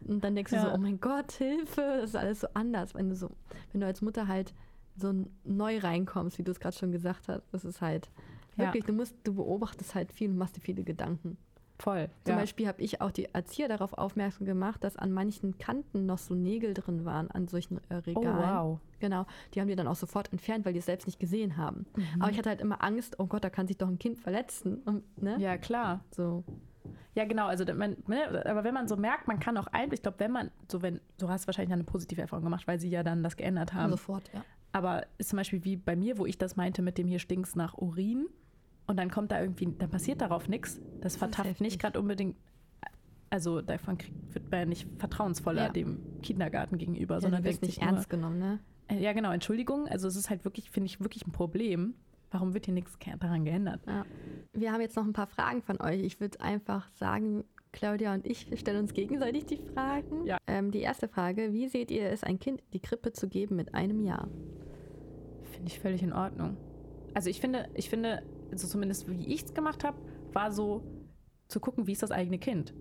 und 0.08 0.24
dann 0.24 0.34
denkst 0.36 0.50
du 0.52 0.56
Ja. 0.56 0.62
so, 0.62 0.72
oh 0.72 0.78
mein 0.78 1.00
Gott, 1.00 1.32
Hilfe, 1.32 1.98
das 2.00 2.10
ist 2.10 2.16
alles 2.16 2.40
so 2.40 2.46
anders. 2.54 2.94
Wenn 2.94 3.08
du 3.10 3.16
so, 3.16 3.30
wenn 3.72 3.80
du 3.80 3.86
als 3.86 4.02
Mutter 4.02 4.28
halt 4.28 4.54
so 4.96 5.12
neu 5.44 5.78
reinkommst, 5.78 6.38
wie 6.38 6.42
du 6.44 6.50
es 6.52 6.60
gerade 6.60 6.76
schon 6.76 6.92
gesagt 6.92 7.28
hast, 7.28 7.42
das 7.52 7.64
ist 7.64 7.80
halt 7.80 8.10
Ja. 8.56 8.64
wirklich, 8.66 8.84
du 8.84 8.92
musst, 8.92 9.14
du 9.24 9.34
beobachtest 9.34 9.94
halt 9.94 10.12
viel 10.12 10.30
und 10.30 10.36
machst 10.38 10.56
dir 10.56 10.60
viele 10.60 10.84
Gedanken. 10.84 11.36
Voll. 11.78 12.08
Zum 12.24 12.34
ja. 12.34 12.40
Beispiel 12.40 12.66
habe 12.66 12.82
ich 12.82 13.00
auch 13.00 13.12
die 13.12 13.26
Erzieher 13.26 13.68
darauf 13.68 13.92
aufmerksam 13.92 14.46
gemacht, 14.46 14.82
dass 14.82 14.96
an 14.96 15.12
manchen 15.12 15.58
Kanten 15.58 16.06
noch 16.06 16.18
so 16.18 16.34
Nägel 16.34 16.74
drin 16.74 17.04
waren 17.04 17.30
an 17.30 17.46
solchen 17.46 17.78
äh, 17.88 18.00
Oh, 18.14 18.20
Regalen. 18.20 18.36
wow. 18.36 18.80
Genau, 19.00 19.26
die 19.54 19.60
haben 19.60 19.68
die 19.68 19.76
dann 19.76 19.86
auch 19.86 19.94
sofort 19.94 20.32
entfernt, 20.32 20.66
weil 20.66 20.72
die 20.72 20.80
es 20.80 20.86
selbst 20.86 21.06
nicht 21.06 21.20
gesehen 21.20 21.56
haben. 21.56 21.86
Mhm. 21.96 22.20
Aber 22.20 22.32
ich 22.32 22.38
hatte 22.38 22.48
halt 22.48 22.60
immer 22.60 22.82
Angst, 22.82 23.20
oh 23.20 23.26
Gott, 23.26 23.44
da 23.44 23.50
kann 23.50 23.68
sich 23.68 23.76
doch 23.76 23.86
ein 23.88 23.98
Kind 23.98 24.18
verletzen. 24.18 24.82
Und, 24.84 25.22
ne? 25.22 25.36
Ja, 25.38 25.56
klar. 25.56 26.04
So. 26.10 26.42
Ja, 27.14 27.24
genau. 27.24 27.46
Also, 27.46 27.64
man, 27.74 27.96
ne, 28.08 28.44
aber 28.46 28.64
wenn 28.64 28.74
man 28.74 28.88
so 28.88 28.96
merkt, 28.96 29.28
man 29.28 29.38
kann 29.38 29.56
auch 29.56 29.68
ein, 29.68 29.92
ich 29.92 30.02
glaube, 30.02 30.18
wenn 30.18 30.32
man, 30.32 30.50
so 30.70 30.82
wenn, 30.82 31.00
du 31.18 31.28
hast 31.28 31.46
wahrscheinlich 31.46 31.72
eine 31.72 31.84
positive 31.84 32.20
Erfahrung 32.20 32.44
gemacht, 32.44 32.66
weil 32.66 32.80
sie 32.80 32.88
ja 32.88 33.04
dann 33.04 33.22
das 33.22 33.36
geändert 33.36 33.72
haben. 33.72 33.90
Sofort, 33.90 34.30
ja. 34.34 34.44
Aber 34.72 35.06
ist 35.16 35.30
zum 35.30 35.36
Beispiel 35.36 35.64
wie 35.64 35.76
bei 35.76 35.94
mir, 35.96 36.18
wo 36.18 36.26
ich 36.26 36.38
das 36.38 36.56
meinte 36.56 36.82
mit 36.82 36.98
dem 36.98 37.06
hier 37.06 37.18
stinkt's 37.20 37.54
nach 37.54 37.74
Urin 37.78 38.26
und 38.88 38.96
dann 38.96 39.10
kommt 39.10 39.30
da 39.30 39.40
irgendwie, 39.40 39.68
dann 39.78 39.90
passiert 39.90 40.20
darauf 40.20 40.48
nichts. 40.48 40.80
Das 41.00 41.12
ist 41.12 41.18
vertafft 41.18 41.60
nicht 41.60 41.80
gerade 41.80 42.00
unbedingt, 42.00 42.36
also 43.30 43.60
davon 43.60 43.98
kriegt, 43.98 44.34
wird 44.34 44.50
man 44.50 44.60
ja 44.60 44.66
nicht 44.66 44.88
vertrauensvoller 44.98 45.66
Ja. 45.66 45.68
dem 45.68 46.00
Kindergarten 46.22 46.78
gegenüber, 46.78 47.16
ja 47.16 47.20
sondern 47.20 47.42
denkt 47.42 47.62
nicht 47.62 47.74
sich 47.74 47.84
nur, 47.84 47.92
ernst 47.92 48.10
genommen, 48.10 48.38
ne? 48.38 48.58
äh, 48.88 49.00
ja 49.00 49.12
genau, 49.12 49.30
Entschuldigung, 49.30 49.86
also 49.86 50.08
es 50.08 50.16
ist 50.16 50.30
halt 50.30 50.44
wirklich, 50.44 50.70
finde 50.70 50.86
ich, 50.86 51.00
wirklich 51.00 51.26
ein 51.26 51.32
Problem. 51.32 51.94
Warum 52.30 52.52
wird 52.52 52.66
hier 52.66 52.74
nichts 52.74 52.98
daran 53.20 53.44
geändert? 53.44 53.80
Ja. 53.86 54.04
Wir 54.52 54.72
haben 54.72 54.82
jetzt 54.82 54.96
noch 54.96 55.04
ein 55.04 55.14
paar 55.14 55.28
Fragen 55.28 55.62
von 55.62 55.80
euch. 55.80 56.02
Ich 56.02 56.20
würde 56.20 56.40
einfach 56.42 56.90
sagen, 56.90 57.44
Claudia 57.72 58.12
und 58.12 58.26
ich, 58.26 58.48
stellen 58.58 58.80
uns 58.80 58.92
gegenseitig 58.92 59.46
die 59.46 59.56
Fragen. 59.56 60.26
Ja. 60.26 60.36
Ähm, 60.46 60.70
die 60.70 60.80
erste 60.80 61.08
Frage, 61.08 61.52
wie 61.54 61.68
seht 61.68 61.90
ihr 61.90 62.10
es, 62.10 62.24
ein 62.24 62.38
Kind 62.38 62.60
in 62.60 62.70
die 62.72 62.80
Krippe 62.80 63.12
zu 63.12 63.28
geben 63.28 63.56
mit 63.56 63.74
einem 63.74 64.02
Jahr? 64.02 64.28
Finde 65.52 65.68
ich 65.68 65.78
völlig 65.80 66.02
in 66.02 66.12
Ordnung. 66.12 66.58
Also 67.14 67.30
ich 67.30 67.40
finde, 67.40 67.68
ich 67.74 67.88
finde, 67.88 68.22
also 68.50 68.66
zumindest 68.66 69.08
wie 69.08 69.26
ich 69.32 69.44
es 69.44 69.54
gemacht 69.54 69.84
habe, 69.84 69.98
war 70.32 70.52
so 70.52 70.82
zu 71.48 71.60
gucken, 71.60 71.86
wie 71.86 71.92
ist 71.92 72.02
das 72.02 72.10
eigene 72.10 72.38
Kind. 72.38 72.74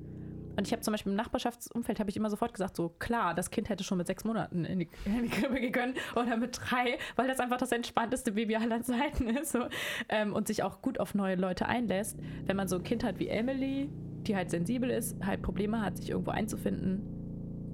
Und 0.58 0.66
ich 0.66 0.74
habe 0.74 0.82
zum 0.82 0.92
Beispiel 0.92 1.12
im 1.12 1.16
Nachbarschaftsumfeld 1.16 2.00
habe 2.00 2.10
ich 2.10 2.18
immer 2.18 2.32
sofort 2.32 2.52
gesagt, 2.52 2.76
so 2.76 2.90
klar, 2.90 3.36
das 3.36 3.52
Kind 3.52 3.70
hätte 3.70 3.84
schon 3.84 4.00
mit 4.00 4.08
sechs 4.08 4.24
Monaten 4.24 4.66
in 4.66 4.80
die, 4.80 4.90
in 5.06 5.24
die 5.24 5.30
Krippe 5.30 5.72
können 5.72 5.94
oder 6.16 6.36
mit 6.36 6.60
drei, 6.60 6.98
weil 7.16 7.28
das 7.28 7.40
einfach 7.40 7.58
das 7.58 7.72
entspannteste 7.72 8.32
Baby 8.32 8.56
aller 8.56 8.82
Zeiten 8.82 9.28
ist 9.38 9.52
so. 9.52 9.68
ähm, 10.10 10.34
und 10.34 10.48
sich 10.48 10.64
auch 10.64 10.82
gut 10.82 11.00
auf 11.00 11.14
neue 11.14 11.36
Leute 11.36 11.68
einlässt. 11.68 12.18
Wenn 12.46 12.58
man 12.58 12.68
so 12.68 12.78
ein 12.78 12.84
Kind 12.84 13.04
hat 13.04 13.20
wie 13.20 13.28
Emily, 13.28 13.90
die 14.24 14.36
halt 14.36 14.50
sensibel 14.50 14.90
ist, 14.90 15.16
halt 15.24 15.44
Probleme 15.44 15.80
hat, 15.82 15.98
sich 15.98 16.10
irgendwo 16.10 16.32
einzufinden, 16.32 17.04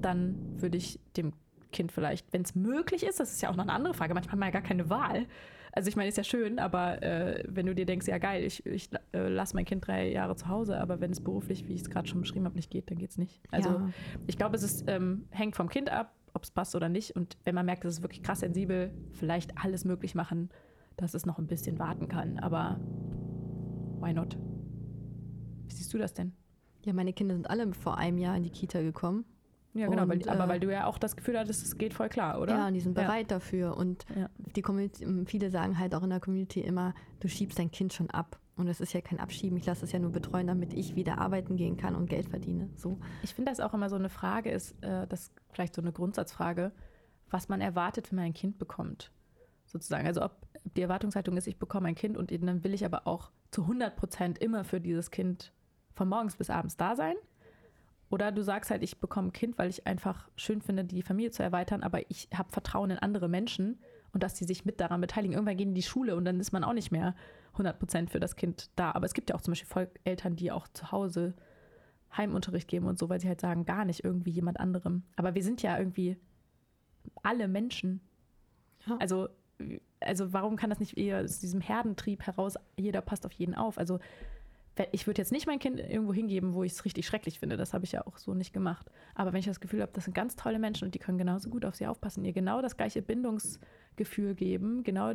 dann 0.02 0.36
würde 0.60 0.78
ich 0.78 1.00
dem 1.16 1.32
Kind 1.74 1.92
vielleicht, 1.92 2.32
wenn 2.32 2.44
es 2.44 2.56
möglich 2.56 3.04
ist, 3.06 3.20
das 3.20 3.34
ist 3.34 3.42
ja 3.42 3.50
auch 3.50 3.56
noch 3.58 3.64
eine 3.64 3.74
andere 3.74 3.94
Frage, 3.94 4.14
manchmal 4.14 4.32
hat 4.32 4.40
man 4.40 4.48
ja 4.48 4.54
gar 4.54 4.62
keine 4.62 4.90
Wahl. 4.90 5.26
Also 5.76 5.90
ich 5.90 5.96
meine, 5.96 6.08
ist 6.08 6.18
ja 6.18 6.24
schön, 6.24 6.60
aber 6.60 7.02
äh, 7.02 7.44
wenn 7.50 7.66
du 7.66 7.74
dir 7.76 7.86
denkst, 7.88 8.08
ja 8.08 8.20
geil, 8.20 8.44
ich, 8.44 8.64
ich 8.66 8.90
äh, 9.12 9.28
lasse 9.28 9.56
mein 9.56 9.66
Kind 9.66 9.86
drei 9.86 10.12
Jahre 10.12 10.36
zu 10.36 10.48
Hause, 10.48 10.80
aber 10.80 11.02
wenn 11.02 11.12
es 11.12 11.20
beruflich, 11.20 11.68
wie 11.68 11.74
ich 11.74 11.82
es 11.82 11.90
gerade 11.90 12.08
schon 12.08 12.22
beschrieben 12.22 12.46
habe, 12.46 12.56
nicht 12.56 12.70
geht, 12.70 12.90
dann 12.92 12.98
geht 13.00 13.10
es 13.10 13.18
nicht. 13.18 13.42
Also 13.52 13.70
Ja. 13.70 13.90
ich 14.28 14.38
glaube, 14.38 14.56
es 14.56 14.62
ist, 14.64 14.86
ähm, 14.88 15.26
hängt 15.32 15.56
vom 15.56 15.68
Kind 15.70 15.90
ab, 15.92 16.14
ob 16.36 16.44
es 16.44 16.52
passt 16.52 16.76
oder 16.76 16.90
nicht. 16.90 17.16
Und 17.16 17.38
wenn 17.44 17.56
man 17.56 17.66
merkt, 17.66 17.86
es 17.86 17.96
ist 17.96 18.02
wirklich 18.04 18.22
krass 18.22 18.42
sensibel, 18.42 18.92
vielleicht 19.14 19.58
alles 19.64 19.84
möglich 19.84 20.14
machen, 20.16 20.50
dass 20.96 21.16
es 21.16 21.26
noch 21.26 21.40
ein 21.40 21.48
bisschen 21.48 21.80
warten 21.80 22.08
kann. 22.08 22.38
Aber 22.40 22.80
why 24.00 24.14
not? 24.14 24.38
Wie 25.68 25.74
siehst 25.74 25.92
du 25.94 25.98
das 25.98 26.14
denn? 26.14 26.34
Ja, 26.86 26.94
meine 26.94 27.14
Kinder 27.14 27.34
sind 27.34 27.50
alle 27.50 27.74
vor 27.74 27.98
einem 27.98 28.18
Jahr 28.20 28.36
in 28.38 28.44
die 28.44 28.50
Kita 28.52 28.82
gekommen. 28.82 29.26
Ja, 29.74 29.88
genau, 29.88 30.08
weil, 30.08 30.18
Und, 30.18 30.28
aber 30.28 30.46
äh, 30.46 30.48
weil 30.50 30.60
du 30.60 30.72
ja 30.72 30.86
auch 30.86 30.98
das 31.00 31.16
Gefühl 31.16 31.38
hattest, 31.40 31.64
es 31.64 31.78
geht 31.78 31.94
voll 31.94 32.10
klar, 32.10 32.40
oder? 32.40 32.54
Ja, 32.56 32.68
und 32.68 32.74
die 32.76 32.80
sind 32.80 32.98
Ja. 32.98 33.06
bereit 33.06 33.32
dafür. 33.32 33.76
Und 33.76 34.06
Ja. 34.16 34.30
die 34.38 34.62
Community, 34.62 35.06
viele 35.26 35.50
sagen 35.50 35.80
halt 35.80 35.96
auch 35.96 36.04
in 36.04 36.12
der 36.12 36.20
Community 36.20 36.62
immer, 36.62 36.94
du 37.20 37.28
schiebst 37.28 37.58
dein 37.58 37.72
Kind 37.72 37.92
schon 37.94 38.10
ab. 38.12 38.40
Und 38.56 38.68
es 38.68 38.80
ist 38.80 38.94
ja 38.94 39.02
kein 39.02 39.20
Abschieben, 39.20 39.58
ich 39.58 39.66
lasse 39.66 39.84
es 39.84 39.92
ja 39.92 39.98
nur 39.98 40.12
betreuen, 40.12 40.46
damit 40.46 40.74
ich 40.74 40.96
wieder 40.96 41.18
arbeiten 41.18 41.56
gehen 41.56 41.76
kann 41.76 41.96
und 41.96 42.08
Geld 42.08 42.30
verdiene. 42.30 42.70
So. 42.76 43.00
Ich 43.24 43.34
finde, 43.34 43.50
das 43.52 43.60
auch 43.60 43.74
immer 43.74 43.90
so 43.90 43.96
eine 43.96 44.10
Frage 44.10 44.52
ist, 44.52 44.74
äh, 44.84 45.08
das 45.08 45.22
ist 45.24 45.34
vielleicht 45.52 45.74
so 45.74 45.82
eine 45.82 45.92
Grundsatzfrage, 45.92 46.72
was 47.32 47.50
man 47.50 47.62
erwartet, 47.62 48.12
wenn 48.12 48.18
man 48.18 48.26
ein 48.26 48.34
Kind 48.36 48.60
bekommt. 48.60 49.12
Sozusagen. 49.66 50.06
Also 50.06 50.22
ob 50.22 50.46
die 50.76 50.84
Erwartungshaltung 50.84 51.36
ist, 51.36 51.48
ich 51.48 51.58
bekomme 51.58 51.88
ein 51.88 51.96
Kind 51.96 52.16
und 52.16 52.32
dann 52.32 52.64
will 52.64 52.76
ich 52.76 52.86
aber 52.86 53.08
auch 53.08 53.32
zu 53.50 53.64
100 53.64 53.96
Prozent 53.96 54.38
immer 54.38 54.64
für 54.64 54.80
dieses 54.80 55.10
Kind 55.10 55.52
von 55.96 56.08
morgens 56.08 56.36
bis 56.36 56.52
abends 56.52 56.78
da 56.78 56.96
sein. 56.96 57.16
Oder 58.14 58.32
du 58.32 58.44
sagst 58.44 58.70
halt, 58.70 58.84
ich 58.84 59.00
bekomme 59.00 59.30
ein 59.30 59.34
Kind, 59.34 59.58
weil 59.58 59.72
ich 59.72 59.88
einfach 59.88 60.30
schön 60.36 60.62
finde, 60.62 60.84
die 60.84 61.02
Familie 61.02 61.32
zu 61.32 61.42
erweitern, 61.42 61.82
aber 61.82 62.12
ich 62.12 62.30
habe 62.32 62.52
Vertrauen 62.52 62.92
in 62.92 63.00
andere 63.00 63.28
Menschen 63.28 63.80
und 64.12 64.22
dass 64.22 64.36
die 64.36 64.44
sich 64.44 64.66
mit 64.66 64.80
daran 64.80 65.02
beteiligen. 65.02 65.34
Irgendwann 65.34 65.58
gehen 65.58 65.70
die 65.70 65.72
in 65.72 65.74
die 65.74 65.82
Schule 65.82 66.16
und 66.16 66.24
dann 66.24 66.40
ist 66.40 66.52
man 66.52 66.64
auch 66.64 66.74
nicht 66.74 66.92
mehr 66.92 67.16
100 67.54 67.80
Prozent 67.80 68.12
für 68.12 68.20
das 68.20 68.36
Kind 68.36 68.70
da. 68.76 68.92
Aber 68.92 69.08
es 69.08 69.16
gibt 69.16 69.32
ja 69.32 69.36
auch 69.36 69.42
zum 69.42 69.54
Beispiel 69.54 69.90
Eltern, 70.04 70.36
die 70.36 70.52
auch 70.52 70.68
zu 70.68 70.92
Hause 70.92 71.34
Heimunterricht 72.16 72.68
geben 72.68 72.86
und 72.86 73.00
so, 73.00 73.10
weil 73.10 73.20
sie 73.20 73.28
halt 73.28 73.42
sagen, 73.42 73.66
gar 73.66 73.84
nicht 73.84 74.04
irgendwie 74.04 74.30
jemand 74.30 74.60
anderem. 74.60 75.02
Aber 75.16 75.34
wir 75.34 75.42
sind 75.42 75.64
ja 75.64 75.80
irgendwie 75.80 76.16
alle 77.24 77.48
Menschen. 77.48 78.00
Ja. 78.86 78.96
Also, 78.98 79.28
also 80.00 80.32
warum 80.34 80.56
kann 80.56 80.70
das 80.70 80.80
nicht 80.80 81.00
eher 81.00 81.24
aus 81.24 81.40
diesem 81.40 81.62
Herdentrieb 81.62 82.22
heraus, 82.28 82.60
jeder 82.78 83.02
passt 83.02 83.26
auf 83.26 83.32
jeden 83.32 83.56
auf? 83.56 83.80
Also 83.80 83.98
ich 84.92 85.06
würde 85.06 85.22
jetzt 85.22 85.32
nicht 85.32 85.46
mein 85.46 85.60
Kind 85.60 85.80
irgendwo 85.80 86.14
hingeben, 86.14 86.54
wo 86.54 86.64
ich 86.64 86.72
es 86.72 86.86
richtig 86.86 87.06
schrecklich 87.06 87.40
finde. 87.40 87.58
Das 87.58 87.74
habe 87.74 87.86
ich 87.86 87.92
ja 87.92 88.08
auch 88.08 88.18
so 88.18 88.34
nicht 88.34 88.54
gemacht. 88.54 88.90
Aber 89.14 89.32
wenn 89.32 89.40
ich 89.40 89.46
das 89.46 89.60
Gefühl 89.60 89.82
habe, 89.82 89.92
das 89.94 90.06
sind 90.06 90.14
ganz 90.14 90.36
tolle 90.36 90.60
Menschen 90.60 90.86
und 90.86 90.96
die 90.96 91.00
können 91.00 91.18
genauso 91.18 91.50
gut 91.50 91.66
auf 91.66 91.76
sie 91.76 91.86
aufpassen, 91.86 92.26
ihr 92.26 92.34
genau 92.34 92.62
das 92.62 92.76
gleiche 92.76 93.02
Bindungsgefühl 93.02 94.34
geben, 94.34 94.84
genau 94.84 95.14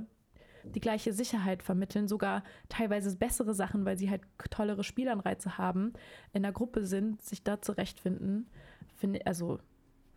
die 0.65 0.81
gleiche 0.81 1.13
Sicherheit 1.13 1.63
vermitteln, 1.63 2.09
sogar 2.09 2.43
teilweise 2.69 3.17
bessere 3.17 3.55
Sachen, 3.55 3.85
weil 3.85 3.99
sie 3.99 4.11
halt 4.11 4.23
tollere 4.51 4.85
Spielanreize 4.85 5.59
haben, 5.59 5.93
in 6.33 6.43
der 6.43 6.53
Gruppe 6.53 6.85
sind, 6.85 7.23
sich 7.23 7.43
da 7.43 7.61
zurechtfinden, 7.61 8.49
finde 8.97 9.27
also 9.27 9.59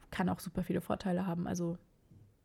kann 0.10 0.30
auch 0.30 0.39
super 0.39 0.63
viele 0.63 0.82
Vorteile 0.82 1.25
haben. 1.25 1.47
Also 1.47 1.77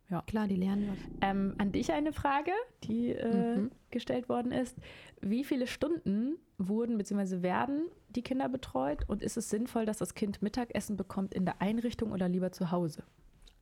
Ja. 0.09 0.21
Klar, 0.21 0.47
die 0.47 0.55
lernen 0.55 0.87
was. 0.89 0.97
Ähm, 1.21 1.55
an 1.57 1.71
dich 1.73 1.91
eine 1.91 2.13
Frage, 2.13 2.51
die 2.83 3.11
äh, 3.11 3.57
Mhm. 3.57 3.71
gestellt 3.91 4.29
worden 4.29 4.51
ist. 4.53 4.77
Wie 5.21 5.43
viele 5.43 5.67
Stunden 5.67 6.37
wurden 6.57 6.97
bzw. 6.97 7.41
werden 7.41 7.87
die 8.09 8.21
Kinder 8.21 8.47
betreut 8.47 9.03
und 9.07 9.21
ist 9.21 9.35
es 9.37 9.49
sinnvoll, 9.49 9.85
dass 9.85 9.97
das 9.97 10.13
Kind 10.15 10.41
Mittagessen 10.41 10.95
bekommt 10.95 11.33
in 11.33 11.43
der 11.45 11.61
Einrichtung 11.61 12.11
oder 12.13 12.29
lieber 12.29 12.51
zu 12.53 12.71
Hause? 12.71 13.03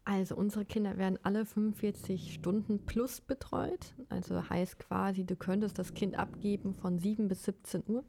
Also 0.07 0.35
unsere 0.35 0.65
Kinder 0.65 0.99
werden 0.99 1.17
alle 1.23 1.45
45 1.47 2.35
Stunden 2.35 2.77
plus 2.85 3.21
betreut. 3.21 3.95
Also 4.09 4.47
heißt 4.47 4.77
quasi, 4.77 5.25
du 5.25 5.35
könntest 5.35 5.79
das 5.79 5.95
Kind 5.95 6.15
abgeben 6.15 6.75
von 6.75 6.99
7 6.99 7.27
bis 7.27 7.43
17 7.45 7.83
Uhr. 7.87 8.03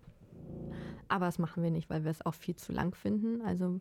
Aber 1.09 1.25
das 1.25 1.39
machen 1.39 1.63
wir 1.63 1.71
nicht, 1.71 1.89
weil 1.89 2.05
wir 2.05 2.11
es 2.11 2.25
auch 2.27 2.35
viel 2.35 2.57
zu 2.57 2.73
lang 2.73 2.95
finden. 2.95 3.41
Also 3.41 3.81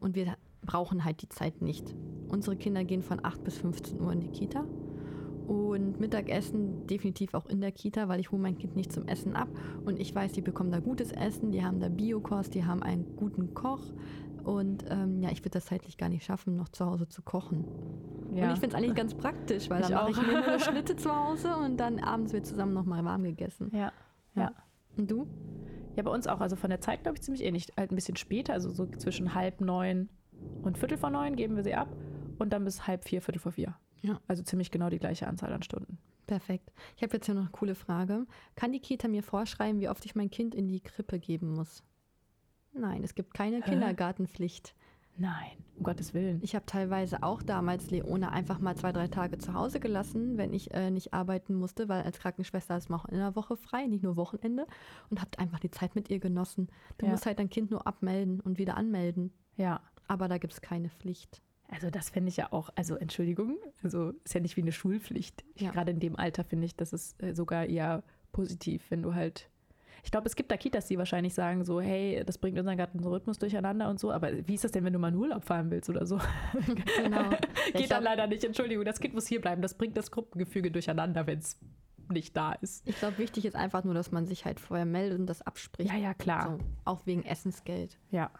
und 0.00 0.14
wir 0.14 0.36
brauchen 0.64 1.04
halt 1.04 1.22
die 1.22 1.28
Zeit 1.28 1.60
nicht. 1.60 1.94
Unsere 2.28 2.56
Kinder 2.56 2.84
gehen 2.84 3.02
von 3.02 3.24
8 3.24 3.42
bis 3.44 3.58
15 3.58 4.00
Uhr 4.00 4.12
in 4.12 4.20
die 4.20 4.28
Kita. 4.28 4.64
Und 5.46 5.98
Mittagessen 5.98 6.86
definitiv 6.86 7.34
auch 7.34 7.46
in 7.46 7.60
der 7.60 7.72
Kita, 7.72 8.08
weil 8.08 8.20
ich 8.20 8.30
hole 8.30 8.40
mein 8.40 8.56
Kind 8.56 8.76
nicht 8.76 8.92
zum 8.92 9.06
Essen 9.08 9.34
ab. 9.34 9.48
Und 9.84 9.98
ich 9.98 10.14
weiß, 10.14 10.32
die 10.32 10.40
bekommen 10.40 10.70
da 10.70 10.78
gutes 10.78 11.12
Essen, 11.12 11.50
die 11.50 11.64
haben 11.64 11.80
da 11.80 11.88
Biokost, 11.88 12.54
die 12.54 12.64
haben 12.64 12.82
einen 12.82 13.16
guten 13.16 13.52
Koch. 13.52 13.82
Und 14.44 14.84
ähm, 14.88 15.20
ja, 15.20 15.30
ich 15.30 15.40
würde 15.40 15.50
das 15.50 15.66
zeitlich 15.66 15.96
gar 15.98 16.08
nicht 16.08 16.24
schaffen, 16.24 16.56
noch 16.56 16.68
zu 16.68 16.86
Hause 16.86 17.08
zu 17.08 17.22
kochen. 17.22 17.64
Und 18.30 18.36
ich 18.36 18.60
finde 18.60 18.68
es 18.68 18.74
eigentlich 18.74 18.94
ganz 18.94 19.14
praktisch, 19.14 19.68
weil 19.68 19.80
Ich 19.82 19.88
dann 19.88 19.94
mache 19.94 20.10
ich 20.10 20.26
mir 20.26 20.46
nur 20.46 20.58
Schnitte 20.60 20.96
zu 20.96 21.14
Hause 21.14 21.56
und 21.56 21.76
dann 21.76 21.98
abends 21.98 22.32
wird 22.32 22.46
zusammen 22.46 22.72
nochmal 22.72 23.04
warm 23.04 23.24
gegessen. 23.24 23.70
Ja. 23.72 23.92
Ja. 24.34 24.42
Ja. 24.42 24.52
Und 24.96 25.10
du? 25.10 25.26
Ja, 25.96 26.02
bei 26.02 26.10
uns 26.10 26.26
auch. 26.26 26.40
Also 26.40 26.56
von 26.56 26.70
der 26.70 26.80
Zeit, 26.80 27.02
glaube 27.02 27.16
ich, 27.16 27.22
ziemlich 27.22 27.44
ähnlich. 27.44 27.68
Halt 27.76 27.90
ein 27.90 27.96
bisschen 27.96 28.16
später, 28.16 28.52
also 28.52 28.70
so 28.70 28.86
zwischen 28.86 29.34
halb 29.34 29.60
neun 29.60 30.08
und 30.62 30.78
Viertel 30.78 30.98
vor 30.98 31.10
neun 31.10 31.36
geben 31.36 31.56
wir 31.56 31.62
sie 31.62 31.74
ab 31.74 31.88
und 32.38 32.52
dann 32.52 32.64
bis 32.64 32.86
halb 32.86 33.04
vier, 33.04 33.22
Viertel 33.22 33.40
vor 33.40 33.52
vier. 33.52 33.76
Ja. 34.00 34.20
Also 34.26 34.42
ziemlich 34.42 34.70
genau 34.70 34.90
die 34.90 34.98
gleiche 34.98 35.26
Anzahl 35.26 35.52
an 35.52 35.62
Stunden. 35.62 35.98
Perfekt. 36.26 36.72
Ich 36.96 37.02
habe 37.02 37.14
jetzt 37.14 37.26
hier 37.26 37.34
noch 37.34 37.42
eine 37.42 37.50
coole 37.50 37.74
Frage. 37.74 38.26
Kann 38.54 38.72
die 38.72 38.80
Kita 38.80 39.08
mir 39.08 39.22
vorschreiben, 39.22 39.80
wie 39.80 39.88
oft 39.88 40.04
ich 40.04 40.14
mein 40.14 40.30
Kind 40.30 40.54
in 40.54 40.66
die 40.66 40.80
Krippe 40.80 41.18
geben 41.18 41.52
muss? 41.52 41.82
Nein, 42.72 43.04
es 43.04 43.14
gibt 43.14 43.34
keine 43.34 43.60
Kindergartenpflicht. 43.60 44.74
Nein, 45.16 45.52
um 45.76 45.84
Gottes 45.84 46.14
Willen. 46.14 46.38
Ich 46.42 46.54
habe 46.54 46.64
teilweise 46.66 47.22
auch 47.22 47.42
damals 47.42 47.90
Leone 47.90 48.32
einfach 48.32 48.58
mal 48.60 48.74
zwei, 48.76 48.92
drei 48.92 49.08
Tage 49.08 49.38
zu 49.38 49.52
Hause 49.54 49.78
gelassen, 49.78 50.38
wenn 50.38 50.52
ich 50.52 50.72
äh, 50.74 50.90
nicht 50.90 51.12
arbeiten 51.12 51.54
musste, 51.54 51.88
weil 51.88 52.02
als 52.02 52.18
Krankenschwester 52.18 52.76
ist 52.76 52.88
man 52.88 53.00
auch 53.00 53.04
in 53.06 53.18
der 53.18 53.36
Woche 53.36 53.56
frei, 53.56 53.86
nicht 53.86 54.02
nur 54.02 54.16
Wochenende. 54.16 54.66
Und 55.10 55.20
habe 55.20 55.38
einfach 55.38 55.58
die 55.60 55.70
Zeit 55.70 55.94
mit 55.94 56.08
ihr 56.10 56.18
genossen. 56.18 56.68
Du 56.98 57.06
Ja. 57.06 57.12
musst 57.12 57.26
halt 57.26 57.38
dein 57.38 57.50
Kind 57.50 57.70
nur 57.70 57.86
abmelden 57.86 58.40
und 58.40 58.58
wieder 58.58 58.76
anmelden. 58.76 59.32
Ja. 59.56 59.80
Aber 60.08 60.28
da 60.28 60.38
gibt 60.38 60.54
es 60.54 60.60
keine 60.60 60.88
Pflicht. 60.88 61.42
Also 61.68 61.88
das 61.90 62.10
fände 62.10 62.28
ich 62.28 62.36
ja 62.36 62.52
auch, 62.52 62.68
also 62.74 62.96
Entschuldigung, 62.96 63.56
also 63.82 64.10
ist 64.24 64.34
ja 64.34 64.40
nicht 64.40 64.56
wie 64.56 64.62
eine 64.62 64.72
Schulpflicht. 64.72 65.44
Ich, 65.54 65.62
Ja. 65.62 65.70
Gerade 65.70 65.92
in 65.92 66.00
dem 66.00 66.16
Alter 66.16 66.44
finde 66.44 66.66
ich, 66.66 66.76
das 66.76 66.92
ist 66.92 67.22
äh, 67.22 67.34
sogar 67.34 67.64
eher 67.66 68.02
positiv, 68.32 68.90
wenn 68.90 69.02
du 69.02 69.14
halt. 69.14 69.48
Ich 70.04 70.10
glaube, 70.10 70.26
es 70.26 70.34
gibt 70.34 70.50
da 70.50 70.56
Kitas, 70.56 70.86
die 70.86 70.98
wahrscheinlich 70.98 71.32
sagen 71.32 71.64
so, 71.64 71.80
hey, 71.80 72.22
das 72.26 72.36
bringt 72.38 72.58
unseren 72.58 72.76
ganzen 72.76 73.00
Rhythmus 73.04 73.38
durcheinander 73.38 73.88
und 73.88 74.00
so. 74.00 74.10
Aber 74.10 74.30
wie 74.48 74.54
ist 74.54 74.64
das 74.64 74.72
denn, 74.72 74.84
wenn 74.84 74.92
du 74.92 74.98
mal 74.98 75.08
in 75.08 75.14
Urlaub 75.16 75.44
fahren 75.44 75.70
willst 75.70 75.88
oder 75.88 76.04
so? 76.06 76.18
Genau. 76.96 77.30
Geht 77.66 77.74
dann 77.74 77.84
glaub- 77.86 78.02
leider 78.02 78.26
nicht. 78.26 78.42
Entschuldigung, 78.44 78.84
das 78.84 78.98
Kind 79.00 79.14
muss 79.14 79.26
hier 79.28 79.40
bleiben. 79.40 79.62
Das 79.62 79.74
bringt 79.74 79.96
das 79.96 80.10
Gruppengefüge 80.10 80.70
durcheinander, 80.72 81.26
wenn 81.28 81.38
es 81.38 81.56
nicht 82.10 82.36
da 82.36 82.52
ist. 82.54 82.86
Ich 82.86 82.98
glaube, 82.98 83.16
wichtig 83.18 83.44
ist 83.46 83.54
einfach 83.54 83.84
nur, 83.84 83.94
dass 83.94 84.10
man 84.10 84.26
sich 84.26 84.44
halt 84.44 84.58
vorher 84.58 84.84
meldet 84.86 85.20
und 85.20 85.26
das 85.26 85.40
abspricht. 85.40 85.90
Ja, 85.92 85.96
ja, 85.96 86.14
klar. 86.14 86.58
So, 86.58 86.64
auch 86.84 87.06
wegen 87.06 87.22
Essensgeld. 87.24 87.96
Ja. 88.10 88.30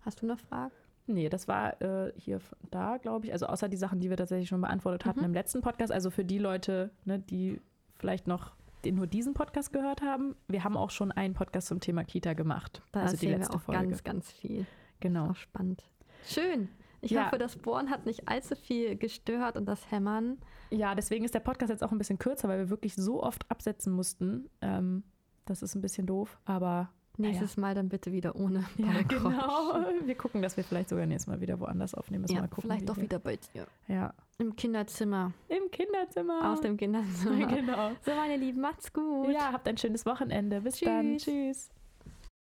Hast 0.00 0.22
du 0.22 0.26
noch 0.26 0.38
Fragen? 0.40 0.72
Nee, 1.06 1.28
das 1.28 1.46
war 1.48 1.80
äh, 1.82 2.12
hier 2.16 2.40
da, 2.70 2.96
glaube 2.96 3.26
ich. 3.26 3.32
Also 3.32 3.46
außer 3.46 3.68
die 3.68 3.76
Sachen, 3.76 4.00
die 4.00 4.10
wir 4.10 4.16
tatsächlich 4.16 4.48
schon 4.48 4.60
beantwortet 4.60 5.04
hatten 5.06 5.20
Mhm. 5.20 5.26
im 5.26 5.34
letzten 5.34 5.60
Podcast. 5.60 5.92
Also 5.92 6.10
für 6.10 6.24
die 6.24 6.38
Leute, 6.38 6.90
ne, 7.04 7.18
die 7.20 7.60
vielleicht 7.94 8.26
noch 8.26 8.52
nur 8.92 9.06
diesen 9.06 9.34
Podcast 9.34 9.72
gehört 9.72 10.02
haben, 10.02 10.36
wir 10.48 10.64
haben 10.64 10.76
auch 10.76 10.90
schon 10.90 11.12
einen 11.12 11.34
Podcast 11.34 11.68
zum 11.68 11.80
Thema 11.80 12.04
Kita 12.04 12.32
gemacht. 12.34 12.82
Da 12.92 13.00
also 13.02 13.16
die 13.16 13.26
letzte 13.28 13.52
wir 13.52 13.56
auch 13.56 13.62
Folge. 13.62 13.82
ganz, 13.88 14.04
ganz 14.04 14.32
viel. 14.32 14.66
genau. 15.00 15.30
Auch 15.30 15.36
spannend. 15.36 15.84
Schön. 16.26 16.68
Ich 17.00 17.10
Ja. 17.10 17.26
hoffe, 17.26 17.36
das 17.38 17.56
Bohren 17.56 17.90
hat 17.90 18.06
nicht 18.06 18.28
allzu 18.28 18.56
viel 18.56 18.96
gestört 18.96 19.56
und 19.56 19.66
das 19.66 19.90
Hämmern. 19.90 20.38
Ja, 20.70 20.94
deswegen 20.94 21.24
ist 21.24 21.34
der 21.34 21.40
Podcast 21.40 21.70
jetzt 21.70 21.84
auch 21.84 21.92
ein 21.92 21.98
bisschen 21.98 22.18
kürzer, 22.18 22.48
weil 22.48 22.58
wir 22.60 22.70
wirklich 22.70 22.94
so 22.94 23.22
oft 23.22 23.50
absetzen 23.50 23.92
mussten. 23.92 24.48
Ähm, 24.62 25.04
das 25.44 25.62
ist 25.62 25.74
ein 25.74 25.82
bisschen 25.82 26.06
doof, 26.06 26.38
aber 26.46 26.90
Nächstes 27.16 27.56
Mal 27.56 27.74
dann 27.74 27.88
bitte 27.88 28.12
wieder 28.12 28.34
ohne 28.36 28.64
ja, 28.76 29.02
genau. 29.06 29.74
Wir 30.04 30.14
gucken, 30.16 30.42
dass 30.42 30.56
wir 30.56 30.64
vielleicht 30.64 30.88
sogar 30.88 31.06
nächstes 31.06 31.28
Mal 31.28 31.40
wieder 31.40 31.60
woanders 31.60 31.94
aufnehmen. 31.94 32.22
Müssen 32.22 32.34
Ja, 32.34 32.40
mal 32.42 32.48
gucken, 32.48 32.70
vielleicht 32.70 32.88
doch 32.88 32.96
wir- 32.96 33.04
wieder 33.04 33.18
bei 33.18 33.36
dir. 33.36 33.66
Ja. 33.88 34.12
Im 34.38 34.56
Kinderzimmer. 34.56 35.32
Im 35.48 35.70
Kinderzimmer. 35.70 36.52
Aus 36.52 36.60
dem 36.60 36.76
Kinderzimmer. 36.76 37.46
Genau. 37.54 37.90
So, 38.04 38.12
meine 38.14 38.36
Lieben, 38.36 38.60
macht's 38.60 38.92
gut. 38.92 39.30
Ja, 39.30 39.52
habt 39.52 39.68
ein 39.68 39.76
schönes 39.78 40.04
Wochenende. 40.06 40.60
Bis 40.62 40.80
dann. 40.80 41.18
Tschüss. 41.18 41.24
Tschüss. 41.24 41.70